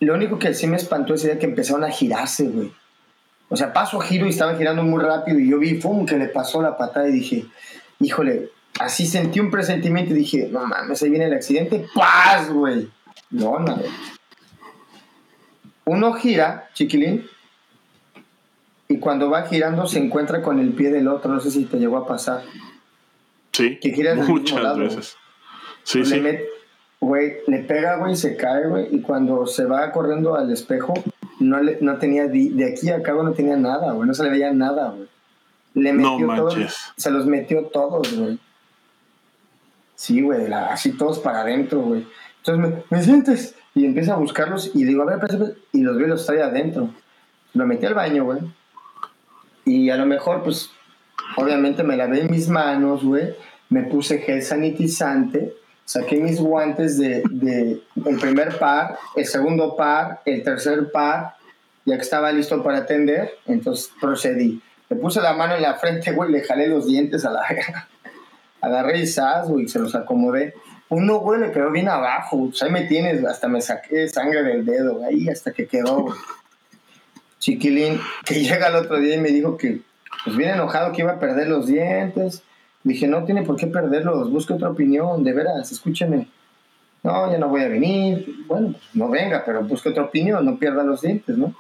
lo 0.01 0.15
único 0.15 0.39
que 0.39 0.55
sí 0.55 0.67
me 0.67 0.79
espantó 0.79 1.13
es 1.13 1.29
que 1.39 1.45
empezaron 1.45 1.85
a 1.85 1.91
girarse, 1.91 2.45
güey. 2.45 2.73
O 3.51 3.57
sea, 3.59 3.75
paso 3.75 4.01
a 4.01 4.05
giro 4.07 4.25
y 4.25 4.31
estaban 4.31 4.57
girando 4.57 4.83
muy 4.83 5.05
rápido 5.05 5.39
y 5.39 5.51
yo 5.51 5.59
vi, 5.59 5.75
pum, 5.75 6.07
que 6.07 6.17
le 6.17 6.29
pasó 6.29 6.63
la 6.63 6.79
patada 6.79 7.07
y 7.07 7.13
dije, 7.13 7.45
híjole, 8.01 8.49
así 8.81 9.07
sentí 9.07 9.41
un 9.41 9.51
presentimiento 9.51 10.15
y 10.15 10.21
dije, 10.21 10.49
no 10.51 10.65
mames, 10.67 11.03
ahí 11.03 11.11
viene 11.11 11.27
el 11.27 11.35
accidente, 11.35 11.85
paz, 11.95 12.49
güey 12.49 12.89
no, 13.31 13.59
nada. 13.59 13.83
Uno 15.85 16.13
gira, 16.15 16.69
chiquilín, 16.75 17.27
y 18.89 18.99
cuando 18.99 19.31
va 19.31 19.43
girando 19.43 19.87
se 19.87 19.99
encuentra 19.99 20.43
con 20.43 20.59
el 20.59 20.73
pie 20.73 20.91
del 20.91 21.09
otro. 21.09 21.33
No 21.33 21.41
sé 21.41 21.51
si 21.51 21.65
te 21.65 21.79
llegó 21.79 21.99
a 21.99 22.07
pasar. 22.07 22.43
Sí. 23.53 23.79
Que 23.81 23.91
gira 23.91 24.15
muchas 24.15 24.79
veces. 24.79 25.17
Sí, 25.83 26.05
sí. 26.05 26.21
Le, 26.21 26.47
güey, 27.01 27.39
le 27.47 27.59
pega, 27.61 27.97
güey, 27.97 28.17
se 28.17 28.37
cae, 28.37 28.67
güey, 28.67 28.95
y 28.95 29.01
cuando 29.01 29.47
se 29.47 29.65
va 29.65 29.91
corriendo 29.93 30.35
al 30.37 30.51
espejo, 30.51 30.95
no, 31.41 31.61
le, 31.61 31.79
no 31.81 31.99
tenía, 31.99 32.27
de 32.27 32.73
aquí 32.73 32.91
a 32.91 33.03
cabo 33.03 33.23
no 33.23 33.33
tenía 33.33 33.57
nada, 33.57 33.93
güey, 33.93 34.07
no 34.07 34.15
se 34.15 34.25
le 34.25 34.31
veía 34.31 34.53
nada, 34.53 34.91
güey. 34.91 35.09
Le 35.75 35.93
metió 35.93 36.27
no 36.27 36.37
todos, 36.37 36.93
se 36.97 37.11
los 37.11 37.27
metió 37.27 37.67
todos, 37.67 38.15
güey. 38.17 38.39
Sí, 39.95 40.23
güey, 40.23 40.53
así 40.53 40.93
todos 40.93 41.19
para 41.19 41.41
adentro, 41.41 41.81
güey. 41.81 42.07
Entonces 42.49 42.85
me, 42.91 43.03
sientes 43.03 43.55
y 43.75 43.85
empieza 43.85 44.15
a 44.15 44.17
buscarlos 44.17 44.71
y 44.75 44.85
digo, 44.85 45.03
a 45.03 45.17
ver, 45.17 45.57
y 45.73 45.83
los 45.83 45.97
veo 45.97 46.07
y 46.07 46.11
los 46.11 46.27
trae 46.27 46.43
adentro. 46.43 46.91
Lo 47.55 47.67
metí 47.67 47.87
al 47.87 47.95
baño, 47.95 48.25
güey. 48.25 48.41
Y 49.65 49.91
a 49.91 49.97
lo 49.97 50.07
mejor, 50.07 50.43
pues, 50.43 50.71
obviamente 51.37 51.83
me 51.83 51.97
lavé 51.97 52.25
mis 52.25 52.49
manos, 52.49 53.05
güey. 53.05 53.35
Me 53.69 53.83
puse 53.83 54.19
gel 54.19 54.43
sanitizante. 54.43 55.55
Saqué 55.85 56.17
mis 56.21 56.41
guantes 56.41 56.99
de, 56.99 57.23
de 57.31 57.83
el 58.05 58.17
primer 58.19 58.59
par, 58.59 58.99
el 59.17 59.25
segundo 59.25 59.75
par, 59.75 60.21
el 60.27 60.43
tercer 60.43 60.91
par, 60.93 61.37
ya 61.87 61.97
que 61.97 62.03
estaba 62.03 62.31
listo 62.31 62.63
para 62.63 62.79
atender, 62.79 63.31
entonces 63.47 63.91
procedí. 63.99 64.61
Le 64.91 64.97
puse 64.97 65.23
la 65.23 65.33
mano 65.33 65.55
en 65.55 65.63
la 65.63 65.75
frente, 65.75 66.13
güey, 66.13 66.31
le 66.31 66.43
jalé 66.43 66.69
los 66.69 66.87
dientes 66.87 67.25
a 67.25 67.31
la... 67.31 67.43
Agarré 68.61 69.05
güey, 69.47 69.69
se 69.69 69.79
los 69.79 69.95
acomodé 69.95 70.53
uno, 70.91 71.19
güey, 71.19 71.41
le 71.41 71.53
quedó 71.53 71.71
bien 71.71 71.89
abajo. 71.89 72.49
Pues 72.49 72.63
ahí 72.63 72.71
me 72.71 72.83
tienes, 72.83 73.25
hasta 73.25 73.49
me 73.49 73.61
saqué 73.61 74.09
sangre 74.09 74.43
del 74.43 74.65
dedo, 74.65 75.05
ahí 75.05 75.29
hasta 75.29 75.53
que 75.53 75.67
quedó, 75.67 76.15
Chiquilín, 77.39 78.01
que 78.25 78.43
llega 78.43 78.69
el 78.69 78.77
otro 78.77 78.99
día 78.99 79.17
y 79.17 79.21
me 79.21 79.31
dijo 79.31 79.57
que, 79.57 79.81
pues 80.25 80.37
bien 80.37 80.51
enojado 80.51 80.93
que 80.93 81.03
iba 81.03 81.13
a 81.13 81.21
perder 81.21 81.49
los 81.49 81.67
dientes. 81.67 82.43
Dije, 82.85 83.07
no 83.07 83.25
tiene 83.25 83.43
por 83.43 83.57
qué 83.57 83.67
perderlos, 83.67 84.31
busque 84.31 84.55
otra 84.55 84.71
opinión, 84.71 85.25
de 85.25 85.33
veras, 85.33 85.71
escúcheme. 85.71 86.29
No, 87.03 87.31
ya 87.31 87.39
no 87.39 87.49
voy 87.49 87.63
a 87.63 87.69
venir. 87.69 88.45
Bueno, 88.47 88.75
no 88.95 89.09
venga, 89.09 89.43
pero 89.45 89.63
busque 89.63 89.91
otra 89.91 90.05
opinión, 90.05 90.45
no 90.45 90.59
pierda 90.59 90.83
los 90.85 91.03
dientes, 91.03 91.37
¿no? 91.37 91.55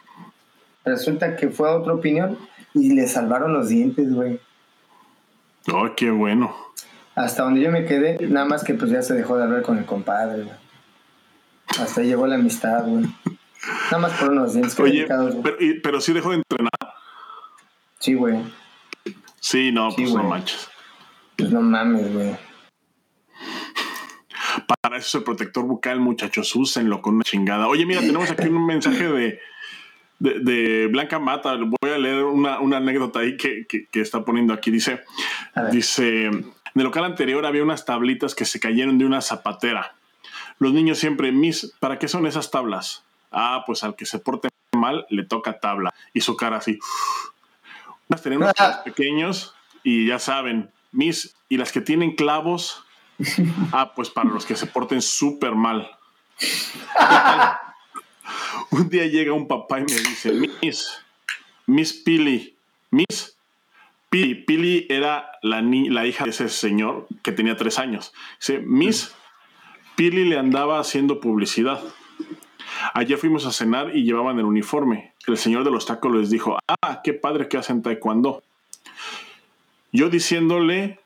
Resulta 0.84 1.36
que 1.36 1.48
fue 1.48 1.68
a 1.68 1.76
otra 1.76 1.92
opinión 1.92 2.38
y 2.72 2.94
le 2.94 3.06
salvaron 3.06 3.52
los 3.52 3.68
dientes, 3.68 4.12
güey. 4.12 4.40
Oh, 5.72 5.90
qué 5.94 6.10
bueno 6.10 6.67
hasta 7.18 7.42
donde 7.42 7.60
yo 7.60 7.70
me 7.70 7.84
quedé, 7.84 8.16
nada 8.28 8.46
más 8.46 8.62
que 8.62 8.74
pues 8.74 8.90
ya 8.90 9.02
se 9.02 9.14
dejó 9.14 9.36
de 9.36 9.44
hablar 9.44 9.62
con 9.62 9.76
el 9.76 9.84
compadre, 9.84 10.44
güey. 10.44 10.56
Hasta 11.80 12.00
ahí 12.00 12.06
llegó 12.06 12.26
la 12.26 12.36
amistad, 12.36 12.86
güey. 12.86 13.04
Nada 13.86 13.98
más 13.98 14.12
por 14.12 14.30
unos 14.30 14.54
dientes 14.54 14.78
Oye, 14.78 15.06
pero, 15.06 15.56
pero, 15.82 16.00
sí 16.00 16.12
dejó 16.12 16.30
de 16.30 16.36
entrenar. 16.36 16.70
Sí, 17.98 18.14
güey. 18.14 18.40
Sí, 19.40 19.72
no, 19.72 19.90
pues 19.94 20.14
no 20.14 20.22
manches. 20.22 20.68
Pues 21.36 21.50
no 21.50 21.60
mames, 21.60 22.12
güey. 22.12 22.36
Para 24.82 24.96
eso 24.96 25.06
es 25.06 25.14
el 25.16 25.24
protector 25.24 25.64
bucal, 25.64 26.00
muchachos, 26.00 26.54
úsenlo 26.54 27.02
con 27.02 27.16
una 27.16 27.24
chingada. 27.24 27.68
Oye, 27.68 27.84
mira, 27.84 28.00
tenemos 28.00 28.30
aquí 28.30 28.48
un 28.48 28.64
mensaje 28.64 29.08
de, 29.08 29.40
de, 30.18 30.86
Blanca 30.86 31.18
Mata. 31.18 31.56
Voy 31.56 31.90
a 31.90 31.98
leer 31.98 32.24
una, 32.24 32.56
anécdota 32.76 33.20
ahí 33.20 33.36
que, 33.36 33.66
está 33.92 34.24
poniendo 34.24 34.54
aquí. 34.54 34.70
Dice, 34.70 35.00
dice, 35.70 36.30
en 36.74 36.80
el 36.80 36.84
local 36.84 37.04
anterior 37.04 37.46
había 37.46 37.62
unas 37.62 37.84
tablitas 37.84 38.34
que 38.34 38.44
se 38.44 38.60
cayeron 38.60 38.98
de 38.98 39.06
una 39.06 39.20
zapatera. 39.20 39.94
Los 40.58 40.72
niños 40.72 40.98
siempre, 40.98 41.32
mis, 41.32 41.72
¿para 41.80 41.98
qué 41.98 42.08
son 42.08 42.26
esas 42.26 42.50
tablas? 42.50 43.04
Ah, 43.30 43.62
pues 43.66 43.84
al 43.84 43.94
que 43.94 44.06
se 44.06 44.18
porte 44.18 44.48
mal 44.72 45.06
le 45.10 45.24
toca 45.24 45.60
tabla. 45.60 45.94
Y 46.12 46.20
su 46.20 46.36
cara 46.36 46.56
así. 46.58 46.78
Unas 48.08 48.22
tenemos 48.22 48.52
pequeños 48.84 49.54
y 49.82 50.06
ya 50.06 50.18
saben, 50.18 50.70
mis, 50.92 51.36
y 51.48 51.56
las 51.56 51.72
que 51.72 51.80
tienen 51.80 52.14
clavos. 52.14 52.84
Ah, 53.72 53.94
pues 53.96 54.10
para 54.10 54.30
los 54.30 54.46
que 54.46 54.54
se 54.54 54.66
porten 54.66 55.02
súper 55.02 55.56
mal. 55.56 55.90
un 58.70 58.88
día 58.88 59.06
llega 59.06 59.32
un 59.32 59.48
papá 59.48 59.80
y 59.80 59.82
me 59.82 59.92
dice, 59.92 60.32
Miss, 60.62 61.02
Miss 61.66 61.92
Pili, 61.92 62.56
Miss 62.90 63.27
Pili, 64.10 64.34
Pili 64.34 64.86
era 64.88 65.30
la, 65.42 65.60
la 65.60 66.06
hija 66.06 66.24
de 66.24 66.30
ese 66.30 66.48
señor 66.48 67.06
que 67.22 67.32
tenía 67.32 67.56
tres 67.56 67.78
años. 67.78 68.12
Dice, 68.40 68.60
Miss 68.60 69.14
Pili 69.96 70.24
le 70.24 70.38
andaba 70.38 70.78
haciendo 70.78 71.20
publicidad. 71.20 71.80
Ayer 72.94 73.18
fuimos 73.18 73.44
a 73.46 73.52
cenar 73.52 73.96
y 73.96 74.04
llevaban 74.04 74.38
el 74.38 74.44
uniforme. 74.44 75.12
El 75.26 75.36
señor 75.36 75.64
de 75.64 75.70
los 75.70 75.86
tacos 75.86 76.14
les 76.14 76.30
dijo, 76.30 76.58
ah, 76.68 77.00
qué 77.02 77.12
padre 77.12 77.48
que 77.48 77.58
hacen 77.58 77.82
taekwondo. 77.82 78.42
Yo 79.92 80.08
diciéndole 80.08 81.00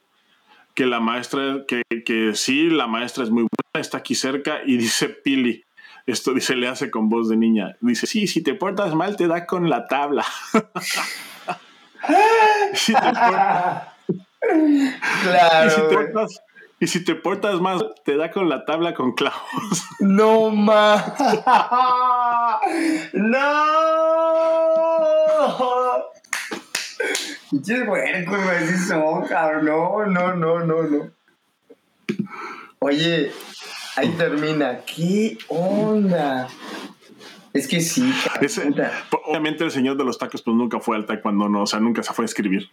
que 0.75 0.87
la 0.87 1.01
maestra, 1.01 1.65
que, 1.67 1.83
que 2.05 2.35
sí, 2.35 2.69
la 2.69 2.87
maestra 2.87 3.25
es 3.25 3.31
muy 3.31 3.43
buena, 3.43 3.81
está 3.81 3.99
aquí 3.99 4.15
cerca, 4.15 4.61
y 4.65 4.77
dice 4.77 5.09
Pili, 5.09 5.65
esto 6.07 6.35
dice, 6.35 6.57
le 6.57 6.69
hace 6.69 6.91
con 6.91 7.09
voz 7.09 7.29
de 7.29 7.37
niña. 7.37 7.77
Dice, 7.81 8.07
sí, 8.07 8.27
si 8.27 8.43
te 8.43 8.55
portas 8.55 8.95
mal, 8.95 9.17
te 9.17 9.27
da 9.27 9.47
con 9.47 9.71
la 9.71 9.87
tabla. 9.87 10.25
claro. 15.23 16.27
Y 16.81 16.89
si, 16.89 17.05
te 17.05 17.15
portas, 17.15 17.61
mal, 17.61 17.95
te 18.05 18.17
da 18.17 18.33
con 18.33 18.49
la 18.49 18.65
tabla 18.65 18.95
con 18.95 19.13
clavos. 19.13 19.85
No 20.01 20.51
más. 20.51 21.05
no. 23.13 23.53
Qué 27.65 27.85
bueno, 27.85 28.37
así 28.51 28.77
son, 28.79 29.25
cabrón. 29.27 29.65
No, 29.65 30.05
no, 30.07 30.35
no, 30.35 30.59
no, 30.65 30.83
no. 30.83 31.09
Oye, 32.81 33.31
Ahí 33.95 34.09
termina. 34.17 34.81
¿Qué 34.87 35.37
onda? 35.49 36.49
Es 37.53 37.69
que 37.69 37.81
sí. 37.81 38.13
obviamente 39.27 39.65
el 39.65 39.71
señor 39.71 39.97
de 39.97 40.05
los 40.05 40.19
tacos 40.19 40.43
pues 40.43 40.57
nunca 40.57 40.81
fue 40.81 40.97
al 40.97 41.07
taekwondo, 41.07 41.49
no, 41.49 41.63
o 41.63 41.67
sea, 41.67 41.81
nunca 41.81 42.03
se 42.03 42.13
fue 42.13 42.25
a 42.25 42.27
escribir. 42.27 42.71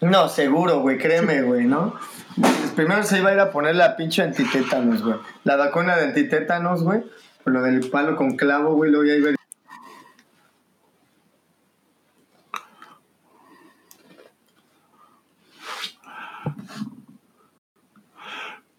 No, 0.00 0.28
seguro, 0.28 0.80
güey, 0.80 0.98
créeme, 0.98 1.42
güey, 1.42 1.66
¿no? 1.66 1.94
Primero 2.76 3.02
se 3.04 3.18
iba 3.18 3.30
a 3.30 3.34
ir 3.34 3.40
a 3.40 3.50
poner 3.50 3.76
la 3.76 3.96
pinche 3.96 4.22
antitétanos, 4.22 5.02
güey. 5.02 5.16
La 5.44 5.56
vacuna 5.56 5.96
de 5.96 6.06
antitétanos, 6.06 6.82
güey. 6.82 7.02
Lo 7.44 7.62
del 7.62 7.88
palo 7.90 8.16
con 8.16 8.36
clavo, 8.36 8.74
güey, 8.74 8.90
luego 8.90 9.06
ya 9.06 9.14
iba 9.14 9.30
a 9.30 9.34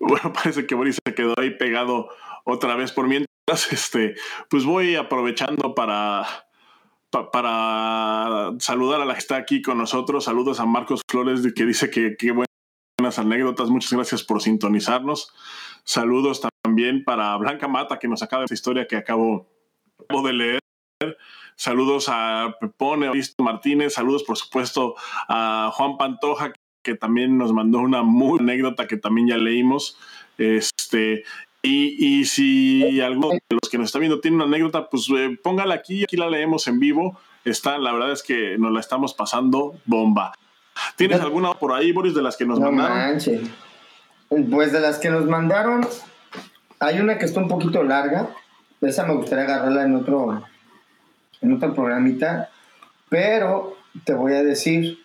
Bueno, 0.05 0.33
parece 0.33 0.65
que 0.65 0.75
Boris 0.75 0.99
se 1.03 1.15
quedó 1.15 1.33
ahí 1.38 1.51
pegado 1.57 2.09
otra 2.43 2.75
vez 2.75 2.91
por 2.91 3.07
mientras. 3.07 3.34
Este, 3.71 4.15
pues 4.49 4.65
voy 4.65 4.95
aprovechando 4.95 5.75
para, 5.75 6.25
para 7.31 8.51
saludar 8.59 9.01
a 9.01 9.05
la 9.05 9.13
que 9.13 9.19
está 9.19 9.37
aquí 9.37 9.61
con 9.61 9.77
nosotros. 9.77 10.25
Saludos 10.25 10.59
a 10.59 10.65
Marcos 10.65 11.01
Flores, 11.09 11.41
que 11.53 11.65
dice 11.65 11.89
que 11.89 12.15
qué 12.17 12.31
buenas 12.31 13.19
anécdotas. 13.19 13.69
Muchas 13.69 13.93
gracias 13.93 14.23
por 14.23 14.41
sintonizarnos. 14.41 15.33
Saludos 15.83 16.41
también 16.63 17.03
para 17.03 17.37
Blanca 17.37 17.67
Mata, 17.67 17.99
que 17.99 18.07
nos 18.07 18.23
acaba 18.23 18.43
esta 18.43 18.55
historia 18.55 18.87
que 18.87 18.95
acabo, 18.95 19.47
de 20.09 20.33
leer. 20.33 20.59
Saludos 21.55 22.07
a 22.09 22.55
Pepone, 22.59 23.07
Augusto 23.07 23.43
Martínez. 23.43 23.93
Saludos, 23.93 24.23
por 24.23 24.37
supuesto, 24.37 24.95
a 25.29 25.71
Juan 25.73 25.97
Pantoja, 25.97 26.53
que 26.83 26.95
también 26.95 27.37
nos 27.37 27.53
mandó 27.53 27.79
una 27.79 28.01
muy 28.01 28.39
anécdota 28.39 28.87
que 28.87 28.97
también 28.97 29.27
ya 29.27 29.37
leímos. 29.37 29.97
Este, 30.37 31.23
y, 31.66 32.26
si 32.26 33.01
alguno 33.01 33.30
de 33.32 33.39
los 33.61 33.70
que 33.70 33.78
nos 33.78 33.88
está 33.88 33.99
viendo 33.99 34.20
tiene 34.20 34.38
una 34.38 34.45
anécdota, 34.45 34.89
pues 34.89 35.07
eh, 35.16 35.38
póngala 35.41 35.76
aquí, 35.76 36.03
aquí 36.03 36.18
la 36.18 36.30
leemos 36.30 36.68
en 36.68 36.80
vivo. 36.80 37.20
Está, 37.43 37.78
la 37.78 37.93
verdad 37.93 38.11
es 38.11 38.24
que 38.24 38.57
nos 38.57 38.72
la 38.72 38.80
estamos 38.80 39.13
pasando 39.13 39.76
bomba. 39.86 40.34
¿Tienes 40.95 41.22
alguna 41.22 41.53
por 41.53 41.74
ahí, 41.74 41.91
Boris, 41.91 42.13
de 42.13 42.22
las 42.22 42.38
que 42.38 42.45
nos 42.45 42.59
mandaron? 42.59 43.20
Pues 44.49 44.72
de 44.72 44.80
las 44.80 44.97
que 44.97 45.09
nos 45.09 45.26
mandaron, 45.26 45.88
hay 46.80 46.99
una 46.99 47.18
que 47.18 47.26
está 47.26 47.39
un 47.39 47.47
poquito 47.47 47.84
larga. 47.84 48.30
Esa 48.82 49.05
me 49.05 49.16
gustaría 49.16 49.45
agarrarla 49.45 49.84
en 49.84 49.95
otro, 49.95 50.43
en 51.41 51.53
otro 51.53 51.74
programita. 51.74 52.49
Pero 53.09 53.78
te 54.03 54.13
voy 54.13 54.34
a 54.34 54.43
decir, 54.43 54.99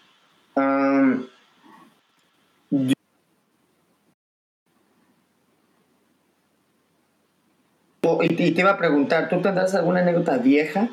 y 8.02 8.50
te 8.52 8.60
iba 8.60 8.70
a 8.70 8.78
preguntar, 8.78 9.28
¿tú 9.28 9.40
tendrás 9.40 9.74
alguna 9.74 10.00
anécdota 10.00 10.38
vieja, 10.38 10.88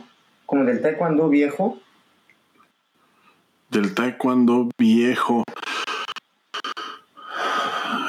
como 0.46 0.66
del 0.66 0.82
taekwondo 0.82 1.30
viejo? 1.30 1.80
Del 3.70 3.94
taekwondo 3.94 4.70
viejo. 4.78 5.44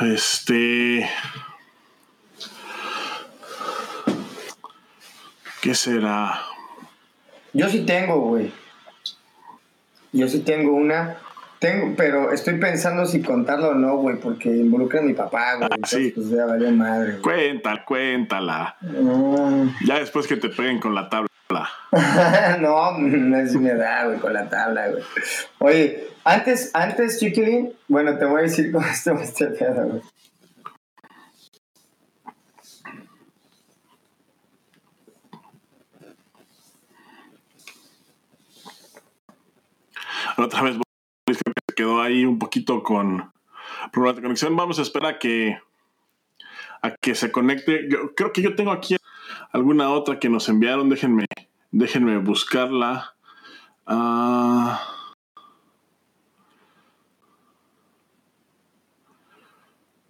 Este. 0.01 1.09
¿Qué 5.61 5.75
será? 5.75 6.41
Yo 7.53 7.69
sí 7.69 7.85
tengo, 7.85 8.21
güey. 8.21 8.53
Yo 10.13 10.29
sí 10.29 10.41
tengo 10.41 10.73
una. 10.73 11.19
Tengo, 11.59 11.95
pero 11.97 12.33
estoy 12.33 12.59
pensando 12.59 13.05
si 13.05 13.21
contarlo 13.21 13.71
o 13.71 13.75
no, 13.75 13.97
güey, 13.97 14.17
porque 14.17 14.49
involucra 14.49 15.01
a 15.01 15.03
mi 15.03 15.13
papá, 15.13 15.57
güey. 15.57 15.69
Ah, 15.73 15.77
sí. 15.85 16.13
Pues 16.15 16.31
ya 16.31 16.47
vaya 16.47 16.71
madre. 16.71 17.19
Cuéntala, 17.19 17.85
cuéntala. 17.85 18.77
Mm. 18.81 19.69
Ya 19.85 19.99
después 19.99 20.29
que 20.29 20.37
te 20.37 20.51
peguen 20.51 20.79
con 20.79 20.95
la 20.95 21.09
tabla. 21.09 21.29
no, 22.61 22.99
no 22.99 23.39
es 23.39 23.55
mi 23.57 23.71
edad, 23.71 24.07
güey, 24.07 24.19
con 24.21 24.33
la 24.33 24.49
tabla, 24.49 24.89
güey. 24.89 25.03
Oye, 25.59 26.09
antes, 26.23 26.71
antes, 26.75 27.19
Chiquilín, 27.19 27.73
bueno, 27.89 28.17
te 28.19 28.25
voy 28.25 28.41
a 28.41 28.43
decir 28.43 28.71
cómo 28.71 28.87
estuvo 28.91 29.19
este 29.21 29.47
pedo, 29.47 29.87
güey. 29.87 30.03
Otra 40.37 40.63
vez 40.63 40.77
quedó 41.79 42.03
ahí 42.03 42.24
un 42.24 42.41
poquito 42.41 42.83
con 42.83 43.31
problemas 43.93 44.16
de 44.16 44.22
conexión. 44.22 44.57
Vamos 44.57 44.81
a 44.81 44.83
esperar 44.83 45.14
a 45.14 45.18
que, 45.20 45.61
a 46.83 46.91
que 46.91 47.14
se 47.14 47.31
conecte. 47.31 47.87
Yo, 47.89 48.16
creo 48.16 48.33
que 48.33 48.43
yo 48.43 48.57
tengo 48.57 48.72
aquí 48.72 48.97
alguna 49.53 49.91
otra 49.91 50.18
que 50.18 50.29
nos 50.29 50.49
enviaron. 50.49 50.89
Déjenme, 50.89 51.26
déjenme 51.70 52.18
buscarla. 52.18 53.14
Ah, 53.87 54.83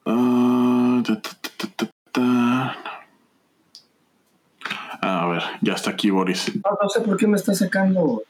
ah, 0.07 1.03
a 5.03 5.27
ver, 5.27 5.43
ya 5.61 5.75
está 5.75 5.91
aquí 5.91 6.09
Boris. 6.09 6.51
no 6.65 6.89
sé 6.89 7.01
por 7.03 7.19
qué 7.19 7.27
me 7.27 7.37
está 7.37 7.55
sacando 7.55 8.23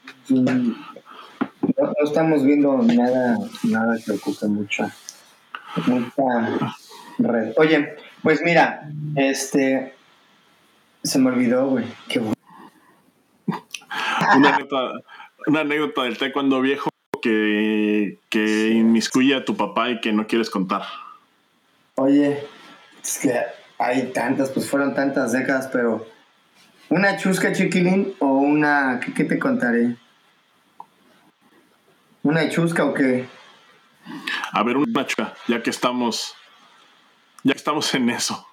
no, 1.99 2.07
estamos 2.07 2.43
viendo 2.43 2.77
nada, 2.77 3.37
nada 3.63 3.97
que 4.03 4.11
ocupe 4.11 4.47
mucho. 4.47 4.89
Mucha 5.85 6.75
red. 7.17 7.53
Oye, 7.57 7.95
pues 8.23 8.41
mira, 8.43 8.89
este. 9.15 9.93
Se 11.03 11.19
me 11.19 11.29
olvidó, 11.29 11.67
güey. 11.67 11.85
Qué 12.07 12.19
bueno. 12.19 12.35
Una 14.35 14.49
anécdota, 14.55 14.91
una 15.47 15.59
anécdota 15.61 16.03
del 16.03 16.17
taekwondo 16.17 16.61
viejo 16.61 16.89
que, 17.21 18.19
que 18.29 18.69
inmiscuye 18.69 19.35
a 19.35 19.45
tu 19.45 19.55
papá 19.55 19.89
y 19.89 20.01
que 20.01 20.11
no 20.11 20.27
quieres 20.27 20.49
contar. 20.49 20.83
Oye, 21.95 22.43
es 23.01 23.19
que 23.19 23.33
hay 23.77 24.11
tantas, 24.11 24.49
pues 24.51 24.69
fueron 24.69 24.93
tantas 24.93 25.31
décadas, 25.31 25.69
pero 25.71 26.05
¿una 26.89 27.17
chusca 27.17 27.53
chiquilín 27.53 28.13
o 28.19 28.27
una... 28.27 28.99
¿Qué, 28.99 29.13
qué 29.13 29.23
te 29.23 29.39
contaré? 29.39 29.95
¿Una 32.29 32.47
chusca 32.47 32.85
o 32.85 32.93
qué? 32.93 33.25
A 34.51 34.61
ver, 34.61 34.77
una 34.77 35.03
chusca, 35.03 35.33
ya 35.47 35.63
que 35.63 35.71
estamos, 35.71 36.35
ya 37.43 37.53
que 37.53 37.57
estamos 37.57 37.91
en 37.95 38.07
eso. 38.11 38.45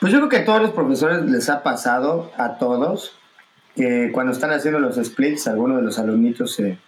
Pues 0.00 0.10
yo 0.10 0.20
creo 0.20 0.30
que 0.30 0.36
a 0.38 0.44
todos 0.46 0.62
los 0.62 0.70
profesores 0.70 1.22
les 1.26 1.50
ha 1.50 1.62
pasado, 1.62 2.32
a 2.38 2.56
todos, 2.56 3.12
que 3.76 4.10
cuando 4.14 4.32
están 4.32 4.52
haciendo 4.52 4.80
los 4.80 4.96
splits, 4.96 5.48
algunos 5.48 5.76
de 5.76 5.82
los 5.82 5.98
alumnitos, 5.98 6.58
eh, 6.60 6.78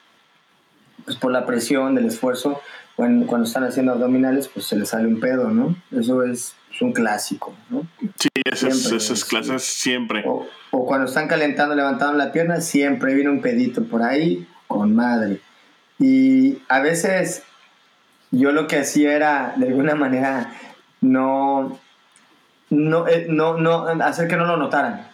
pues 1.04 1.18
por 1.18 1.30
la 1.30 1.44
presión 1.44 1.94
del 1.96 2.06
esfuerzo, 2.06 2.58
cuando, 2.96 3.26
cuando 3.26 3.46
están 3.46 3.64
haciendo 3.64 3.92
abdominales, 3.92 4.48
pues 4.48 4.64
se 4.64 4.76
les 4.76 4.88
sale 4.88 5.06
un 5.06 5.20
pedo, 5.20 5.50
¿no? 5.50 5.76
Eso 5.90 6.22
es, 6.22 6.56
es 6.74 6.80
un 6.80 6.94
clásico, 6.94 7.54
¿no? 7.68 7.86
Sí, 8.18 8.30
esas, 8.46 8.90
esas 8.90 9.22
clases 9.26 9.62
siempre. 9.62 10.24
O, 10.26 10.48
o 10.70 10.86
cuando 10.86 11.08
están 11.08 11.28
calentando, 11.28 11.74
levantando 11.74 12.16
la 12.16 12.32
pierna, 12.32 12.62
siempre 12.62 13.12
viene 13.12 13.28
un 13.28 13.42
pedito 13.42 13.84
por 13.84 14.02
ahí 14.02 14.48
con 14.72 14.94
madre. 14.94 15.40
Y 15.98 16.62
a 16.68 16.80
veces 16.80 17.42
yo 18.30 18.52
lo 18.52 18.66
que 18.66 18.80
hacía 18.80 19.14
era, 19.14 19.54
de 19.56 19.68
alguna 19.68 19.94
manera, 19.94 20.52
no, 21.00 21.78
no, 22.70 23.08
eh, 23.08 23.26
no, 23.28 23.58
no 23.58 23.86
hacer 24.02 24.28
que 24.28 24.36
no 24.36 24.46
lo 24.46 24.56
notaran. 24.56 25.08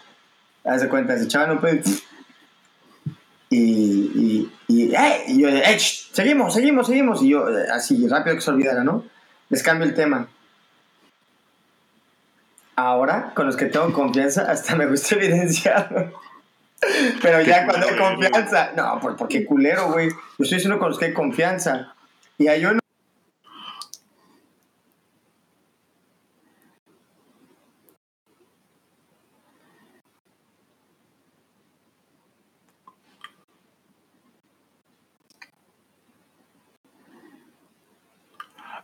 Haz 0.64 0.82
de 0.82 0.88
cuenta, 0.88 1.16
se 1.16 1.24
echaban 1.24 1.52
un 1.52 1.59
pedo 1.59 1.80
y, 3.50 3.59
y, 3.59 4.52
y, 4.68 4.94
¡eh! 4.94 5.24
yo, 5.28 5.48
seguimos, 6.12 6.52
seguimos, 6.52 6.86
seguimos. 6.86 7.22
Y 7.22 7.30
yo, 7.30 7.48
eh, 7.48 7.66
así, 7.72 8.06
rápido 8.06 8.36
que 8.36 8.42
se 8.42 8.50
olvidara, 8.50 8.84
¿no? 8.84 9.04
Les 9.48 9.62
cambio 9.62 9.86
el 9.86 9.94
tema. 9.94 10.28
Ahora, 12.76 13.32
con 13.34 13.46
los 13.46 13.56
que 13.56 13.66
tengo 13.66 13.92
confianza, 13.92 14.50
hasta 14.50 14.76
me 14.76 14.86
gusta 14.86 15.14
evidenciar. 15.14 16.12
Pero 17.22 17.43
ya 17.43 17.66
cuando 17.66 17.89
hay 17.89 17.97
confianza, 17.97 18.72
no, 18.76 19.01
por, 19.01 19.16
porque 19.16 19.45
culero, 19.45 19.93
güey. 19.93 20.09
Yo 20.09 20.14
estoy 20.45 20.59
diciendo 20.59 20.79
con 20.79 20.89
los 20.89 20.99
que 20.99 21.07
hay 21.07 21.12
confianza. 21.12 21.95
Y 22.39 22.47
hay 22.49 22.64
uno. 22.64 22.79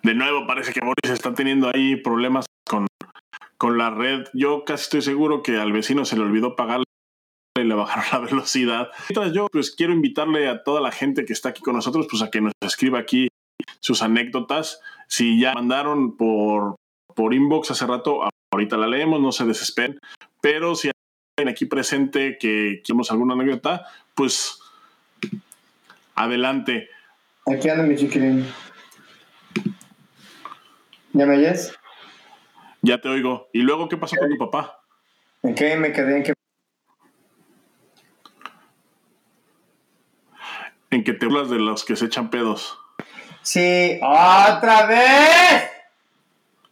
De 0.03 0.15
nuevo, 0.15 0.47
parece 0.47 0.75
que 0.75 0.81
Boris 0.81 1.11
está 1.11 1.33
teniendo 1.33 1.71
ahí 1.73 1.97
problemas 1.97 2.45
con, 2.69 2.87
con 3.57 3.79
la 3.79 3.89
red. 3.89 4.25
Yo 4.35 4.65
casi 4.67 4.83
estoy 4.83 5.01
seguro 5.01 5.43
que 5.43 5.59
al 5.59 5.73
vecino 5.73 6.05
se 6.05 6.17
le 6.17 6.25
olvidó 6.25 6.57
pagarle 6.57 6.85
y 7.65 7.69
le 7.69 7.75
bajaron 7.75 8.05
la 8.13 8.19
velocidad. 8.19 8.89
Mientras 9.09 9.33
yo, 9.33 9.47
pues 9.51 9.71
quiero 9.71 9.93
invitarle 9.93 10.49
a 10.49 10.63
toda 10.63 10.81
la 10.81 10.93
gente 10.93 11.25
que 11.25 11.33
está 11.33 11.51
aquí 11.51 11.63
con 11.63 11.75
nosotros, 11.75 12.07
pues 12.11 12.23
a 12.23 12.31
que 12.31 12.41
nos 12.41 12.53
escriba 12.65 12.99
aquí 12.99 13.29
sus 13.81 14.03
anécdotas. 14.03 14.81
Si 15.09 15.41
ya 15.41 15.55
mandaron 15.55 16.17
por, 16.17 16.77
por 17.15 17.35
inbox 17.35 17.71
hace 17.71 17.87
rato, 17.87 18.21
ahorita 18.53 18.77
la 18.77 18.87
leemos, 18.87 19.21
no 19.21 19.33
se 19.33 19.45
desesperen. 19.45 19.99
Pero 20.41 20.75
si 20.75 20.89
hay 20.89 20.93
alguien 21.37 21.53
aquí 21.53 21.67
presente 21.67 22.39
que 22.39 22.83
queremos 22.85 23.11
alguna 23.11 23.35
anécdota, 23.35 23.87
pues 24.15 24.61
adelante. 26.15 26.89
Aquí 27.47 27.69
anda 27.69 27.85
mi 27.85 27.97
chiquilín. 27.97 28.47
¿Ya 31.13 31.27
me 31.27 31.37
oyes? 31.37 31.73
Ya 32.83 33.01
te 33.01 33.09
oigo. 33.09 33.49
¿Y 33.53 33.61
luego 33.61 33.89
qué 33.89 33.97
pasó 33.97 34.17
con 34.17 34.29
tu 34.29 34.37
papá? 34.37 34.81
¿En 35.43 35.55
qué 35.55 35.77
me 35.77 35.93
quedé? 35.93 36.19
¿En 36.19 36.23
qué? 36.23 36.34
En 40.95 41.03
que 41.03 41.13
te 41.13 41.27
burlas 41.27 41.51
de 41.51 41.59
los 41.59 41.85
que 41.85 41.97
se 41.97 42.05
echan 42.05 42.31
pedos. 42.31 42.79
Sí, 43.43 43.99
otra 44.01 44.87
vez. 44.87 45.65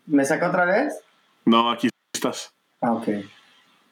¿Me 0.07 0.25
saca 0.25 0.49
otra 0.49 0.65
vez? 0.65 1.01
No, 1.45 1.69
aquí 1.73 1.89
estás. 2.15 2.53
Ah, 2.81 2.93
ok. 2.93 3.09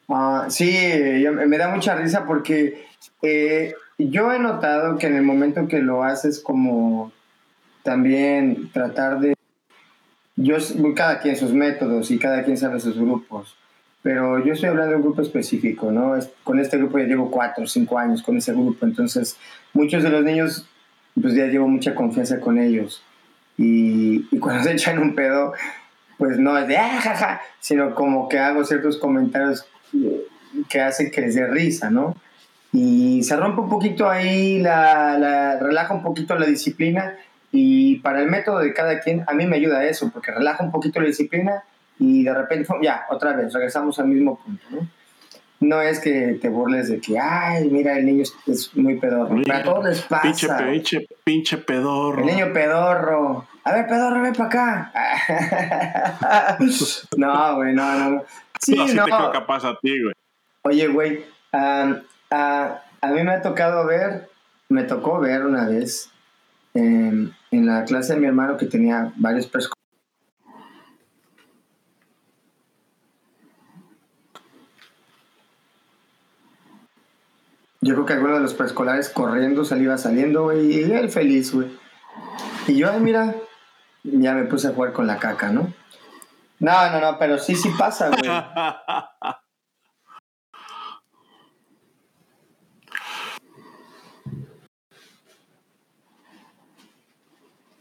Ah, 0.09 0.47
sí, 0.49 1.21
yo- 1.21 1.33
me 1.33 1.59
da 1.59 1.67
mucha 1.69 1.97
risa 1.97 2.27
porque 2.27 2.87
eh, 3.23 3.75
yo 3.99 4.31
he 4.33 4.39
notado 4.39 4.99
que 4.99 5.09
en 5.09 5.17
el 5.17 5.23
momento 5.23 5.67
que 5.67 5.81
lo 5.81 6.05
haces 6.05 6.39
como 6.39 7.11
también 7.83 8.71
tratar 8.71 9.19
de... 9.19 9.35
Yo, 10.37 10.59
cada 10.95 11.19
quien 11.19 11.37
sus 11.37 11.53
métodos 11.53 12.13
y 12.13 12.21
cada 12.21 12.45
quien 12.45 12.57
sabe 12.57 12.79
sus 12.79 12.97
grupos, 12.97 13.57
pero 14.03 14.45
yo 14.45 14.53
estoy 14.55 14.69
hablando 14.71 14.91
de 14.93 14.97
un 14.97 15.03
grupo 15.03 15.23
específico, 15.23 15.91
¿no? 15.93 16.15
Con 16.45 16.59
este 16.59 16.79
grupo 16.79 16.99
ya 16.99 17.05
llevo 17.05 17.31
cuatro 17.31 17.67
cinco 17.67 17.99
años 17.99 18.23
con 18.23 18.37
ese 18.39 18.53
grupo, 18.53 18.87
entonces 18.87 19.37
muchos 19.75 20.03
de 20.03 20.11
los 20.11 20.25
niños, 20.25 20.67
pues 21.21 21.35
ya 21.35 21.47
llevo 21.47 21.69
mucha 21.69 21.95
confianza 21.95 22.41
con 22.41 22.59
ellos. 22.59 23.03
Y, 23.59 24.27
y 24.31 24.39
cuando 24.39 24.63
se 24.65 24.73
echan 24.73 24.99
un 24.99 25.15
pedo, 25.15 25.53
pues 26.19 26.39
no 26.39 26.57
es 26.57 26.67
de 26.69 26.77
ah, 26.79 27.01
jaja, 27.01 27.41
sino 27.61 27.95
como 27.95 28.29
que 28.29 28.39
hago 28.39 28.65
ciertos 28.65 28.97
comentarios 28.99 29.67
que 30.69 30.81
hacen 30.81 31.11
que 31.11 31.21
les 31.21 31.35
dé 31.35 31.47
risa, 31.47 31.91
¿no? 31.91 32.17
Y 32.73 33.23
se 33.25 33.37
rompe 33.37 33.61
un 33.63 33.69
poquito 33.69 34.09
ahí, 34.09 34.61
la, 34.61 35.19
la- 35.19 35.59
relaja 35.59 35.93
un 35.93 36.03
poquito 36.03 36.37
la 36.37 36.47
disciplina 36.47 37.17
y 37.53 37.97
para 37.97 38.21
el 38.21 38.31
método 38.31 38.61
de 38.61 38.73
cada 38.73 39.01
quien, 39.01 39.25
a 39.27 39.35
mí 39.35 39.45
me 39.47 39.57
ayuda 39.57 39.85
eso, 39.85 40.11
porque 40.13 40.31
relaja 40.31 40.63
un 40.63 40.71
poquito 40.71 41.01
la 41.01 41.07
disciplina 41.09 41.65
y 42.01 42.25
de 42.25 42.35
repente, 42.35 42.69
ya, 42.83 43.07
otra 43.11 43.37
vez, 43.37 43.53
regresamos 43.53 43.99
al 44.01 44.09
mismo 44.09 44.39
punto, 44.43 44.65
¿no? 44.71 44.89
No 45.61 45.83
es 45.83 46.01
que 46.01 46.39
te 46.41 46.49
burles 46.49 46.89
de 46.89 47.01
que, 47.01 47.19
ay, 47.19 47.69
mira, 47.69 47.99
el 47.99 48.07
niño 48.07 48.25
es, 48.47 48.75
muy 48.75 48.99
pedorro. 48.99 49.35
Mira, 49.35 49.59
a 49.59 49.63
todos 49.63 49.85
les 49.85 50.01
pasa. 50.01 50.23
Pinche, 50.23 50.49
pinche, 50.49 51.07
pinche 51.23 51.59
pedorro. 51.59 52.21
El 52.21 52.35
niño 52.35 52.51
pedorro. 52.55 53.47
A 53.65 53.73
ver, 53.75 53.87
pedorro, 53.87 54.23
ven 54.23 54.33
para 54.33 54.49
acá. 54.49 54.93
no, 57.19 57.57
güey, 57.57 57.75
no, 57.75 57.99
no. 57.99 58.11
no. 58.11 58.25
Sí, 58.59 58.75
no, 58.75 58.89
sí 58.89 58.95
no. 58.95 59.05
te 59.05 59.11
creo 59.11 59.33
capaz 59.33 59.67
a 59.67 59.79
ti, 59.79 60.03
güey. 60.03 60.15
Oye, 60.63 60.89
güey, 60.89 61.25
am, 61.53 62.05
a, 62.31 62.83
a 63.03 63.07
mí 63.09 63.23
me 63.23 63.33
ha 63.33 63.43
tocado 63.43 63.87
ver, 63.87 64.31
me 64.71 64.85
tocó 64.85 65.21
ver 65.21 65.45
una 65.45 65.67
vez 65.67 66.11
em, 66.73 67.33
en 67.51 67.67
la 67.67 67.85
clase 67.85 68.15
de 68.15 68.21
mi 68.21 68.27
hermano 68.27 68.57
que 68.57 68.65
tenía 68.67 69.13
varios 69.17 69.47
Yo 77.83 77.95
creo 77.95 78.05
que 78.05 78.13
alguno 78.13 78.35
de 78.35 78.41
los 78.41 78.53
preescolares 78.53 79.09
corriendo 79.09 79.65
se 79.65 79.75
le 79.75 79.85
iba 79.85 79.97
saliendo, 79.97 80.43
güey, 80.43 80.71
y 80.71 80.83
él 80.83 81.09
feliz, 81.09 81.55
güey. 81.55 81.71
Y 82.67 82.77
yo, 82.77 82.91
ay, 82.91 83.01
mira, 83.01 83.35
ya 84.05 84.35
me 84.35 84.45
puse 84.45 84.69
a 84.69 84.73
jugar 84.73 84.93
con 84.93 85.07
la 85.07 85.17
caca, 85.19 85.51
¿no? 85.51 85.73
No, 86.59 86.91
no, 86.91 87.01
no, 87.01 87.19
pero 87.19 87.39
sí, 87.39 87.55
sí 87.55 87.71
pasa, 87.79 88.11
güey. 88.11 88.21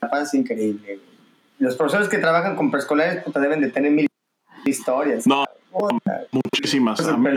La 0.02 0.10
paz 0.10 0.30
es 0.30 0.34
increíble. 0.36 0.95
güey. 0.95 1.10
Los 1.60 1.76
profesores 1.76 2.08
que 2.08 2.20
trabajan 2.20 2.56
con 2.56 2.72
preescolares 2.72 3.22
puta, 3.22 3.41
deben 3.41 3.60
de 3.60 3.70
tener 3.70 3.91
mil 3.91 4.08
historias. 4.64 5.28
no, 5.28 5.43
muchísimas. 6.32 6.99
A 7.07 7.17
mí, 7.17 7.30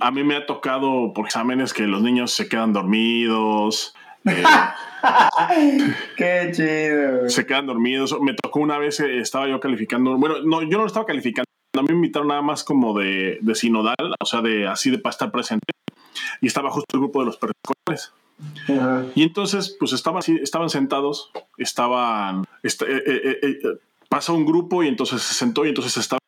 a 0.00 0.10
mí 0.10 0.24
me 0.24 0.36
ha 0.36 0.46
tocado 0.46 1.12
por 1.14 1.26
exámenes 1.26 1.72
que 1.72 1.86
los 1.86 2.02
niños 2.02 2.30
se 2.32 2.48
quedan 2.48 2.72
dormidos. 2.72 3.94
eh, 4.24 4.42
Qué 6.16 6.50
chido. 6.52 7.28
se 7.28 7.46
quedan 7.46 7.66
dormidos. 7.66 8.16
Me 8.20 8.34
tocó 8.34 8.60
una 8.60 8.78
vez, 8.78 9.00
eh, 9.00 9.18
estaba 9.18 9.48
yo 9.48 9.60
calificando. 9.60 10.16
Bueno, 10.16 10.36
no, 10.44 10.62
yo 10.62 10.76
no 10.78 10.78
lo 10.78 10.86
estaba 10.86 11.06
calificando. 11.06 11.46
A 11.76 11.82
mí 11.82 11.88
me 11.88 11.94
invitaron 11.94 12.28
nada 12.28 12.42
más 12.42 12.64
como 12.64 12.98
de, 12.98 13.38
de 13.40 13.54
sinodal, 13.54 13.94
o 14.20 14.24
sea, 14.26 14.40
de 14.40 14.66
así 14.66 14.90
de 14.90 14.98
para 14.98 15.10
estar 15.12 15.30
presente. 15.30 15.66
Y 16.40 16.46
estaba 16.46 16.70
justo 16.70 16.86
el 16.94 17.00
grupo 17.00 17.20
de 17.20 17.26
los. 17.26 17.38
Ajá. 18.68 19.04
Y 19.14 19.22
entonces, 19.22 19.76
pues 19.78 19.92
estaban, 19.92 20.22
sentados, 20.70 21.30
estaban. 21.58 22.44
est- 22.62 22.82
eh, 22.82 23.02
eh, 23.06 23.20
eh, 23.24 23.38
eh, 23.42 23.58
pasó 24.08 24.34
un 24.34 24.46
grupo 24.46 24.82
y 24.82 24.88
entonces 24.88 25.22
se 25.22 25.34
sentó 25.34 25.64
y 25.64 25.68
entonces 25.68 25.96
estaba 25.96 26.18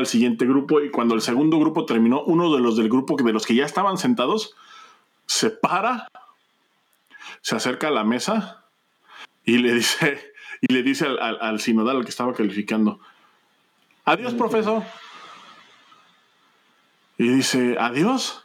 el 0.00 0.06
siguiente 0.06 0.44
grupo. 0.46 0.80
Y 0.80 0.90
cuando 0.90 1.14
el 1.14 1.20
segundo 1.22 1.58
grupo 1.58 1.84
terminó, 1.86 2.22
uno 2.22 2.54
de 2.54 2.60
los 2.60 2.76
del 2.76 2.88
grupo, 2.88 3.16
de 3.16 3.32
los 3.32 3.46
que 3.46 3.54
ya 3.54 3.64
estaban 3.64 3.98
sentados, 3.98 4.54
se 5.26 5.50
para, 5.50 6.08
se 7.42 7.56
acerca 7.56 7.88
a 7.88 7.90
la 7.90 8.04
mesa 8.04 8.64
y 9.44 9.58
le 9.58 9.72
dice, 9.74 10.32
y 10.60 10.72
le 10.72 10.82
dice 10.82 11.06
al, 11.06 11.18
al- 11.20 11.38
al 11.40 11.60
sinodal 11.60 11.96
al 11.98 12.04
que 12.04 12.10
estaba 12.10 12.32
calificando: 12.34 13.00
Adiós, 14.04 14.34
profesor. 14.34 14.82
Y 17.18 17.28
dice: 17.28 17.76
Adiós. 17.78 18.44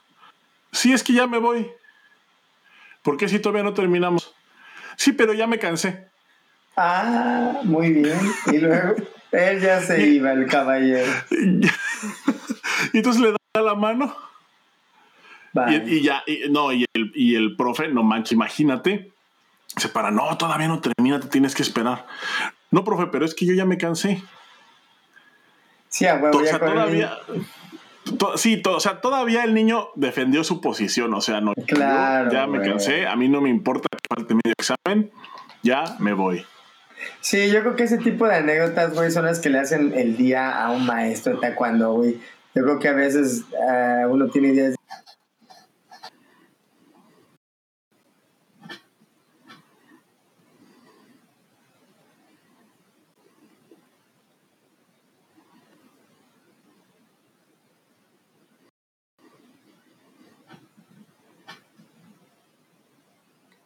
Sí, 0.72 0.92
es 0.94 1.04
que 1.04 1.14
ya 1.14 1.28
me 1.28 1.38
voy. 1.38 1.70
¿Por 3.04 3.18
qué 3.18 3.28
si 3.30 3.40
todavía 3.40 3.64
no 3.64 3.74
terminamos? 3.74 4.34
Sí, 4.96 5.12
pero 5.12 5.34
ya 5.34 5.46
me 5.46 5.60
cansé. 5.60 6.08
Ah, 6.76 7.60
muy 7.64 7.92
bien. 7.92 8.20
Y 8.48 8.58
luego 8.58 8.96
él 9.34 9.60
ya 9.60 9.82
se 9.82 10.08
iba, 10.08 10.32
el 10.32 10.48
caballero. 10.48 11.12
y 12.94 12.98
entonces 12.98 13.22
le 13.22 13.32
da 13.32 13.62
la 13.62 13.76
mano 13.76 14.16
Vale. 15.54 15.84
y, 15.86 15.98
y 15.98 16.02
ya, 16.02 16.24
y- 16.26 16.50
no, 16.50 16.72
y 16.72 16.86
el, 16.94 17.12
y 17.16 17.36
el 17.36 17.56
profe, 17.56 17.88
no 17.88 18.04
manches, 18.04 18.32
imagínate, 18.32 19.12
se 19.78 19.90
para, 19.90 20.12
no, 20.12 20.36
todavía 20.38 20.68
no 20.68 20.80
termina, 20.82 21.20
te 21.20 21.28
tienes 21.28 21.54
que 21.56 21.62
esperar. 21.62 22.06
No, 22.72 22.84
profe, 22.84 23.08
pero 23.08 23.26
es 23.26 23.36
que 23.36 23.46
yo 23.46 23.54
ya 23.54 23.66
me 23.66 23.78
cansé. 23.78 24.24
Sí, 25.90 26.08
a 26.08 26.16
huevo, 26.16 26.40
O 26.40 26.44
sea, 26.46 26.58
todavía, 26.60 27.18
sí, 28.36 28.62
todo, 28.62 28.78
o 28.78 28.80
sea, 28.80 29.00
todavía 29.00 29.44
el 29.44 29.54
niño 29.54 29.90
defendió 29.96 30.44
su 30.44 30.60
posición, 30.60 31.14
o 31.14 31.22
sea, 31.22 31.40
no. 31.40 31.54
Claro, 31.68 32.32
ya 32.32 32.48
me 32.48 32.62
cansé, 32.62 33.06
a 33.06 33.16
mí 33.16 33.30
no 33.30 33.42
me 33.42 33.50
importa 33.50 33.88
que 33.92 34.00
falte 34.16 34.34
medio 34.34 34.54
examen, 34.58 35.12
ya 35.62 35.84
me 36.00 36.14
voy. 36.14 36.44
Sí, 37.22 37.50
yo 37.52 37.62
creo 37.62 37.76
que 37.76 37.84
ese 37.84 37.98
tipo 37.98 38.28
de 38.28 38.36
anécdotas, 38.36 38.94
güey, 38.94 39.12
son 39.12 39.26
las 39.26 39.40
que 39.40 39.50
le 39.50 39.60
hacen 39.60 39.94
el 39.94 40.18
día 40.18 40.52
a 40.52 40.72
un 40.72 40.86
maestro 40.86 41.40
taekwondo, 41.40 41.94
güey. 41.94 42.20
Yo 42.56 42.64
creo 42.64 42.80
que 42.80 42.88
a 42.88 42.94
veces 42.94 43.44
ah, 43.68 44.06
uno 44.10 44.28
tiene 44.28 44.50
ideas. 44.50 44.76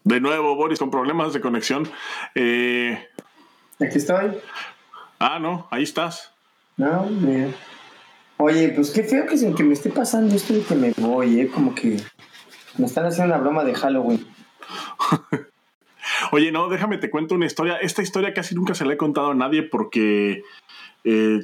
De 0.07 0.21
nuevo, 0.21 0.55
Boris, 0.55 0.79
con 0.79 0.89
problemas 0.89 1.33
de 1.33 1.41
conexión. 1.41 1.85
Eh, 2.33 2.97
Aquí 3.79 3.97
estoy. 3.97 4.37
ah, 5.19 5.39
no, 5.39 5.67
ahí 5.71 5.83
estás. 5.83 6.31
No, 6.77 7.05
mira. 7.05 7.49
Oye, 8.37 8.69
pues 8.69 8.91
qué 8.91 9.03
feo 9.03 9.25
que, 9.25 9.53
que 9.55 9.63
me 9.63 9.73
esté 9.73 9.89
pasando 9.89 10.35
esto 10.35 10.53
de 10.53 10.61
que 10.61 10.75
me 10.75 10.91
voy, 10.97 11.39
¿eh? 11.41 11.47
Como 11.47 11.73
que 11.73 11.97
me 12.77 12.85
están 12.85 13.05
haciendo 13.05 13.33
una 13.33 13.41
broma 13.41 13.63
de 13.63 13.73
Halloween. 13.73 14.27
Oye, 16.31 16.51
no, 16.51 16.69
déjame 16.69 16.97
te 16.97 17.09
cuento 17.09 17.35
una 17.35 17.45
historia. 17.45 17.77
Esta 17.77 18.01
historia 18.01 18.33
casi 18.33 18.53
nunca 18.55 18.73
se 18.75 18.85
la 18.85 18.93
he 18.93 18.97
contado 18.97 19.31
a 19.31 19.35
nadie 19.35 19.63
porque 19.63 20.43
eh, 21.03 21.39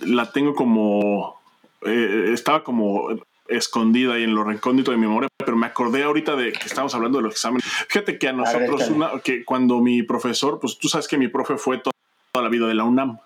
la 0.00 0.32
tengo 0.32 0.54
como. 0.54 1.40
eh, 1.82 2.30
estaba 2.32 2.64
como 2.64 3.08
escondida 3.48 4.14
ahí 4.14 4.24
en 4.24 4.34
lo 4.34 4.44
recóndito 4.44 4.90
de 4.90 4.96
mi 4.96 5.06
memoria, 5.06 5.28
pero 5.38 5.56
me 5.56 5.66
acordé 5.66 6.02
ahorita 6.04 6.36
de 6.36 6.52
que 6.52 6.66
estábamos 6.66 6.94
hablando 6.94 7.18
de 7.18 7.24
los 7.24 7.34
exámenes. 7.34 7.64
Fíjate 7.88 8.18
que 8.18 8.28
a 8.28 8.32
nosotros, 8.32 8.88
una, 8.90 9.10
que 9.22 9.44
cuando 9.44 9.80
mi 9.80 10.02
profesor, 10.02 10.58
pues 10.60 10.78
tú 10.78 10.88
sabes 10.88 11.08
que 11.08 11.18
mi 11.18 11.28
profe 11.28 11.56
fue 11.56 11.78
to- 11.78 11.90
toda 12.32 12.42
la 12.44 12.48
vida 12.50 12.66
de 12.66 12.74
la 12.74 12.84
UNAM. 12.84 13.18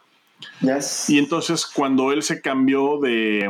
Yes. 0.60 1.10
Y 1.10 1.18
entonces 1.18 1.66
cuando 1.66 2.12
él 2.12 2.22
se 2.22 2.40
cambió 2.40 2.98
de 3.00 3.48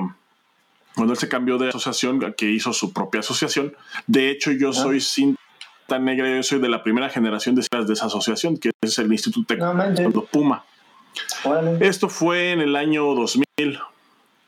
cuando 0.95 1.13
él 1.13 1.19
se 1.19 1.29
cambió 1.29 1.57
de 1.57 1.69
asociación, 1.69 2.35
que 2.37 2.51
hizo 2.51 2.73
su 2.73 2.93
propia 2.93 3.21
asociación, 3.21 3.75
de 4.07 4.31
hecho 4.31 4.51
yo 4.51 4.73
soy 4.73 5.01
cinta 5.01 5.39
negra, 6.01 6.29
yo 6.35 6.43
soy 6.43 6.59
de 6.61 6.69
la 6.69 6.83
primera 6.83 7.09
generación 7.09 7.55
de, 7.55 7.63
de 7.87 7.93
esa 7.93 8.07
asociación, 8.07 8.59
que 8.59 8.71
es 8.81 8.99
el 8.99 9.11
Instituto 9.13 9.55
No 9.57 9.73
manches. 9.73 9.97
Taekwondo 9.97 10.25
Puma. 10.27 10.65
Esto 11.81 12.09
fue 12.09 12.53
en 12.53 12.61
el 12.61 12.77
año 12.77 13.05
2000. 13.15 13.79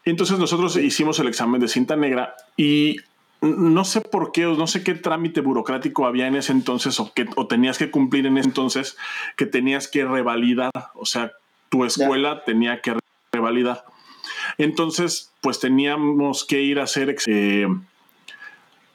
Entonces 0.04 0.38
nosotros 0.38 0.76
hicimos 0.76 1.18
el 1.18 1.28
examen 1.28 1.60
de 1.60 1.68
cinta 1.68 1.96
negra 1.96 2.34
y 2.56 2.96
no 3.40 3.84
sé 3.84 4.00
por 4.00 4.32
qué, 4.32 4.46
o 4.46 4.54
no 4.54 4.66
sé 4.66 4.84
qué 4.84 4.94
trámite 4.94 5.40
burocrático 5.40 6.06
había 6.06 6.28
en 6.28 6.36
ese 6.36 6.52
entonces 6.52 7.00
o 7.00 7.12
que 7.12 7.26
o 7.36 7.46
tenías 7.46 7.76
que 7.76 7.90
cumplir 7.90 8.26
en 8.26 8.38
ese 8.38 8.48
entonces 8.48 8.96
que 9.36 9.46
tenías 9.46 9.88
que 9.88 10.04
revalidar, 10.04 10.70
o 10.94 11.06
sea, 11.06 11.32
tu 11.68 11.84
escuela 11.84 12.44
tenía 12.44 12.80
que 12.80 12.96
revalidar. 13.32 13.84
Entonces, 14.58 15.32
pues 15.40 15.58
teníamos 15.58 16.44
que 16.44 16.62
ir 16.62 16.78
a 16.78 16.84
hacer 16.84 17.16
eh, 17.26 17.66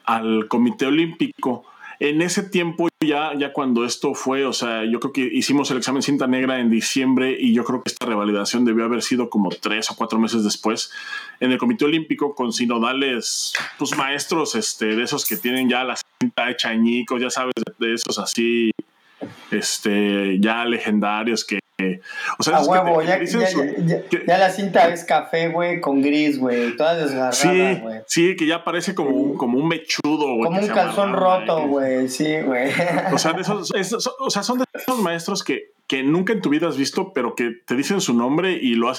al 0.04 0.48
Comité 0.48 0.86
Olímpico. 0.86 1.66
En 2.00 2.22
ese 2.22 2.44
tiempo 2.44 2.88
ya, 3.04 3.32
ya 3.36 3.52
cuando 3.52 3.84
esto 3.84 4.14
fue, 4.14 4.44
o 4.44 4.52
sea, 4.52 4.84
yo 4.84 5.00
creo 5.00 5.12
que 5.12 5.28
hicimos 5.32 5.70
el 5.70 5.78
examen 5.78 6.02
cinta 6.02 6.28
negra 6.28 6.60
en 6.60 6.70
diciembre 6.70 7.36
y 7.38 7.52
yo 7.52 7.64
creo 7.64 7.82
que 7.82 7.90
esta 7.90 8.06
revalidación 8.06 8.64
debió 8.64 8.84
haber 8.84 9.02
sido 9.02 9.28
como 9.28 9.50
tres 9.50 9.90
o 9.90 9.96
cuatro 9.96 10.18
meses 10.18 10.44
después 10.44 10.92
en 11.40 11.50
el 11.50 11.58
Comité 11.58 11.86
Olímpico 11.86 12.36
con 12.36 12.52
sinodales, 12.52 13.52
pues 13.78 13.96
maestros 13.96 14.54
este, 14.54 14.94
de 14.94 15.02
esos 15.02 15.26
que 15.26 15.36
tienen 15.36 15.68
ya 15.68 15.82
la 15.82 15.96
cinta 16.20 16.50
hecha 16.50 16.68
añicos, 16.68 17.20
ya 17.20 17.30
sabes, 17.30 17.54
de 17.78 17.94
esos 17.94 18.18
así, 18.20 18.70
este, 19.50 20.38
ya 20.40 20.64
legendarios 20.64 21.44
que, 21.44 21.58
o 22.38 22.42
sea, 22.42 22.56
A 22.56 22.62
huevo, 22.64 23.02
ya, 23.02 23.18
ya, 23.22 23.26
su- 23.26 23.38
ya, 23.40 23.48
ya- 23.78 24.02
que- 24.08 24.24
ya 24.26 24.36
la 24.38 24.50
cinta 24.50 24.88
es 24.88 25.04
café, 25.04 25.48
güey, 25.48 25.80
con 25.80 26.02
gris, 26.02 26.38
güey. 26.38 26.76
Toda 26.76 26.94
desgarrada, 26.96 27.32
Sí, 27.32 27.76
güey. 27.80 28.00
sí, 28.06 28.34
que 28.36 28.46
ya 28.46 28.64
parece 28.64 28.94
como 28.96 29.10
un, 29.10 29.36
como 29.36 29.58
un 29.58 29.68
mechudo, 29.68 30.34
güey. 30.34 30.42
Como 30.44 30.60
un 30.60 30.66
calzón 30.68 31.12
roto, 31.12 31.68
güey. 31.68 32.08
Sí, 32.08 32.40
güey. 32.40 32.72
O 33.12 33.18
sea, 33.18 33.32
de 33.32 33.42
esos, 33.42 33.72
esos- 33.74 34.12
o 34.18 34.30
sea, 34.30 34.42
son 34.42 34.58
de 34.58 34.64
esos 34.74 34.98
maestros 35.00 35.44
que, 35.44 35.70
que 35.86 36.02
nunca 36.02 36.32
en 36.32 36.40
tu 36.42 36.48
vida 36.50 36.66
has 36.68 36.76
visto, 36.76 37.12
pero 37.12 37.34
que 37.36 37.52
te 37.64 37.76
dicen 37.76 38.00
su 38.00 38.12
nombre 38.12 38.52
y 38.60 38.74
lo 38.74 38.88
has 38.90 38.98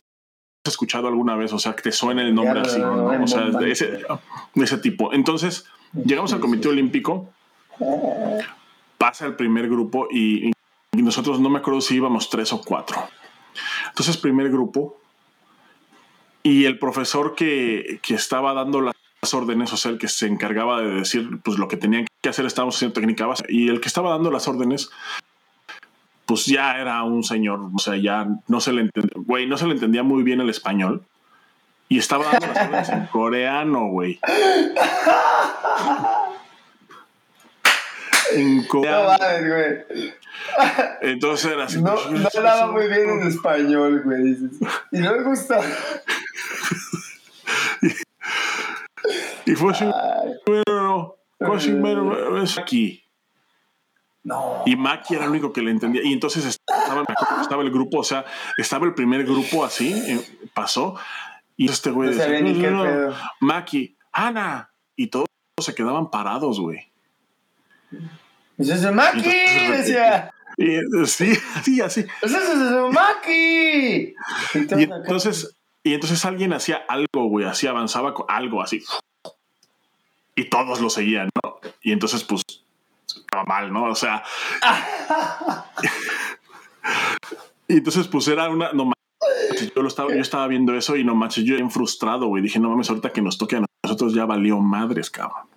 escuchado 0.65 1.07
alguna 1.09 1.35
vez, 1.35 1.51
o 1.51 1.59
sea, 1.59 1.73
que 1.73 1.81
te 1.81 1.91
suena 1.91 2.21
el 2.21 2.33
nombre 2.33 2.61
así, 2.61 2.79
no, 2.79 3.05
O 3.07 3.27
sea, 3.27 3.45
de 3.49 3.71
ese, 3.71 3.87
de 4.55 4.63
ese 4.63 4.77
tipo. 4.77 5.11
Entonces, 5.13 5.65
llegamos 5.93 6.31
al 6.31 6.39
Comité 6.39 6.69
Olímpico, 6.69 7.29
pasa 8.97 9.25
el 9.25 9.35
primer 9.35 9.67
grupo 9.69 10.07
y, 10.11 10.51
y 10.91 11.01
nosotros 11.01 11.39
no 11.39 11.49
me 11.49 11.59
acuerdo 11.59 11.81
si 11.81 11.95
íbamos 11.95 12.29
tres 12.29 12.51
o 12.53 12.61
cuatro. 12.61 13.07
Entonces, 13.89 14.17
primer 14.17 14.49
grupo, 14.49 14.97
y 16.43 16.65
el 16.65 16.79
profesor 16.79 17.35
que, 17.35 17.99
que 18.01 18.15
estaba 18.15 18.53
dando 18.53 18.81
las 18.81 18.95
órdenes, 19.33 19.71
o 19.73 19.77
sea, 19.77 19.91
el 19.91 19.97
que 19.97 20.07
se 20.07 20.27
encargaba 20.27 20.81
de 20.81 20.89
decir 20.89 21.39
pues 21.43 21.57
lo 21.59 21.67
que 21.67 21.77
tenían 21.77 22.05
que 22.21 22.29
hacer, 22.29 22.45
estábamos 22.45 22.75
haciendo 22.75 22.93
técnica 22.93 23.25
base, 23.27 23.43
y 23.49 23.67
el 23.69 23.81
que 23.81 23.87
estaba 23.87 24.11
dando 24.11 24.31
las 24.31 24.47
órdenes, 24.47 24.89
pues 26.25 26.45
ya 26.45 26.77
era 26.79 27.03
un 27.03 27.23
señor, 27.23 27.59
o 27.73 27.79
sea, 27.79 27.97
ya 27.97 28.27
no 28.47 28.61
se 28.61 28.71
le 28.73 28.81
entendía, 28.81 29.13
güey, 29.15 29.47
no 29.47 29.57
se 29.57 29.67
le 29.67 29.73
entendía 29.73 30.03
muy 30.03 30.23
bien 30.23 30.39
el 30.41 30.49
español, 30.49 31.03
y 31.89 31.97
estaba 31.97 32.25
dando 32.25 32.47
las 32.47 32.57
órdenes 32.67 32.89
en 32.89 33.05
coreano, 33.11 33.87
güey. 33.87 34.19
En 38.31 38.57
No 38.57 38.67
coreano. 38.67 39.07
mames, 39.19 39.47
güey. 39.47 40.13
Entonces 41.01 41.51
era 41.51 41.65
así. 41.65 41.81
No, 41.81 41.95
pues, 41.95 42.11
no 42.11 42.27
hablaba 42.35 42.71
muy 42.71 42.87
bien 42.87 43.09
en 43.09 43.27
español, 43.27 44.01
güey. 44.03 44.23
dices. 44.23 44.59
Y 44.91 44.99
no 44.99 45.11
me 45.13 45.23
gusta. 45.23 45.59
Y 49.45 49.55
fue 49.55 49.71
así, 49.71 49.85
bueno, 50.45 51.15
fue 51.39 51.55
así, 51.57 51.71
bueno, 51.73 52.41
es 52.43 52.57
aquí. 52.57 53.03
no. 54.23 54.63
Y 54.65 54.75
Maki 54.75 55.15
era 55.15 55.23
el 55.25 55.31
único 55.31 55.51
que 55.53 55.61
le 55.61 55.71
entendía. 55.71 56.01
Y 56.03 56.13
entonces 56.13 56.45
estaba, 56.45 57.63
el 57.63 57.71
grupo, 57.71 57.99
o 57.99 58.03
sea, 58.03 58.25
estaba 58.57 58.85
el 58.85 58.93
primer 58.93 59.23
grupo 59.25 59.65
así, 59.65 59.91
eh, 59.93 60.21
pasó. 60.53 60.95
Y 61.57 61.69
este 61.69 61.91
güey 61.91 62.09
No 62.11 62.15
decía, 62.15 62.69
"No. 62.71 63.13
Maki, 63.39 63.97
Ana. 64.11 64.71
Y 64.95 65.07
todos 65.07 65.27
se 65.61 65.73
quedaban 65.73 66.09
parados, 66.11 66.59
güey. 66.59 66.91
¡Ese 68.59 68.73
es 68.73 68.91
Maki! 68.91 69.31
Decía. 69.71 70.31
Eh, 70.57 70.81
sí, 71.05 71.33
sí, 71.63 71.79
así. 71.81 72.05
¡Ese 72.21 72.37
es 72.37 72.93
Maki! 72.93 74.13
Y 74.53 74.83
entonces, 74.83 75.55
y 75.81 75.93
entonces 75.93 76.25
alguien 76.25 76.51
hacía 76.51 76.83
algo, 76.87 77.27
güey, 77.29 77.45
así 77.45 77.67
avanzaba 77.67 78.13
con 78.13 78.25
algo 78.27 78.61
así. 78.61 78.83
Y 80.35 80.45
todos 80.45 80.81
lo 80.81 80.89
seguían, 80.89 81.29
¿no? 81.41 81.59
Y 81.81 81.93
entonces, 81.93 82.23
pues, 82.25 82.43
estaba 83.05 83.45
mal, 83.45 83.71
¿no? 83.71 83.85
O 83.85 83.95
sea. 83.95 84.23
y 87.67 87.77
entonces, 87.77 88.07
pues 88.09 88.27
era 88.27 88.49
una. 88.49 88.73
No 88.73 88.85
manches, 88.85 89.73
yo, 89.73 89.81
lo 89.81 89.87
estaba, 89.87 90.13
yo 90.13 90.21
estaba 90.21 90.47
viendo 90.47 90.75
eso 90.75 90.97
y 90.97 91.05
no 91.05 91.15
manches, 91.15 91.45
yo 91.45 91.55
bien 91.55 91.71
frustrado, 91.71 92.27
güey. 92.27 92.43
Dije, 92.43 92.59
no 92.59 92.69
mames, 92.69 92.89
ahorita 92.89 93.11
que 93.11 93.21
nos 93.21 93.37
toque 93.37 93.55
a 93.55 93.65
nosotros 93.83 94.13
ya 94.13 94.25
valió 94.25 94.59
madres, 94.59 95.09
cabrón. 95.09 95.47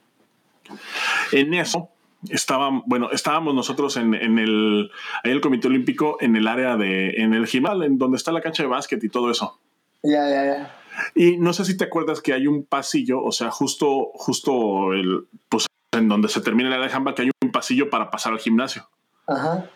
En 1.33 1.55
eso 1.55 1.92
estaban, 2.29 2.83
bueno, 2.87 3.11
estábamos 3.11 3.55
nosotros 3.55 3.97
en, 3.97 4.15
en 4.15 4.39
el, 4.39 4.91
ahí 5.25 5.33
el 5.33 5.41
Comité 5.41 5.69
Olímpico, 5.69 6.17
en 6.21 6.37
el 6.37 6.47
área 6.47 6.77
de, 6.77 7.23
en 7.23 7.35
el 7.35 7.47
gimnal, 7.47 7.83
en 7.83 7.99
donde 7.99 8.17
está 8.17 8.33
la 8.33 8.41
cancha 8.41 8.63
de 8.63 8.69
básquet 8.69 9.03
y 9.03 9.09
todo 9.09 9.31
eso. 9.31 9.59
Ya, 10.03 10.29
ya, 10.29 10.45
ya. 10.45 10.77
Y 11.15 11.39
no 11.39 11.53
sé 11.53 11.65
si 11.65 11.77
te 11.77 11.85
acuerdas 11.85 12.21
que 12.21 12.33
hay 12.33 12.47
un 12.47 12.65
pasillo, 12.65 13.23
o 13.23 13.33
sea, 13.33 13.51
justo, 13.51 14.11
justo 14.15 14.93
el, 14.93 15.27
pues, 15.49 15.67
en 15.93 16.09
donde 16.09 16.29
se 16.29 16.41
termina 16.41 16.69
el 16.69 16.75
área 16.75 16.89
de 16.89 16.95
handball, 16.95 17.15
que 17.15 17.23
hay 17.23 17.31
un 17.43 17.53
pasillo 17.53 17.91
para 17.91 18.11
pasar 18.11 18.33
al 18.33 18.39
gimnasio. 18.39 18.89
Ajá. 19.27 19.67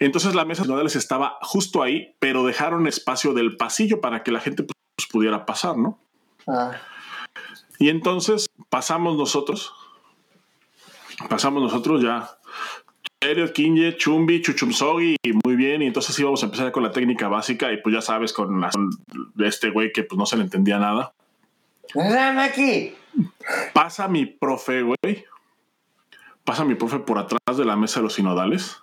Entonces 0.00 0.34
la 0.34 0.44
mesa 0.44 0.62
de 0.62 0.68
nodales 0.68 0.96
estaba 0.96 1.38
justo 1.42 1.82
ahí, 1.82 2.14
pero 2.18 2.44
dejaron 2.44 2.86
espacio 2.86 3.32
del 3.32 3.56
pasillo 3.56 4.00
para 4.00 4.22
que 4.22 4.32
la 4.32 4.40
gente 4.40 4.64
pues, 4.64 5.08
pudiera 5.10 5.46
pasar, 5.46 5.76
¿no? 5.76 5.98
Ah. 6.46 6.72
Y 7.78 7.88
entonces 7.88 8.48
pasamos 8.68 9.16
nosotros, 9.16 9.72
pasamos 11.28 11.62
nosotros 11.62 12.02
ya. 12.02 12.30
Erio, 13.20 13.52
Kinje, 13.52 13.96
Chumbi, 13.96 14.42
Chuchumsogi, 14.42 15.16
y 15.22 15.32
muy 15.44 15.54
bien. 15.54 15.80
Y 15.82 15.86
entonces 15.86 16.18
íbamos 16.18 16.42
a 16.42 16.46
empezar 16.46 16.72
con 16.72 16.82
la 16.82 16.90
técnica 16.90 17.28
básica. 17.28 17.72
Y 17.72 17.76
pues 17.80 17.94
ya 17.94 18.02
sabes, 18.02 18.32
con, 18.32 18.60
la- 18.60 18.70
con 18.70 18.90
este 19.44 19.70
güey 19.70 19.92
que 19.92 20.02
pues 20.02 20.18
no 20.18 20.26
se 20.26 20.36
le 20.36 20.42
entendía 20.42 20.78
nada. 20.78 21.12
Pasa 23.72 24.08
mi 24.08 24.26
profe, 24.26 24.82
güey. 24.82 25.24
Pasa 26.44 26.64
mi 26.64 26.74
profe 26.74 26.98
por 26.98 27.18
atrás 27.18 27.56
de 27.56 27.64
la 27.64 27.76
mesa 27.76 28.00
de 28.00 28.04
los 28.04 28.14
sinodales. 28.14 28.78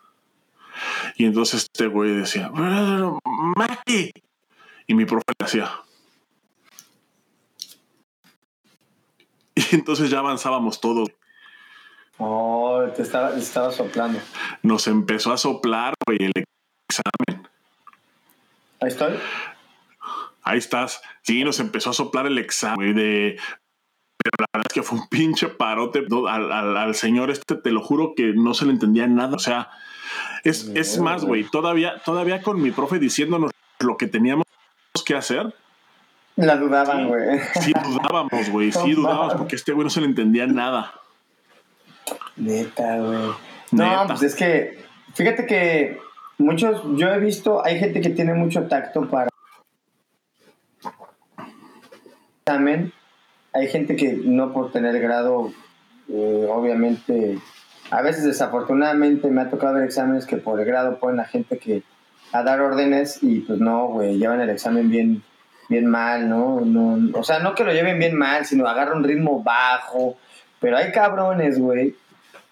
Y 1.18 1.26
entonces 1.26 1.64
este 1.64 1.88
güey 1.88 2.12
decía, 2.16 2.50
Maki. 2.54 4.12
Y 4.88 4.94
mi 4.94 5.04
profe 5.06 5.26
le 5.38 5.46
hacía. 5.46 5.70
Y 9.56 9.76
entonces 9.76 10.10
ya 10.10 10.20
avanzábamos 10.20 10.80
todos. 10.80 11.10
Oh, 12.20 12.84
te 12.96 13.02
estaba, 13.02 13.32
te 13.32 13.40
estaba 13.40 13.72
soplando. 13.72 14.20
Nos 14.62 14.88
empezó 14.88 15.32
a 15.32 15.38
soplar, 15.38 15.94
güey, 16.06 16.18
el 16.22 16.34
examen. 16.90 17.48
Ahí 18.82 18.88
estoy. 18.90 19.14
Ahí 20.44 20.58
estás. 20.58 21.02
Sí, 21.24 21.44
nos 21.44 21.60
empezó 21.60 21.92
a 21.92 21.94
soplar 21.94 22.26
el 22.28 22.38
examen, 22.38 22.76
güey, 22.76 22.94
de... 22.94 23.38
Pero 24.22 24.34
la 24.40 24.46
verdad 24.54 24.66
es 24.70 24.74
que 24.74 24.84
fue 24.84 25.00
un 25.00 25.08
pinche 25.10 25.48
parote 25.48 26.06
al, 26.28 26.52
al- 26.52 26.78
al 26.78 26.96
señor 26.96 27.30
este, 27.32 27.56
te 27.56 27.72
lo 27.72 27.82
juro 27.82 28.14
que 28.16 28.34
no 28.36 28.54
se 28.54 28.66
le 28.66 28.72
entendía 28.74 29.08
nada. 29.08 29.36
O 29.36 29.40
sea, 29.40 29.70
es, 30.44 30.68
es 30.76 31.00
más, 31.00 31.24
güey. 31.24 31.46
todavía, 31.46 32.00
todavía 32.04 32.42
con 32.42 32.62
mi 32.62 32.72
profe 32.72 33.00
diciéndonos 33.00 33.52
lo 33.80 33.96
que 33.96 34.08
teníamos 34.08 34.46
que 35.06 35.16
hacer, 35.16 35.56
La 36.36 36.58
dudaban, 36.58 37.08
güey. 37.08 37.40
sí 37.62 37.72
dudábamos, 37.72 38.50
güey, 38.50 38.72
sí 38.74 38.92
dudábamos 38.96 39.36
porque 39.36 39.56
este 39.56 39.72
güey 39.72 39.86
no 39.86 39.90
se 39.90 40.02
le 40.02 40.08
entendía 40.08 40.46
nada. 40.48 40.94
Neta, 42.40 42.98
güey. 42.98 43.30
No, 43.72 43.84
Neta. 43.84 44.08
pues 44.08 44.24
es 44.24 44.36
que, 44.36 44.80
fíjate 45.14 45.46
que 45.46 46.00
muchos, 46.38 46.82
yo 46.96 47.10
he 47.10 47.20
visto, 47.20 47.64
hay 47.64 47.80
gente 47.80 48.02
que 48.02 48.10
tiene 48.10 48.34
mucho 48.34 48.68
tacto 48.68 49.08
para 49.10 49.30
examen. 52.50 52.92
Hay 53.54 53.68
gente 53.68 53.96
que 53.96 54.14
no 54.14 54.54
por 54.54 54.72
tener 54.72 55.00
grado, 55.00 55.52
eh, 56.08 56.48
obviamente, 56.50 57.40
a 57.92 58.02
veces 58.02 58.24
desafortunadamente 58.24 59.30
me 59.30 59.42
ha 59.42 59.50
tocado 59.50 59.76
ver 59.76 59.84
exámenes 59.84 60.26
que 60.26 60.38
por 60.38 60.60
el 60.60 60.66
grado 60.66 61.00
ponen 61.00 61.20
a 61.20 61.26
gente 61.26 61.58
que 61.58 61.84
a 62.32 62.44
dar 62.44 62.62
órdenes 62.62 63.24
y 63.24 63.40
pues 63.42 63.60
no, 63.60 63.88
güey, 63.88 64.18
llevan 64.18 64.42
el 64.42 64.50
examen 64.50 64.90
bien, 64.90 65.24
bien 65.68 65.88
mal, 65.88 66.30
¿no? 66.30 66.62
no 66.62 67.18
o 67.18 67.24
sea, 67.24 67.40
no 67.40 67.56
que 67.56 67.64
lo 67.64 67.74
lleven 67.74 67.98
bien 67.98 68.16
mal, 68.16 68.46
sino 68.46 68.68
agarra 68.68 68.96
un 68.96 69.04
ritmo 69.04 69.44
bajo. 69.44 70.18
Pero 70.60 70.78
hay 70.78 70.92
cabrones, 70.92 71.58
güey. 71.58 71.96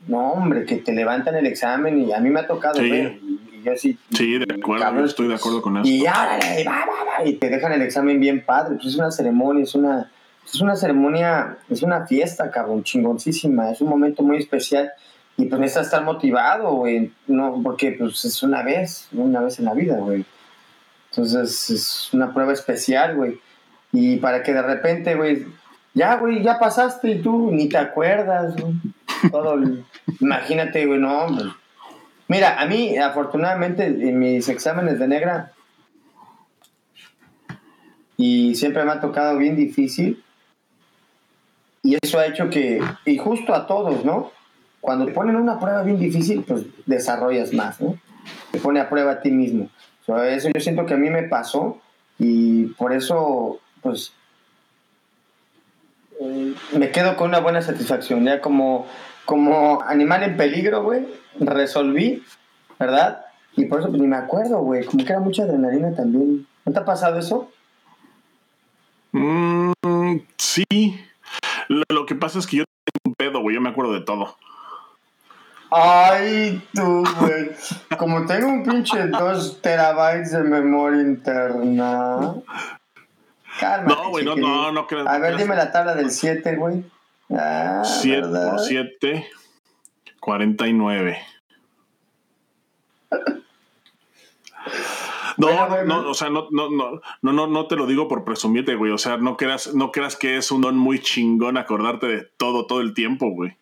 No, 0.07 0.31
hombre, 0.33 0.65
que 0.65 0.77
te 0.77 0.93
levantan 0.93 1.35
el 1.35 1.47
examen 1.47 2.01
y 2.01 2.13
a 2.13 2.19
mí 2.19 2.29
me 2.29 2.41
ha 2.41 2.47
tocado 2.47 2.75
Sí. 2.75 2.89
ver. 2.89 3.19
Y, 3.23 3.63
yo 3.63 3.75
sí. 3.75 3.97
Sí, 4.11 4.37
de 4.37 4.53
acuerdo, 4.53 4.83
cabrón, 4.83 5.03
yo 5.03 5.09
estoy 5.09 5.27
de 5.27 5.35
acuerdo 5.35 5.61
con 5.61 5.77
eso. 5.77 5.87
Y 5.87 6.01
órale, 6.01 6.61
y 6.61 6.63
va, 6.63 6.85
va, 6.85 7.19
va, 7.19 7.25
y 7.25 7.33
te 7.33 7.49
dejan 7.49 7.71
el 7.73 7.81
examen 7.81 8.19
bien 8.19 8.45
padre. 8.45 8.75
Pues 8.75 8.87
es 8.87 8.95
una 8.95 9.11
ceremonia, 9.11 9.63
es 9.63 9.75
una, 9.75 10.11
es 10.45 10.61
una 10.61 10.75
ceremonia, 10.75 11.57
es 11.69 11.81
una 11.81 12.05
fiesta, 12.05 12.51
cabrón, 12.51 12.83
chingoncísima. 12.83 13.71
Es 13.71 13.81
un 13.81 13.89
momento 13.89 14.23
muy 14.23 14.37
especial. 14.37 14.91
Y 15.35 15.45
pues 15.45 15.59
necesitas 15.59 15.87
estar 15.87 16.03
motivado, 16.03 16.71
güey. 16.73 17.11
No, 17.27 17.59
porque 17.63 17.91
pues 17.91 18.23
es 18.25 18.41
una 18.43 18.63
vez, 18.63 19.07
una 19.11 19.41
vez 19.41 19.59
en 19.59 19.65
la 19.65 19.73
vida, 19.73 19.97
güey. 19.97 20.25
Entonces 21.11 21.69
es 21.69 22.13
una 22.13 22.33
prueba 22.33 22.53
especial, 22.53 23.15
güey. 23.15 23.39
Y 23.91 24.17
para 24.17 24.43
que 24.43 24.53
de 24.53 24.61
repente, 24.61 25.15
güey, 25.15 25.45
ya, 25.93 26.15
güey, 26.17 26.43
ya 26.43 26.59
pasaste 26.59 27.09
y 27.09 27.21
tú 27.21 27.51
ni 27.51 27.69
te 27.69 27.77
acuerdas, 27.77 28.55
güey. 28.55 28.73
Todo, 29.31 29.57
imagínate, 30.19 30.85
güey, 30.85 30.99
no, 30.99 31.25
hombre. 31.25 31.45
Mira, 32.27 32.59
a 32.59 32.65
mí, 32.65 32.97
afortunadamente, 32.97 33.85
en 33.85 34.19
mis 34.19 34.49
exámenes 34.49 34.99
de 34.99 35.07
negra, 35.07 35.53
y 38.17 38.55
siempre 38.55 38.83
me 38.83 38.91
ha 38.91 38.99
tocado 38.99 39.37
bien 39.37 39.55
difícil, 39.55 40.23
y 41.83 41.97
eso 42.01 42.19
ha 42.19 42.25
hecho 42.25 42.49
que, 42.49 42.81
y 43.05 43.17
justo 43.17 43.53
a 43.53 43.65
todos, 43.65 44.03
¿no? 44.03 44.31
Cuando 44.81 45.05
te 45.05 45.13
ponen 45.13 45.35
una 45.35 45.59
prueba 45.59 45.83
bien 45.83 45.99
difícil, 45.99 46.43
pues 46.43 46.65
desarrollas 46.85 47.53
más, 47.53 47.79
¿no? 47.79 47.97
Te 48.51 48.59
pone 48.59 48.79
a 48.79 48.89
prueba 48.89 49.13
a 49.13 49.21
ti 49.21 49.31
mismo. 49.31 49.69
O 50.05 50.17
eso 50.19 50.49
yo 50.53 50.61
siento 50.61 50.85
que 50.85 50.95
a 50.95 50.97
mí 50.97 51.09
me 51.09 51.23
pasó, 51.23 51.79
y 52.19 52.65
por 52.73 52.91
eso, 52.91 53.59
pues, 53.81 54.11
me 56.73 56.91
quedo 56.91 57.15
con 57.15 57.29
una 57.29 57.39
buena 57.39 57.61
satisfacción, 57.61 58.25
ya 58.25 58.41
como, 58.41 58.87
como 59.25 59.81
animal 59.83 60.23
en 60.23 60.37
peligro, 60.37 60.83
güey, 60.83 61.05
resolví, 61.39 62.23
¿verdad? 62.79 63.25
Y 63.55 63.65
por 63.65 63.79
eso 63.79 63.89
pues, 63.89 64.01
ni 64.01 64.07
me 64.07 64.17
acuerdo, 64.17 64.59
güey, 64.59 64.85
como 64.85 65.03
que 65.03 65.11
era 65.11 65.19
mucha 65.19 65.43
adrenalina 65.43 65.95
también. 65.95 66.47
¿No 66.65 66.73
te 66.73 66.79
ha 66.79 66.85
pasado 66.85 67.17
eso? 67.17 67.51
Mm, 69.11 69.71
sí. 70.37 70.65
Lo, 71.67 71.83
lo 71.89 72.05
que 72.05 72.15
pasa 72.15 72.39
es 72.39 72.47
que 72.47 72.57
yo 72.57 72.63
tengo 72.65 73.09
un 73.09 73.15
pedo, 73.15 73.41
güey. 73.41 73.55
Yo 73.55 73.61
me 73.61 73.69
acuerdo 73.69 73.93
de 73.93 74.01
todo. 74.01 74.37
Ay, 75.69 76.61
tú, 76.73 77.03
güey. 77.19 77.51
Como 77.97 78.25
tengo 78.25 78.47
un 78.47 78.63
pinche 78.63 79.07
2 79.07 79.61
terabytes 79.61 80.31
de 80.31 80.43
memoria 80.43 81.01
interna. 81.01 82.35
Cálmate, 83.59 83.95
No, 84.01 84.09
güey, 84.09 84.25
no, 84.25 84.35
no, 84.35 84.71
no 84.71 84.87
creas. 84.87 85.07
A 85.07 85.17
ver, 85.19 85.37
dime 85.37 85.55
la 85.55 85.71
tabla 85.71 85.95
del 85.95 86.11
7, 86.11 86.55
güey. 86.55 86.83
Ah, 87.29 87.81
7 87.83 88.21
¿verdad? 88.21 88.51
por 88.51 88.59
7, 88.59 89.27
49. 90.19 91.17
No, 95.37 95.47
Bueno, 95.67 95.83
no, 95.85 96.09
o 96.09 96.13
sea, 96.15 96.29
no, 96.29 96.47
no, 96.51 96.69
no, 96.71 97.01
no, 97.21 97.31
no, 97.33 97.47
no 97.47 97.67
te 97.67 97.75
lo 97.75 97.85
digo 97.85 98.07
por 98.07 98.23
presumirte, 98.23 98.75
güey. 98.75 98.91
O 98.91 98.97
sea, 98.97 99.17
no 99.17 99.37
creas, 99.37 99.73
no 99.75 99.91
creas 99.91 100.15
que 100.15 100.37
es 100.37 100.51
un 100.51 100.61
don 100.61 100.77
muy 100.77 100.99
chingón 100.99 101.57
acordarte 101.57 102.07
de 102.07 102.27
todo, 102.37 102.65
todo 102.65 102.81
el 102.81 102.93
tiempo, 102.95 103.29
güey. 103.29 103.55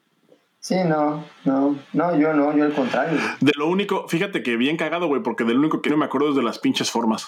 Sí, 0.62 0.76
no, 0.86 1.24
no, 1.44 1.78
no, 1.94 2.18
yo 2.18 2.34
no, 2.34 2.56
yo 2.56 2.64
al 2.64 2.74
contrario. 2.74 3.20
güey. 3.20 3.36
De 3.42 3.52
lo 3.58 3.68
único, 3.68 4.08
fíjate 4.08 4.42
que 4.42 4.56
bien 4.56 4.78
cagado, 4.78 5.08
güey, 5.08 5.22
porque 5.22 5.44
del 5.44 5.60
único 5.60 5.82
que 5.82 5.90
no 5.90 5.98
me 5.98 6.06
acuerdo 6.06 6.30
es 6.30 6.36
de 6.36 6.44
las 6.44 6.60
pinches 6.60 6.90
formas. 6.90 7.28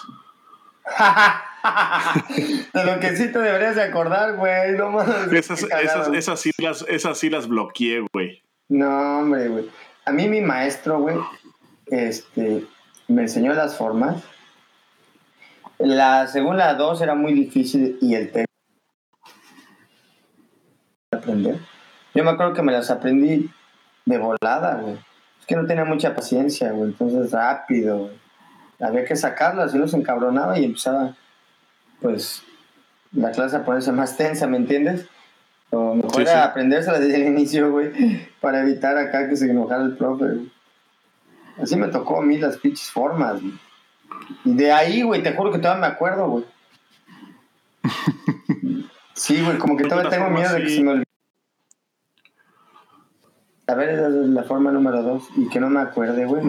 de 2.72 2.84
lo 2.84 3.00
que 3.00 3.16
sí 3.16 3.30
te 3.32 3.38
deberías 3.38 3.76
de 3.76 3.82
acordar, 3.82 4.36
güey. 4.36 4.72
No 4.72 4.90
mames. 4.90 5.32
Esas, 5.32 5.62
esas, 5.62 6.08
esas 6.08 6.40
sí 6.40 6.50
las, 6.58 6.82
esas 6.88 7.18
sí 7.18 7.30
las 7.30 7.48
bloqueé, 7.48 8.04
güey. 8.12 8.42
No, 8.68 9.20
hombre, 9.20 9.48
güey. 9.48 9.70
A 10.04 10.12
mí 10.12 10.28
mi 10.28 10.40
maestro, 10.40 11.00
güey, 11.00 11.16
este, 11.86 12.64
me 13.08 13.22
enseñó 13.22 13.52
las 13.54 13.76
formas. 13.76 14.22
La 15.78 16.26
segunda 16.26 16.74
dos 16.74 17.00
era 17.00 17.14
muy 17.14 17.34
difícil 17.34 17.98
y 18.00 18.14
el 18.14 18.32
tema 18.32 18.46
aprender. 21.12 21.58
Yo 22.14 22.24
me 22.24 22.30
acuerdo 22.30 22.54
que 22.54 22.62
me 22.62 22.72
las 22.72 22.90
aprendí 22.90 23.50
de 24.04 24.18
volada, 24.18 24.76
güey. 24.76 24.94
Es 25.40 25.46
que 25.46 25.56
no 25.56 25.66
tenía 25.66 25.84
mucha 25.84 26.14
paciencia, 26.14 26.72
güey. 26.72 26.90
Entonces 26.90 27.30
rápido, 27.30 27.98
güey. 27.98 28.27
Había 28.80 29.04
que 29.04 29.16
sacarlas 29.16 29.74
y 29.74 29.76
uno 29.76 29.88
se 29.88 29.96
encabronaba 29.96 30.58
y 30.58 30.64
empezaba, 30.64 31.16
pues, 32.00 32.42
la 33.12 33.30
clase 33.32 33.56
a 33.56 33.64
ponerse 33.64 33.92
más 33.92 34.16
tensa, 34.16 34.46
¿me 34.46 34.56
entiendes? 34.56 35.06
O 35.70 35.94
mejor 35.94 36.14
Sí, 36.14 36.22
era 36.22 36.44
aprendérsela 36.44 36.98
desde 36.98 37.16
el 37.16 37.28
inicio, 37.28 37.70
güey, 37.70 37.92
para 38.40 38.62
evitar 38.62 38.96
acá 38.96 39.28
que 39.28 39.36
se 39.36 39.50
enojara 39.50 39.82
el 39.82 39.96
profe, 39.96 40.24
güey. 40.24 40.52
Así 41.60 41.76
me 41.76 41.88
tocó 41.88 42.20
a 42.20 42.22
mí 42.22 42.38
las 42.38 42.56
pinches 42.58 42.90
formas, 42.90 43.40
güey. 43.40 43.54
Y 44.44 44.54
de 44.54 44.72
ahí, 44.72 45.02
güey, 45.02 45.22
te 45.22 45.34
juro 45.34 45.50
que 45.50 45.58
todavía 45.58 45.88
me 45.88 45.92
acuerdo, 45.92 46.28
güey. 46.28 46.44
Sí, 49.18 49.42
güey, 49.42 49.58
como 49.58 49.76
que 49.76 49.82
todavía 49.82 50.10
tengo 50.10 50.30
miedo 50.30 50.54
de 50.54 50.62
que 50.62 50.70
se 50.70 50.80
me 50.80 50.92
olvide. 50.92 51.04
A 53.66 53.74
ver, 53.74 53.88
esa 53.90 54.06
es 54.06 54.12
la 54.14 54.44
forma 54.44 54.70
número 54.70 55.02
dos. 55.02 55.28
Y 55.36 55.48
que 55.48 55.58
no 55.58 55.68
me 55.68 55.80
acuerde, 55.80 56.24
güey. 56.24 56.44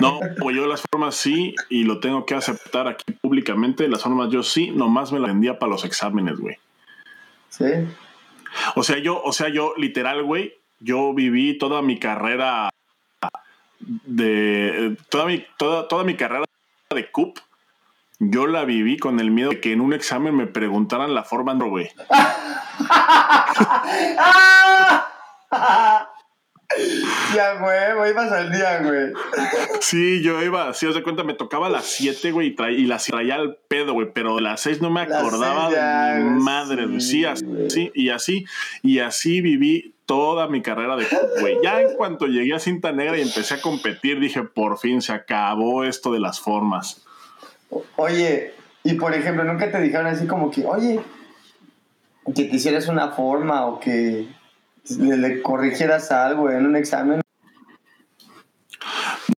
No. 0.00 0.20
Pues 0.38 0.56
yo 0.56 0.66
las 0.66 0.82
formas 0.90 1.14
sí, 1.14 1.54
y 1.68 1.84
lo 1.84 2.00
tengo 2.00 2.26
que 2.26 2.34
aceptar 2.34 2.88
aquí 2.88 3.12
públicamente. 3.12 3.88
Las 3.88 4.02
formas 4.02 4.30
yo 4.30 4.42
sí, 4.42 4.70
nomás 4.70 5.12
me 5.12 5.20
las 5.20 5.30
vendía 5.30 5.58
para 5.58 5.70
los 5.70 5.84
exámenes, 5.84 6.38
güey. 6.38 6.56
Sí. 7.50 7.66
O 8.74 8.82
sea, 8.82 8.98
yo, 8.98 9.22
o 9.22 9.32
sea, 9.32 9.48
yo 9.48 9.74
literal, 9.76 10.24
güey, 10.24 10.54
yo 10.80 11.14
viví 11.14 11.58
toda 11.58 11.82
mi 11.82 11.98
carrera 11.98 12.70
de 13.80 14.96
toda 15.08 15.26
mi, 15.26 15.44
toda, 15.56 15.88
toda 15.88 16.04
mi 16.04 16.16
carrera 16.16 16.44
de 16.94 17.10
CUP, 17.10 17.38
yo 18.18 18.46
la 18.46 18.64
viví 18.64 18.98
con 18.98 19.20
el 19.20 19.30
miedo 19.30 19.50
de 19.50 19.60
que 19.60 19.72
en 19.72 19.80
un 19.80 19.92
examen 19.92 20.36
me 20.36 20.46
preguntaran 20.46 21.14
la 21.14 21.24
forma, 21.24 21.54
güey. 21.54 21.90
ya, 27.34 27.54
güey, 27.54 28.10
ibas 28.10 28.30
al 28.32 28.50
día, 28.52 28.82
güey. 28.82 29.12
Sí, 29.80 30.22
yo 30.22 30.42
iba, 30.42 30.68
así 30.68 30.86
os 30.86 30.94
de 30.94 31.02
cuenta, 31.02 31.24
me 31.24 31.34
tocaba 31.34 31.66
a 31.66 31.70
las 31.70 31.86
7, 31.86 32.30
güey, 32.32 32.48
y, 32.48 32.56
tra- 32.56 32.72
y 32.72 32.86
las 32.86 33.04
traía 33.06 33.34
al 33.36 33.56
pedo, 33.68 33.92
güey, 33.94 34.08
pero 34.12 34.36
de 34.36 34.42
las 34.42 34.60
6 34.60 34.80
no 34.80 34.90
me 34.90 35.00
acordaba 35.02 35.66
seis 35.66 35.76
ya, 35.76 36.14
de 36.14 36.18
mi 36.24 36.30
güey, 36.30 36.42
madre, 36.42 36.86
güey. 36.86 37.00
sí, 37.00 37.24
Sí, 37.34 37.44
güey. 37.44 37.90
y 37.94 38.10
así, 38.10 38.44
y 38.82 38.98
así 39.00 39.40
viví 39.40 39.94
toda 40.06 40.48
mi 40.48 40.60
carrera 40.62 40.96
de 40.96 41.06
güey. 41.40 41.56
Ya 41.62 41.80
en 41.80 41.94
cuanto 41.96 42.26
llegué 42.26 42.54
a 42.54 42.58
cinta 42.58 42.92
negra 42.92 43.16
y 43.18 43.22
empecé 43.22 43.54
a 43.54 43.60
competir, 43.60 44.18
dije, 44.20 44.42
por 44.42 44.78
fin 44.78 45.02
se 45.02 45.12
acabó 45.12 45.84
esto 45.84 46.12
de 46.12 46.20
las 46.20 46.40
formas. 46.40 47.04
Oye, 47.96 48.54
y 48.82 48.94
por 48.94 49.14
ejemplo, 49.14 49.44
nunca 49.44 49.70
te 49.70 49.80
dijeron 49.80 50.06
así 50.06 50.26
como 50.26 50.50
que, 50.50 50.64
oye, 50.64 51.00
que 52.34 52.44
te 52.44 52.56
hicieras 52.56 52.88
una 52.88 53.10
forma 53.12 53.66
o 53.66 53.78
que 53.78 54.26
le, 54.98 55.16
le 55.16 55.42
corrigieras 55.42 56.10
algo 56.10 56.50
en 56.50 56.66
un 56.66 56.76
examen. 56.76 57.20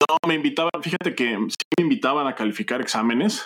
No, 0.07 0.17
me 0.27 0.35
invitaban, 0.35 0.71
fíjate 0.81 1.15
que 1.15 1.37
sí 1.49 1.65
me 1.77 1.83
invitaban 1.83 2.27
a 2.27 2.35
calificar 2.35 2.81
exámenes 2.81 3.45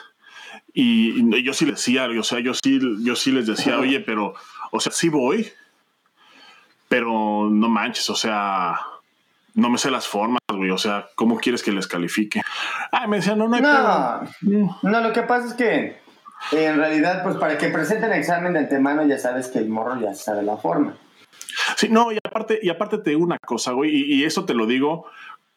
y, 0.73 1.35
y 1.35 1.43
yo 1.43 1.53
sí 1.53 1.65
les 1.65 1.75
decía, 1.75 2.07
o 2.07 2.23
sea, 2.23 2.39
yo 2.39 2.53
sí, 2.53 2.79
yo 3.03 3.15
sí 3.15 3.31
les 3.31 3.47
decía, 3.47 3.79
oye, 3.79 3.99
pero 4.01 4.33
o 4.71 4.79
sea, 4.79 4.91
sí 4.91 5.09
voy, 5.09 5.51
pero 6.87 7.49
no 7.49 7.69
manches, 7.69 8.09
o 8.09 8.15
sea, 8.15 8.79
no 9.53 9.69
me 9.69 9.77
sé 9.77 9.89
las 9.89 10.07
formas, 10.07 10.41
güey. 10.49 10.69
O 10.71 10.77
sea, 10.77 11.07
¿cómo 11.15 11.37
quieres 11.37 11.63
que 11.63 11.71
les 11.71 11.87
califique? 11.87 12.41
Ay, 12.91 13.07
me 13.07 13.17
decían, 13.17 13.37
no, 13.37 13.47
no 13.47 13.55
hay 13.55 13.61
no, 13.61 14.79
no, 14.83 15.01
lo 15.01 15.13
que 15.13 15.23
pasa 15.23 15.47
es 15.47 15.53
que 15.53 15.97
en 16.51 16.77
realidad, 16.77 17.23
pues 17.23 17.37
para 17.37 17.57
que 17.57 17.69
presenten 17.69 18.11
el 18.11 18.19
examen 18.19 18.53
de 18.53 18.59
antemano, 18.59 19.05
ya 19.05 19.17
sabes 19.17 19.47
que 19.47 19.59
el 19.59 19.69
morro 19.69 19.99
ya 19.99 20.13
sabe 20.13 20.43
la 20.43 20.57
forma. 20.57 20.95
Sí, 21.75 21.89
no, 21.89 22.11
y 22.11 22.17
aparte, 22.23 22.59
y 22.61 22.69
aparte 22.69 22.97
te 22.97 23.11
digo 23.11 23.23
una 23.23 23.39
cosa, 23.39 23.71
güey, 23.71 23.95
y, 23.95 24.23
eso 24.23 24.45
te 24.45 24.53
lo 24.53 24.65
digo 24.65 25.05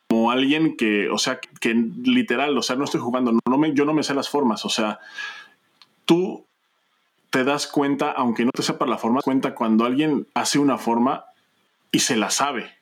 como 0.09 0.31
alguien 0.31 0.77
que, 0.77 1.11
o 1.11 1.19
sea, 1.19 1.39
que 1.61 1.75
literal, 1.75 2.57
o 2.57 2.63
sea, 2.63 2.77
no 2.77 2.85
estoy 2.85 3.01
jugando, 3.01 3.33
no, 3.33 3.59
me, 3.59 3.75
yo 3.75 3.85
no 3.85 3.93
me 3.93 4.03
sé 4.03 4.15
las 4.15 4.29
formas, 4.29 4.65
o 4.65 4.71
sea, 4.71 5.01
tú 6.07 6.47
te 7.31 7.45
das 7.45 7.67
cuenta, 7.67 8.13
aunque 8.13 8.45
no 8.45 8.51
te 8.53 8.63
sepas 8.63 8.89
la 8.89 8.97
forma, 8.97 9.21
cuenta 9.21 9.55
cuando 9.55 9.85
alguien 9.85 10.27
hace 10.35 10.59
una 10.59 10.79
forma 10.79 11.27
y 11.93 11.99
se 11.99 12.17
la 12.17 12.31
sabe. 12.31 12.75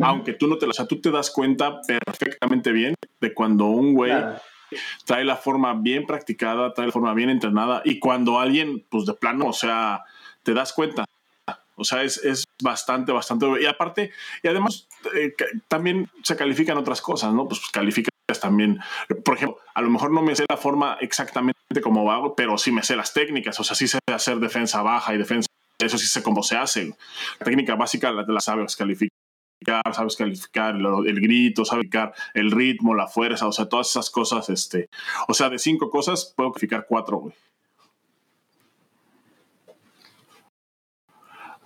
Aunque 0.00 0.32
tú 0.32 0.46
no 0.46 0.58
te 0.58 0.66
la, 0.66 0.70
o 0.70 0.74
sea, 0.74 0.86
tú 0.86 1.00
te 1.00 1.10
das 1.10 1.32
cuenta 1.32 1.80
perfectamente 1.82 2.70
bien 2.70 2.94
de 3.20 3.34
cuando 3.34 3.66
un 3.66 3.94
güey 3.94 4.12
trae 5.04 5.24
la 5.24 5.34
forma 5.34 5.74
bien 5.74 6.06
practicada, 6.06 6.72
trae 6.72 6.86
la 6.86 6.92
forma 6.92 7.14
bien 7.14 7.30
entrenada 7.30 7.82
y 7.84 7.98
cuando 7.98 8.38
alguien, 8.38 8.84
pues 8.88 9.06
de 9.06 9.14
plano, 9.14 9.46
o 9.46 9.52
sea, 9.52 10.04
te 10.44 10.54
das 10.54 10.72
cuenta. 10.72 11.04
O 11.74 11.84
sea, 11.84 12.02
es, 12.02 12.18
es 12.18 12.44
bastante, 12.62 13.12
bastante. 13.12 13.46
Y 13.60 13.66
aparte, 13.66 14.10
y 14.42 14.48
además 14.48 14.88
eh, 15.14 15.34
también 15.68 16.10
se 16.22 16.36
califican 16.36 16.78
otras 16.78 17.00
cosas, 17.00 17.32
¿no? 17.32 17.46
Pues 17.46 17.60
calificas 17.72 18.12
también, 18.40 18.78
por 19.24 19.36
ejemplo, 19.36 19.58
a 19.74 19.80
lo 19.80 19.90
mejor 19.90 20.10
no 20.12 20.22
me 20.22 20.36
sé 20.36 20.44
la 20.48 20.56
forma 20.56 20.98
exactamente 21.00 21.58
como 21.82 22.10
hago, 22.12 22.34
pero 22.34 22.58
sí 22.58 22.70
me 22.72 22.82
sé 22.82 22.96
las 22.96 23.12
técnicas. 23.12 23.58
O 23.58 23.64
sea, 23.64 23.74
sí 23.74 23.88
sé 23.88 23.98
hacer 24.06 24.38
defensa 24.38 24.82
baja 24.82 25.14
y 25.14 25.18
defensa. 25.18 25.48
Eso 25.78 25.96
sí 25.96 26.06
sé 26.06 26.22
cómo 26.22 26.42
se 26.42 26.56
hace. 26.56 26.94
La 27.38 27.44
técnica 27.44 27.74
básica 27.74 28.10
la, 28.10 28.24
la 28.26 28.40
sabes 28.40 28.76
calificar 28.76 29.18
sabes 29.92 30.16
calificar 30.16 30.76
el, 30.76 31.20
grito, 31.20 31.64
sabes 31.64 31.88
calificar 31.90 32.14
el 32.34 32.50
ritmo, 32.50 32.94
la 32.94 33.08
fuerza, 33.08 33.46
o 33.46 33.52
sea, 33.52 33.68
todas 33.68 33.90
esas 33.90 34.10
cosas, 34.10 34.48
este, 34.50 34.88
o 35.26 35.34
sea, 35.34 35.50
de 35.50 35.58
cinco 35.58 35.90
cosas 35.90 36.32
puedo 36.36 36.52
calificar 36.52 36.86
cuatro, 36.88 37.18
güey. 37.18 37.34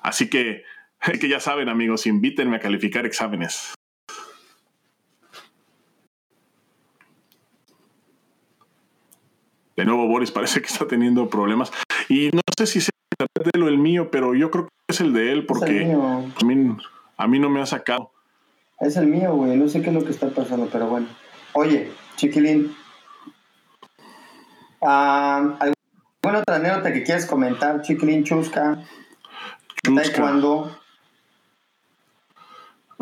Así 0.03 0.29
que, 0.29 0.65
que 1.21 1.29
ya 1.29 1.41
saben, 1.41 1.69
amigos, 1.69 2.07
invítenme 2.07 2.57
a 2.57 2.61
calificar 2.61 3.07
exámenes. 3.07 3.75
De 9.77 9.85
nuevo, 9.85 10.07
Boris 10.07 10.31
parece 10.33 10.61
que 10.61 10.69
está 10.69 10.87
teniendo 10.87 11.29
problemas. 11.29 11.73
Y 12.09 12.31
no 12.33 12.41
sé 12.57 12.67
si 12.67 12.79
es 12.79 12.91
el 13.19 13.61
de 13.63 13.69
el 13.69 13.79
mío, 13.79 14.11
pero 14.11 14.35
yo 14.35 14.51
creo 14.51 14.65
que 14.65 14.71
es 14.89 15.01
el 15.01 15.13
de 15.13 15.33
él, 15.33 15.47
porque 15.47 15.97
a 17.17 17.27
mí 17.27 17.39
no 17.39 17.49
me 17.49 17.61
ha 17.61 17.67
sacado. 17.67 18.13
Es 18.81 18.97
el 18.97 19.07
mío, 19.07 19.35
güey. 19.35 19.57
No 19.57 19.69
sé 19.69 19.81
qué 19.81 19.91
es 19.91 19.95
lo 19.95 20.05
que 20.05 20.11
está 20.11 20.29
pasando, 20.31 20.69
pero 20.71 20.89
bueno. 20.89 21.07
Oye, 21.53 21.91
chiquilín. 22.17 22.75
¿Alguna 24.81 26.41
otra 26.41 26.57
anécdota 26.57 26.93
que 26.93 27.05
quieras 27.05 27.27
comentar, 27.27 27.83
chiquilín, 27.83 28.25
chusca? 28.25 28.83
chusca. 29.85 30.03
Taekwondo. 30.03 30.82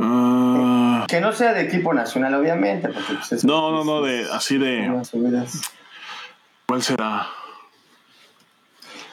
Uh, 0.01 1.07
que 1.07 1.21
no 1.21 1.33
sea 1.33 1.53
de 1.53 1.63
equipo 1.63 1.93
nacional, 1.93 2.35
obviamente. 2.35 2.89
Porque 2.89 3.15
pues, 3.29 3.45
no, 3.45 3.71
no, 3.71 3.85
no, 3.85 4.03
de, 4.03 4.27
así 4.33 4.57
de. 4.57 4.91
¿Cuál 6.67 6.83
será? 6.83 7.27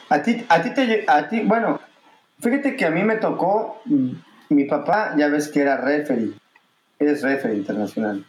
A 0.08 0.22
ti, 0.22 0.46
a 0.48 0.62
ti 0.62 0.70
te. 0.72 1.04
A 1.06 1.28
ti, 1.28 1.40
bueno, 1.40 1.78
fíjate 2.40 2.74
que 2.74 2.86
a 2.86 2.90
mí 2.90 3.02
me 3.02 3.16
tocó 3.16 3.82
mi 4.48 4.64
papá, 4.64 5.14
ya 5.18 5.28
ves 5.28 5.48
que 5.48 5.60
era 5.60 5.76
referee, 5.76 6.32
es 6.98 7.22
referee 7.22 7.56
internacional. 7.56 8.24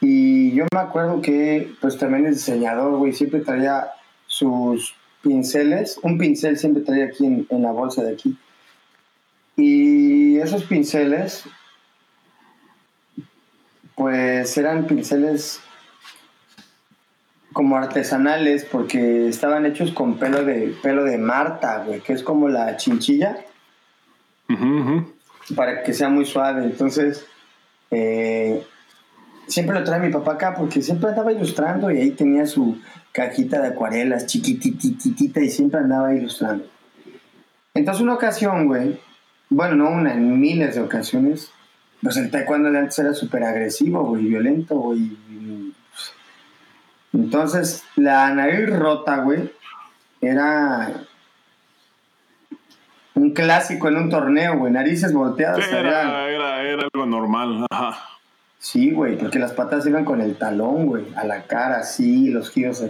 Y 0.00 0.52
yo 0.52 0.66
me 0.74 0.80
acuerdo 0.80 1.22
que, 1.22 1.72
pues 1.80 1.96
también 1.96 2.26
el 2.26 2.34
diseñador, 2.34 2.96
güey, 2.98 3.12
siempre 3.12 3.40
traía 3.40 3.86
sus 4.26 4.96
pinceles, 5.22 5.98
un 6.02 6.18
pincel 6.18 6.58
siempre 6.58 6.82
traía 6.82 7.06
aquí 7.06 7.24
en, 7.24 7.46
en 7.48 7.62
la 7.62 7.70
bolsa 7.70 8.02
de 8.02 8.12
aquí. 8.12 8.36
Y 9.56 10.38
esos 10.38 10.64
pinceles, 10.64 11.44
pues 13.94 14.56
eran 14.58 14.86
pinceles 14.86 15.60
como 17.52 17.76
artesanales 17.76 18.64
porque 18.64 19.28
estaban 19.28 19.64
hechos 19.64 19.92
con 19.92 20.18
pelo 20.18 20.44
de 20.44 20.74
pelo 20.82 21.04
de 21.04 21.18
Marta, 21.18 21.84
güey, 21.86 22.00
que 22.00 22.12
es 22.12 22.22
como 22.22 22.48
la 22.48 22.76
chinchilla 22.76 23.38
para 25.54 25.82
que 25.82 25.92
sea 25.92 26.08
muy 26.08 26.24
suave. 26.24 26.64
Entonces, 26.64 27.26
eh, 27.90 28.66
siempre 29.46 29.78
lo 29.78 29.84
trae 29.84 30.00
mi 30.00 30.12
papá 30.12 30.32
acá 30.32 30.54
porque 30.54 30.82
siempre 30.82 31.10
andaba 31.10 31.32
ilustrando 31.32 31.90
y 31.90 31.98
ahí 31.98 32.10
tenía 32.10 32.46
su 32.46 32.78
cajita 33.12 33.60
de 33.60 33.68
acuarelas 33.68 34.26
chiquitititita 34.26 35.40
y 35.40 35.48
siempre 35.48 35.80
andaba 35.80 36.14
ilustrando. 36.14 36.66
Entonces, 37.74 38.02
una 38.02 38.14
ocasión, 38.14 38.66
güey, 38.66 39.00
bueno, 39.48 39.76
no 39.76 39.90
una, 39.90 40.14
en 40.14 40.40
miles 40.40 40.74
de 40.74 40.80
ocasiones, 40.80 41.50
pues 42.04 42.18
el 42.18 42.30
taekwondo 42.30 42.70
de 42.70 42.78
antes 42.78 42.98
era 42.98 43.14
súper 43.14 43.42
agresivo, 43.44 44.04
güey, 44.04 44.26
violento, 44.26 44.76
güey. 44.76 45.16
Entonces, 47.14 47.82
la 47.96 48.32
nariz 48.34 48.68
rota, 48.68 49.16
güey, 49.18 49.50
era 50.20 51.06
un 53.14 53.30
clásico 53.30 53.88
en 53.88 53.96
un 53.96 54.10
torneo, 54.10 54.58
güey, 54.58 54.70
narices 54.70 55.14
volteadas. 55.14 55.66
era, 55.66 56.28
era, 56.28 56.62
era, 56.62 56.88
algo 56.92 57.06
normal, 57.06 57.66
ajá. 57.70 57.96
Sí, 58.58 58.92
güey, 58.92 59.16
porque 59.16 59.38
las 59.38 59.52
patas 59.52 59.86
iban 59.86 60.04
con 60.04 60.20
el 60.20 60.36
talón, 60.36 60.86
güey, 60.86 61.06
a 61.16 61.24
la 61.24 61.44
cara, 61.44 61.84
sí, 61.84 62.28
los 62.28 62.50
giros, 62.50 62.84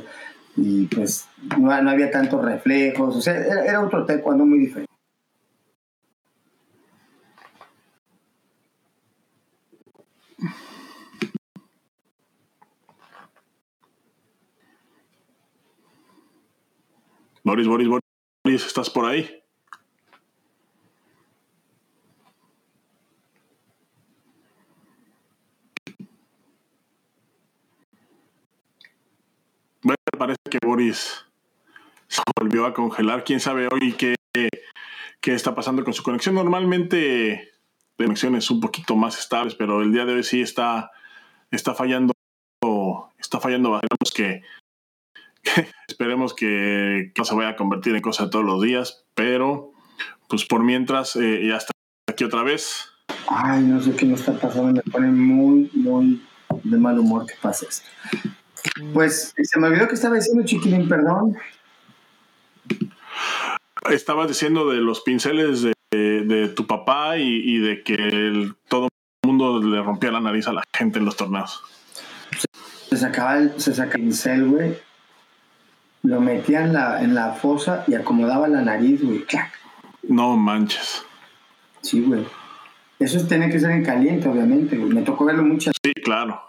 y 0.56 0.86
pues 0.86 1.28
no, 1.58 1.70
había 1.70 2.10
tantos 2.10 2.44
reflejos, 2.44 3.16
o 3.16 3.20
sea, 3.20 3.36
era, 3.36 3.64
era 3.64 3.84
otro 3.84 4.04
taekwondo 4.04 4.44
muy 4.44 4.58
diferente. 4.58 4.93
Boris, 17.45 17.66
Boris, 17.66 17.88
Boris, 17.88 18.66
¿estás 18.66 18.88
por 18.88 19.05
ahí? 19.05 19.42
Bueno, 29.82 29.99
parece 30.18 30.38
que 30.51 30.59
Boris 30.64 31.26
se 32.09 32.22
volvió 32.40 32.64
a 32.64 32.72
congelar. 32.72 33.24
Quién 33.24 33.40
sabe 33.40 33.68
hoy 33.70 33.92
qué, 33.92 34.14
qué 35.20 35.34
está 35.34 35.55
pasando 35.55 35.84
con 35.84 35.92
su 35.92 36.03
conexión. 36.03 36.34
Normalmente 36.34 37.53
conexiones 37.99 38.51
un 38.51 38.61
poquito 38.61 38.97
más 38.97 39.18
estables, 39.18 39.55
pero 39.55 39.82
el 39.82 39.92
día 39.92 40.07
de 40.07 40.14
hoy 40.14 40.24
sí 40.24 40.40
está, 40.40 40.92
está 41.51 41.74
fallando. 41.74 42.14
Está 43.18 43.38
fallando. 43.38 43.74
Esperemos 43.74 44.12
que, 44.14 44.42
esperemos 45.88 46.34
que, 46.34 47.12
no 47.16 47.24
se 47.24 47.34
vaya 47.34 47.51
a 47.51 47.57
convertir 47.57 47.95
en 47.95 48.03
cosa 48.03 48.24
de 48.24 48.30
todos 48.30 48.45
los 48.45 48.62
días, 48.62 49.05
pero 49.14 49.72
pues 50.28 50.45
por 50.45 50.62
mientras 50.62 51.16
eh, 51.16 51.47
ya 51.47 51.57
está 51.57 51.72
aquí 52.09 52.24
otra 52.24 52.42
vez. 52.42 52.90
Ay, 53.28 53.62
no 53.62 53.80
sé 53.80 53.95
qué 53.95 54.07
nos 54.07 54.20
está 54.20 54.32
pasando. 54.38 54.72
Me 54.84 54.92
pone 54.92 55.11
muy, 55.11 55.70
muy 55.74 56.22
de 56.62 56.76
mal 56.78 56.99
humor 56.99 57.26
que 57.26 57.34
esto. 57.34 57.84
Pues 58.92 59.34
se 59.36 59.59
me 59.59 59.68
olvidó 59.68 59.88
que 59.88 59.95
estaba 59.95 60.16
diciendo, 60.16 60.45
Chiquilín, 60.45 60.88
perdón. 60.88 61.36
Estabas 63.90 64.28
diciendo 64.28 64.70
de 64.70 64.78
los 64.78 65.03
pinceles 65.03 65.62
de, 65.62 66.53
tu 66.57 66.66
papá 66.66 67.18
y, 67.18 67.59
de 67.59 67.82
que 67.82 68.51
todo 68.68 68.88
el 69.22 69.28
mundo 69.28 69.62
le 69.62 69.82
rompía 69.82 70.11
la 70.11 70.20
nariz 70.20 70.49
a 70.49 70.53
la 70.53 70.62
gente 70.72 70.99
en 70.99 71.05
los 71.05 71.16
torneos. 71.16 71.62
Se 72.88 72.97
sacaba 72.97 73.38
el, 73.38 73.61
se 73.61 73.74
sacaba 73.74 73.97
el 73.97 74.03
pincel, 74.03 74.49
güey. 74.49 74.76
Lo 76.05 76.20
metía 76.20 76.62
en 76.62 76.74
la, 76.74 77.02
en 77.02 77.14
la 77.14 77.32
fosa 77.32 77.82
y 77.86 77.94
acomodaba 77.94 78.46
la 78.46 78.61
nariz, 78.61 79.02
güey. 79.02 79.24
No 80.02 80.36
manches. 80.36 81.02
Sí, 81.80 82.02
güey. 82.02 82.26
Eso 82.98 83.26
tiene 83.26 83.48
que 83.48 83.59
ser 83.59 83.70
en 83.70 83.82
caliente, 83.82 84.28
obviamente, 84.28 84.76
güey. 84.76 84.92
Me 84.92 85.00
tocó 85.00 85.24
verlo 85.24 85.42
muchas 85.42 85.74
Sí, 85.82 85.94
claro. 85.94 86.42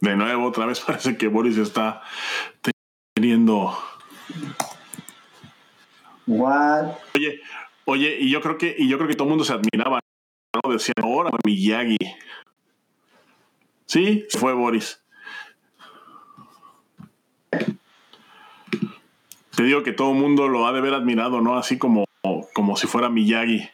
De 0.00 0.16
nuevo, 0.16 0.48
otra 0.48 0.66
vez 0.66 0.80
parece 0.86 1.16
que 1.16 1.28
Boris 1.28 1.56
está 1.56 2.02
teniendo. 3.14 3.74
What? 6.26 6.92
Oye, 7.14 7.40
oye, 7.86 8.18
y 8.20 8.30
yo 8.30 8.42
creo 8.42 8.58
que, 8.58 8.76
y 8.76 8.86
yo 8.86 8.98
creo 8.98 9.08
que 9.08 9.14
todo 9.14 9.24
el 9.24 9.30
mundo 9.30 9.44
se 9.44 9.54
admiraba, 9.54 10.00
¿no? 10.62 10.72
Decían, 10.72 10.94
ahora 11.02 11.30
Miyagi. 11.44 11.96
Sí, 13.86 14.26
fue 14.30 14.52
Boris. 14.52 15.00
Te 19.56 19.62
digo 19.62 19.82
que 19.82 19.92
todo 19.92 20.12
el 20.12 20.18
mundo 20.18 20.48
lo 20.48 20.66
ha 20.66 20.72
de 20.72 20.78
haber 20.80 20.94
admirado, 20.94 21.40
¿no? 21.40 21.56
Así 21.56 21.78
como, 21.78 22.04
como 22.52 22.76
si 22.76 22.86
fuera 22.86 23.08
Miyagi. 23.08 23.68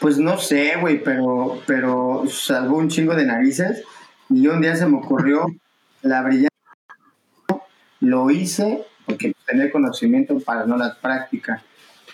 Pues 0.00 0.18
no 0.18 0.38
sé, 0.38 0.76
güey, 0.80 1.02
pero, 1.02 1.60
pero 1.66 2.24
salvó 2.28 2.76
un 2.76 2.88
chingo 2.88 3.14
de 3.14 3.26
narices 3.26 3.84
y 4.28 4.46
un 4.46 4.60
día 4.60 4.76
se 4.76 4.86
me 4.86 4.98
ocurrió 4.98 5.46
la 6.02 6.22
brillante. 6.22 6.48
Lo 8.00 8.30
hice 8.30 8.84
porque 9.06 9.32
tener 9.46 9.70
conocimiento 9.70 10.38
para 10.40 10.66
no 10.66 10.76
la 10.76 10.96
práctica. 11.00 11.62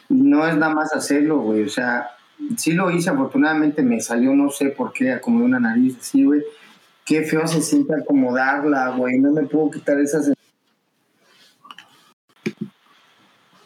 Y 0.09 0.15
No 0.15 0.47
es 0.47 0.57
nada 0.57 0.75
más 0.75 0.93
hacerlo, 0.93 1.39
güey. 1.39 1.63
O 1.63 1.69
sea, 1.69 2.11
sí 2.57 2.73
lo 2.73 2.91
hice, 2.91 3.11
afortunadamente 3.11 3.83
me 3.83 4.01
salió, 4.01 4.35
no 4.35 4.51
sé 4.51 4.67
por 4.71 4.93
qué, 4.93 5.13
acomodé 5.13 5.45
una 5.45 5.61
nariz 5.61 5.97
así, 6.01 6.25
güey. 6.25 6.43
Qué 7.05 7.23
feo 7.23 7.47
se 7.47 7.63
siente 7.63 7.95
acomodarla, 7.95 8.91
güey. 8.91 9.19
No 9.19 9.33
me 9.33 9.43
puedo 9.45 9.71
quitar 9.71 9.99
esas. 9.99 10.31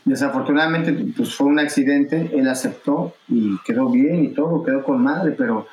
Desafortunadamente, 0.05 0.93
pues 1.17 1.35
fue 1.35 1.49
un 1.49 1.59
accidente, 1.59 2.31
él 2.35 2.49
aceptó 2.49 3.15
y 3.29 3.59
quedó 3.65 3.89
bien 3.89 4.25
y 4.25 4.29
todo, 4.29 4.63
quedó 4.63 4.85
con 4.85 5.03
madre, 5.03 5.33
pero 5.33 5.67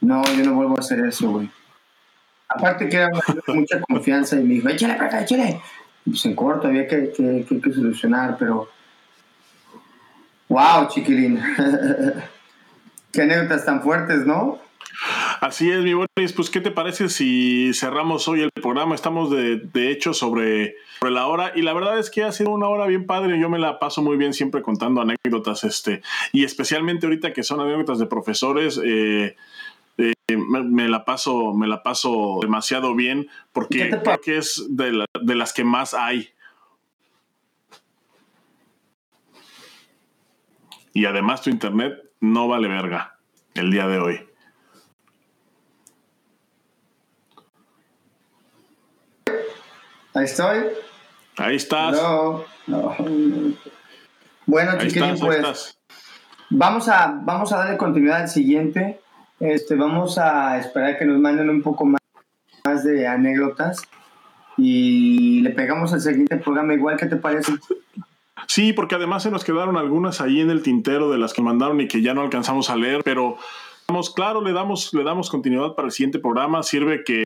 no, 0.00 0.22
yo 0.24 0.44
no 0.44 0.54
vuelvo 0.54 0.76
a 0.76 0.80
hacer 0.80 1.00
eso, 1.00 1.30
güey. 1.30 1.50
Aparte 2.48 2.88
que 2.88 2.96
era 2.96 3.10
mucha 3.48 3.80
confianza 3.80 4.36
y 4.36 4.44
me 4.44 4.54
dijo, 4.54 4.68
échale, 4.68 4.94
para 4.94 5.22
échale. 5.22 5.60
Pues 6.04 6.24
en 6.24 6.34
corto 6.34 6.68
había 6.68 6.86
que, 6.86 7.12
que, 7.12 7.44
que, 7.48 7.60
que 7.60 7.72
solucionar, 7.72 8.36
pero... 8.38 8.68
¡Wow, 10.48 10.88
chiquilín! 10.88 11.40
Qué 13.12 13.22
anécdotas 13.22 13.64
tan 13.64 13.82
fuertes, 13.82 14.26
¿no? 14.26 14.60
Así 15.40 15.70
es, 15.70 15.82
mi 15.82 15.94
Boris. 15.94 16.32
Pues, 16.34 16.50
¿qué 16.50 16.60
te 16.60 16.70
parece 16.70 17.08
si 17.08 17.72
cerramos 17.72 18.26
hoy 18.26 18.42
el 18.42 18.50
programa? 18.50 18.94
Estamos 18.94 19.30
de, 19.30 19.56
de 19.56 19.90
hecho 19.90 20.12
sobre, 20.12 20.74
sobre, 20.98 21.12
la 21.12 21.26
hora 21.26 21.52
y 21.54 21.62
la 21.62 21.72
verdad 21.72 21.98
es 21.98 22.10
que 22.10 22.24
ha 22.24 22.32
sido 22.32 22.50
una 22.50 22.68
hora 22.68 22.86
bien 22.86 23.06
padre. 23.06 23.38
Yo 23.38 23.48
me 23.48 23.58
la 23.58 23.78
paso 23.78 24.02
muy 24.02 24.16
bien 24.16 24.34
siempre 24.34 24.62
contando 24.62 25.00
anécdotas, 25.00 25.64
este, 25.64 26.02
y 26.32 26.44
especialmente 26.44 27.06
ahorita 27.06 27.32
que 27.32 27.44
son 27.44 27.60
anécdotas 27.60 27.98
de 27.98 28.06
profesores. 28.06 28.80
Eh, 28.84 29.36
eh, 29.98 30.12
me, 30.28 30.62
me, 30.62 30.88
la 30.88 31.04
paso, 31.04 31.54
me 31.54 31.66
la 31.66 31.82
paso 31.82 32.38
demasiado 32.42 32.94
bien 32.94 33.28
porque 33.52 33.90
creo 33.90 34.20
que 34.20 34.38
es 34.38 34.66
de, 34.68 34.92
la, 34.92 35.06
de 35.20 35.34
las 35.34 35.52
que 35.52 35.64
más 35.64 35.94
hay. 35.94 36.30
Y 40.92 41.04
además 41.04 41.42
tu 41.42 41.50
internet 41.50 42.07
no 42.20 42.48
vale 42.48 42.68
verga 42.68 43.18
el 43.54 43.70
día 43.70 43.86
de 43.86 43.98
hoy. 43.98 44.28
Ahí 50.14 50.24
estoy. 50.24 50.64
Ahí 51.36 51.56
estás. 51.56 51.92
No, 51.92 52.44
no. 52.66 52.96
Bueno, 54.46 54.78
chiquilín, 54.78 55.18
pues 55.18 55.36
estás. 55.36 55.78
vamos 56.50 56.88
a, 56.88 57.20
vamos 57.22 57.52
a 57.52 57.58
darle 57.58 57.76
continuidad 57.76 58.22
al 58.22 58.28
siguiente. 58.28 59.00
Este, 59.38 59.76
vamos 59.76 60.18
a 60.18 60.58
esperar 60.58 60.98
que 60.98 61.04
nos 61.04 61.20
manden 61.20 61.48
un 61.48 61.62
poco 61.62 61.84
más, 61.84 62.00
más 62.64 62.82
de 62.82 63.06
anécdotas 63.06 63.82
y 64.56 65.40
le 65.42 65.50
pegamos 65.50 65.92
al 65.92 66.00
siguiente 66.00 66.36
programa 66.38 66.74
igual. 66.74 66.96
¿Qué 66.96 67.06
te 67.06 67.16
parece? 67.16 67.52
Sí, 68.46 68.72
porque 68.72 68.94
además 68.94 69.22
se 69.22 69.30
nos 69.30 69.44
quedaron 69.44 69.76
algunas 69.76 70.20
ahí 70.20 70.40
en 70.40 70.50
el 70.50 70.62
tintero 70.62 71.10
de 71.10 71.18
las 71.18 71.32
que 71.32 71.42
mandaron 71.42 71.80
y 71.80 71.88
que 71.88 72.02
ya 72.02 72.14
no 72.14 72.22
alcanzamos 72.22 72.70
a 72.70 72.76
leer, 72.76 73.02
pero 73.04 73.36
vamos, 73.88 74.10
claro, 74.10 74.42
le 74.42 74.52
damos, 74.52 74.92
le 74.94 75.02
damos 75.02 75.30
continuidad 75.30 75.74
para 75.74 75.86
el 75.86 75.92
siguiente 75.92 76.18
programa. 76.18 76.62
Sirve 76.62 77.04
que 77.04 77.24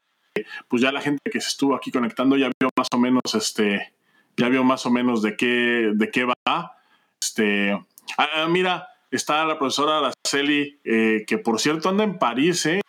pues 0.68 0.82
ya 0.82 0.92
la 0.92 1.00
gente 1.00 1.30
que 1.30 1.40
se 1.40 1.48
estuvo 1.48 1.74
aquí 1.74 1.90
conectando 1.90 2.36
ya 2.36 2.50
vio 2.58 2.70
más 2.76 2.88
o 2.92 2.98
menos 2.98 3.22
este, 3.34 3.92
ya 4.36 4.48
vio 4.48 4.64
más 4.64 4.86
o 4.86 4.90
menos 4.90 5.22
de 5.22 5.36
qué, 5.36 5.92
de 5.94 6.10
qué 6.10 6.24
va. 6.24 6.76
Este, 7.20 7.72
ah, 8.16 8.46
mira, 8.48 8.88
está 9.10 9.44
la 9.44 9.58
profesora 9.58 9.98
Araceli, 9.98 10.80
eh, 10.84 11.24
que 11.26 11.38
por 11.38 11.60
cierto 11.60 11.88
anda 11.88 12.04
en 12.04 12.18
París, 12.18 12.66
¿eh? 12.66 12.80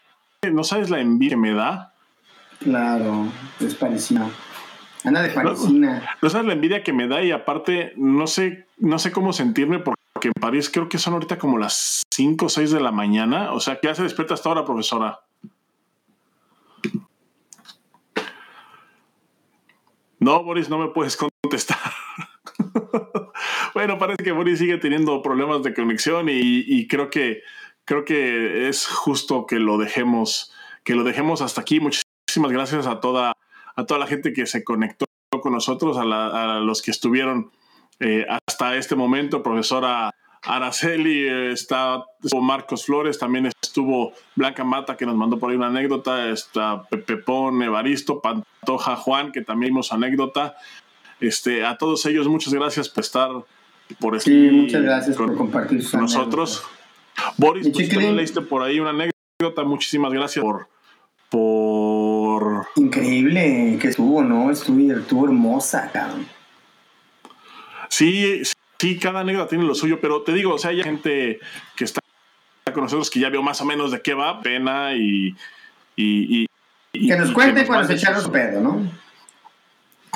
¿No 0.52 0.64
sabes 0.64 0.90
la 0.90 1.00
envidia 1.00 1.36
que 1.36 1.38
me 1.38 1.54
da? 1.54 1.94
Claro, 2.60 3.28
es 3.60 3.76
parisina. 3.76 4.30
Anda 5.04 5.22
de 5.22 5.30
parisina. 5.30 6.18
No, 6.22 6.30
sabes 6.30 6.47
la 6.47 6.54
envidia 6.54 6.84
que 6.84 6.93
me 6.93 7.08
da 7.08 7.22
y 7.22 7.32
aparte 7.32 7.93
no 7.97 8.28
sé, 8.28 8.68
no 8.78 8.99
sé 8.99 9.12
cómo 9.12 9.34
sentirme 9.34 9.80
porque 9.80 9.99
en 10.24 10.34
París 10.39 10.70
creo 10.70 10.88
que 10.88 10.97
son 10.97 11.14
ahorita 11.14 11.38
como 11.38 11.58
las 11.58 12.04
5 12.12 12.45
o 12.45 12.49
6 12.49 12.72
de 12.72 12.80
la 12.80 12.91
mañana. 12.91 13.51
O 13.51 13.60
sea, 13.60 13.80
ya 13.82 13.93
se 13.93 14.04
despierta 14.04 14.34
hasta 14.34 14.49
ahora, 14.49 14.64
profesora. 14.66 15.20
No, 20.20 20.41
Boris, 20.41 20.70
no 20.70 20.78
me 20.78 20.88
puedes 20.88 21.18
contestar. 21.18 21.78
bueno, 23.74 23.97
parece 23.97 24.24
que 24.24 24.32
Boris 24.32 24.60
sigue 24.60 24.78
teniendo 24.78 25.22
problemas 25.22 25.64
de 25.64 25.74
conexión 25.74 26.30
y, 26.30 26.64
y, 26.66 26.88
creo 26.88 27.10
que 27.10 27.41
creo 27.84 28.06
que 28.06 28.70
es 28.70 28.88
justo 28.88 29.45
que 29.45 29.60
lo 29.60 29.78
dejemos 29.78 30.54
que 30.86 30.95
lo 30.95 31.04
dejemos 31.04 31.41
hasta 31.41 31.60
aquí. 31.60 31.82
Muchísimas 31.82 32.54
gracias 32.54 32.88
a 32.88 33.01
toda 33.01 33.33
a 33.76 33.86
toda 33.86 34.00
la 34.00 34.08
gente 34.08 34.34
que 34.34 34.46
se 34.46 34.64
conectó 34.64 35.06
con 35.42 35.54
nosotros, 35.54 35.98
a, 35.98 36.06
la, 36.06 36.58
a 36.58 36.60
los 36.60 36.82
que 36.82 36.92
estuvieron 36.92 37.52
eh, 38.00 38.26
hasta 38.48 38.76
este 38.76 38.96
momento, 38.96 39.44
profesora 39.44 40.14
Araceli, 40.44 41.28
está 41.52 42.04
Marcos 42.42 42.86
Flores, 42.86 43.18
también 43.18 43.50
estuvo 43.62 44.14
Blanca 44.36 44.64
Mata 44.64 44.98
que 44.98 45.06
nos 45.06 45.16
mandó 45.16 45.40
por 45.40 45.50
ahí 45.50 45.56
una 45.56 45.68
anécdota, 45.68 46.30
está 46.30 46.84
Pepón, 46.84 47.64
Evaristo, 47.64 48.22
Pantoja 48.22 48.96
Juan, 48.98 49.32
que 49.32 49.42
también 49.42 49.72
vimos 49.72 49.94
anécdota. 49.94 50.56
Este, 51.22 51.66
a 51.66 51.78
todos 51.78 52.06
ellos, 52.06 52.28
muchas 52.28 52.54
gracias 52.54 52.90
por 52.90 53.04
estar 53.04 53.32
por 54.00 54.20
sí, 54.20 54.50
muchas 54.52 54.82
gracias 54.82 55.16
con, 55.16 55.28
por 55.28 55.38
compartir 55.38 55.90
con 55.90 56.02
nosotros. 56.02 56.64
Boris, 57.38 57.70
pues, 57.70 57.90
tú 57.90 58.00
leíste 58.00 58.42
por 58.42 58.64
ahí 58.64 58.80
una 58.80 58.90
anécdota, 58.90 59.64
muchísimas 59.64 60.12
gracias 60.12 60.44
por, 60.44 60.68
por... 61.30 62.12
Increíble 62.76 63.78
que 63.80 63.90
estuvo, 63.90 64.24
¿no? 64.24 64.52
Estuvo, 64.52 64.92
estuvo 64.92 65.26
hermosa, 65.26 65.90
cabrón. 65.92 66.26
Sí, 67.90 68.42
sí, 68.80 68.98
cada 68.98 69.20
anécdota 69.20 69.50
tiene 69.50 69.66
lo 69.66 69.76
suyo, 69.76 70.00
pero 70.02 70.24
te 70.24 70.34
digo, 70.34 70.56
o 70.56 70.58
sea, 70.58 70.72
hay 70.72 70.82
gente 70.82 71.40
que 71.76 71.84
está 71.84 72.02
con 72.74 72.84
nosotros 72.84 73.10
que 73.10 73.20
ya 73.20 73.30
vio 73.30 73.44
más 73.44 73.62
o 73.62 73.66
menos 73.66 73.92
de 73.92 74.02
qué 74.02 74.14
va, 74.14 74.42
pena 74.42 74.96
y. 74.96 75.36
y, 75.96 76.48
y 76.94 77.08
que 77.08 77.18
nos 77.18 77.32
cuenten 77.32 77.68
cuando 77.68 77.88
se 77.88 77.94
echaron 77.94 78.22
su 78.22 78.32
pedo, 78.32 78.62
¿no? 78.62 78.82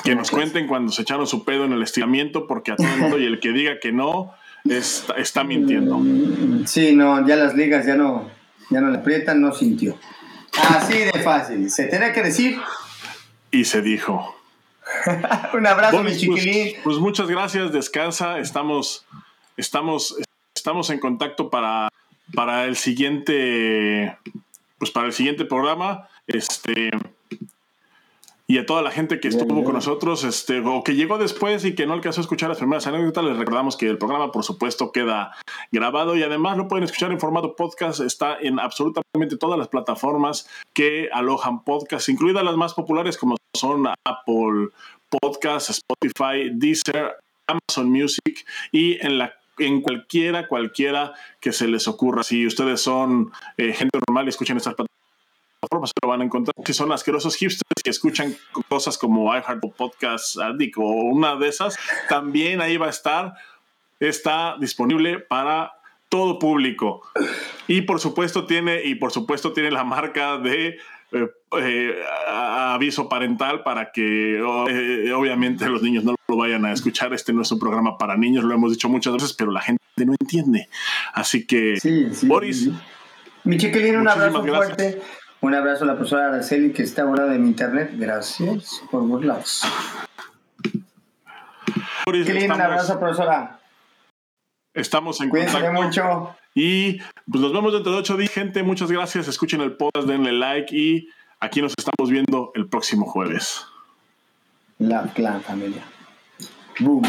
Que 0.04 0.14
nos 0.14 0.30
cuenten 0.30 0.66
cuando 0.66 0.92
se 0.92 1.02
echaron 1.02 1.26
su 1.26 1.44
pedo 1.44 1.64
en 1.64 1.72
el 1.72 1.82
estiramiento, 1.82 2.46
porque 2.46 2.72
a 2.72 2.76
todo 2.76 2.86
el 2.86 3.00
mundo 3.00 3.18
y 3.18 3.26
el 3.26 3.40
que 3.40 3.52
diga 3.52 3.80
que 3.80 3.92
no 3.92 4.32
está, 4.64 5.14
está 5.14 5.44
mintiendo. 5.44 6.00
Sí, 6.66 6.94
no, 6.94 7.26
ya 7.26 7.36
las 7.36 7.54
ligas 7.54 7.86
ya 7.86 7.96
no, 7.96 8.28
ya 8.70 8.80
no 8.80 8.90
le 8.90 8.98
aprietan, 8.98 9.40
no 9.40 9.52
sintió. 9.52 9.98
Así 10.68 10.98
de 10.98 11.12
fácil. 11.22 11.70
Se 11.70 11.86
tiene 11.86 12.12
que 12.12 12.22
decir. 12.22 12.58
Y 13.50 13.64
se 13.64 13.82
dijo. 13.82 14.36
Un 15.54 15.66
abrazo, 15.66 15.98
Boris, 15.98 16.14
mi 16.14 16.20
chiquilín. 16.20 16.72
Pues, 16.72 16.82
pues, 16.84 16.96
muchas 16.98 17.28
gracias, 17.28 17.72
descansa. 17.72 18.38
Estamos, 18.38 19.04
estamos, 19.56 20.16
estamos 20.54 20.90
en 20.90 20.98
contacto 20.98 21.50
para, 21.50 21.88
para 22.34 22.64
el 22.64 22.76
siguiente, 22.76 24.16
pues 24.78 24.90
para 24.90 25.06
el 25.06 25.12
siguiente 25.12 25.44
programa. 25.44 26.08
Este 26.26 26.90
y 28.50 28.56
a 28.56 28.64
toda 28.64 28.80
la 28.80 28.90
gente 28.90 29.20
que 29.20 29.28
estuvo 29.28 29.62
con 29.62 29.74
nosotros, 29.74 30.24
este, 30.24 30.60
o 30.60 30.82
que 30.82 30.94
llegó 30.94 31.18
después 31.18 31.66
y 31.66 31.74
que 31.74 31.86
no 31.86 31.92
alcanzó 31.92 32.20
a 32.20 32.22
escuchar 32.22 32.48
las 32.48 32.56
primeras 32.56 32.86
anécdotas, 32.86 33.22
les 33.22 33.36
recordamos 33.36 33.76
que 33.76 33.86
el 33.88 33.98
programa, 33.98 34.32
por 34.32 34.42
supuesto, 34.42 34.90
queda 34.90 35.32
grabado 35.70 36.16
y 36.16 36.22
además 36.22 36.56
lo 36.56 36.66
pueden 36.66 36.84
escuchar 36.84 37.12
en 37.12 37.20
formato 37.20 37.54
podcast. 37.54 38.00
Está 38.00 38.38
en 38.40 38.58
absolutamente 38.58 39.36
todas 39.36 39.58
las 39.58 39.68
plataformas 39.68 40.48
que 40.72 41.10
alojan 41.12 41.62
podcast, 41.62 42.08
incluidas 42.08 42.42
las 42.42 42.56
más 42.56 42.72
populares 42.72 43.18
como 43.18 43.36
son 43.54 43.86
Apple 43.86 44.70
Podcast, 45.10 45.68
Spotify, 45.68 46.50
Deezer, 46.50 47.16
Amazon 47.46 47.90
Music 47.90 48.46
y 48.72 48.94
en 49.04 49.18
la 49.18 49.34
en 49.58 49.82
cualquiera, 49.82 50.46
cualquiera 50.46 51.14
que 51.40 51.52
se 51.52 51.66
les 51.66 51.88
ocurra. 51.88 52.22
Si 52.22 52.46
ustedes 52.46 52.80
son 52.80 53.32
eh, 53.56 53.72
gente 53.72 53.98
normal 54.06 54.26
y 54.26 54.28
escuchan 54.30 54.56
estas 54.56 54.74
plataformas, 54.74 54.97
plataformas 55.60 55.92
lo 56.02 56.08
van 56.08 56.20
a 56.20 56.24
encontrar. 56.24 56.54
Si 56.64 56.72
son 56.72 56.92
asquerosos 56.92 57.36
hipsters 57.36 57.82
que 57.82 57.90
escuchan 57.90 58.36
cosas 58.68 58.98
como 58.98 59.34
iHeart 59.34 59.64
o 59.64 59.70
Podcast 59.72 60.38
Addict 60.38 60.78
o 60.78 60.82
una 60.82 61.36
de 61.36 61.48
esas, 61.48 61.76
también 62.08 62.60
ahí 62.60 62.76
va 62.76 62.86
a 62.86 62.90
estar. 62.90 63.34
Está 64.00 64.56
disponible 64.60 65.18
para 65.18 65.72
todo 66.08 66.38
público. 66.38 67.02
Y 67.66 67.82
por 67.82 68.00
supuesto 68.00 68.46
tiene, 68.46 68.84
y 68.84 68.94
por 68.94 69.12
supuesto 69.12 69.52
tiene 69.52 69.70
la 69.70 69.84
marca 69.84 70.38
de 70.38 70.78
eh, 71.10 71.26
eh, 71.58 71.94
aviso 72.28 73.08
parental 73.08 73.62
para 73.62 73.92
que 73.92 74.36
eh, 74.36 75.12
obviamente 75.12 75.66
los 75.68 75.82
niños 75.82 76.04
no 76.04 76.14
lo 76.28 76.36
vayan 76.36 76.64
a 76.64 76.72
escuchar. 76.72 77.12
Este 77.12 77.32
no 77.32 77.42
es 77.42 77.50
un 77.50 77.58
programa 77.58 77.98
para 77.98 78.16
niños, 78.16 78.44
lo 78.44 78.54
hemos 78.54 78.70
dicho 78.70 78.88
muchas 78.88 79.14
veces, 79.14 79.32
pero 79.32 79.50
la 79.50 79.60
gente 79.60 79.82
no 79.98 80.14
entiende. 80.18 80.68
Así 81.12 81.46
que, 81.46 81.78
sí, 81.80 82.08
sí, 82.12 82.26
Boris. 82.26 82.64
Sí. 82.64 82.74
Mi 83.44 83.56
chiquilín, 83.56 83.96
un 83.96 84.08
abrazo 84.08 84.42
gracias. 84.42 84.76
fuerte. 84.76 85.02
Un 85.40 85.54
abrazo 85.54 85.84
a 85.84 85.86
la 85.86 85.94
profesora 85.94 86.26
Araceli 86.28 86.72
que 86.72 86.82
está 86.82 87.02
ahora 87.02 87.32
en 87.34 87.46
internet. 87.46 87.92
Gracias 87.94 88.82
por 88.90 89.04
los 89.04 89.24
lados. 89.24 89.62
Boris. 92.04 92.26
Qué 92.26 92.34
lindo, 92.34 92.54
un 92.54 92.60
abrazo, 92.60 92.98
profesora. 92.98 93.60
estamos 94.74 95.20
en 95.20 95.28
Cuídense 95.30 95.54
contacto. 95.60 95.82
mucho. 95.82 96.36
Y 96.54 96.98
pues 97.30 97.40
nos 97.40 97.52
vemos 97.52 97.72
dentro 97.72 97.92
de 97.92 97.98
ocho 97.98 98.16
días, 98.16 98.32
gente. 98.32 98.62
Muchas 98.62 98.90
gracias. 98.90 99.28
Escuchen 99.28 99.60
el 99.60 99.76
podcast, 99.76 100.08
denle 100.08 100.32
like 100.32 100.74
y 100.76 101.08
aquí 101.40 101.62
nos 101.62 101.72
estamos 101.78 102.10
viendo 102.10 102.50
el 102.54 102.66
próximo 102.68 103.06
jueves. 103.06 103.64
La 104.78 105.02
clan 105.12 105.40
familia. 105.42 105.82
Boom. 106.80 107.02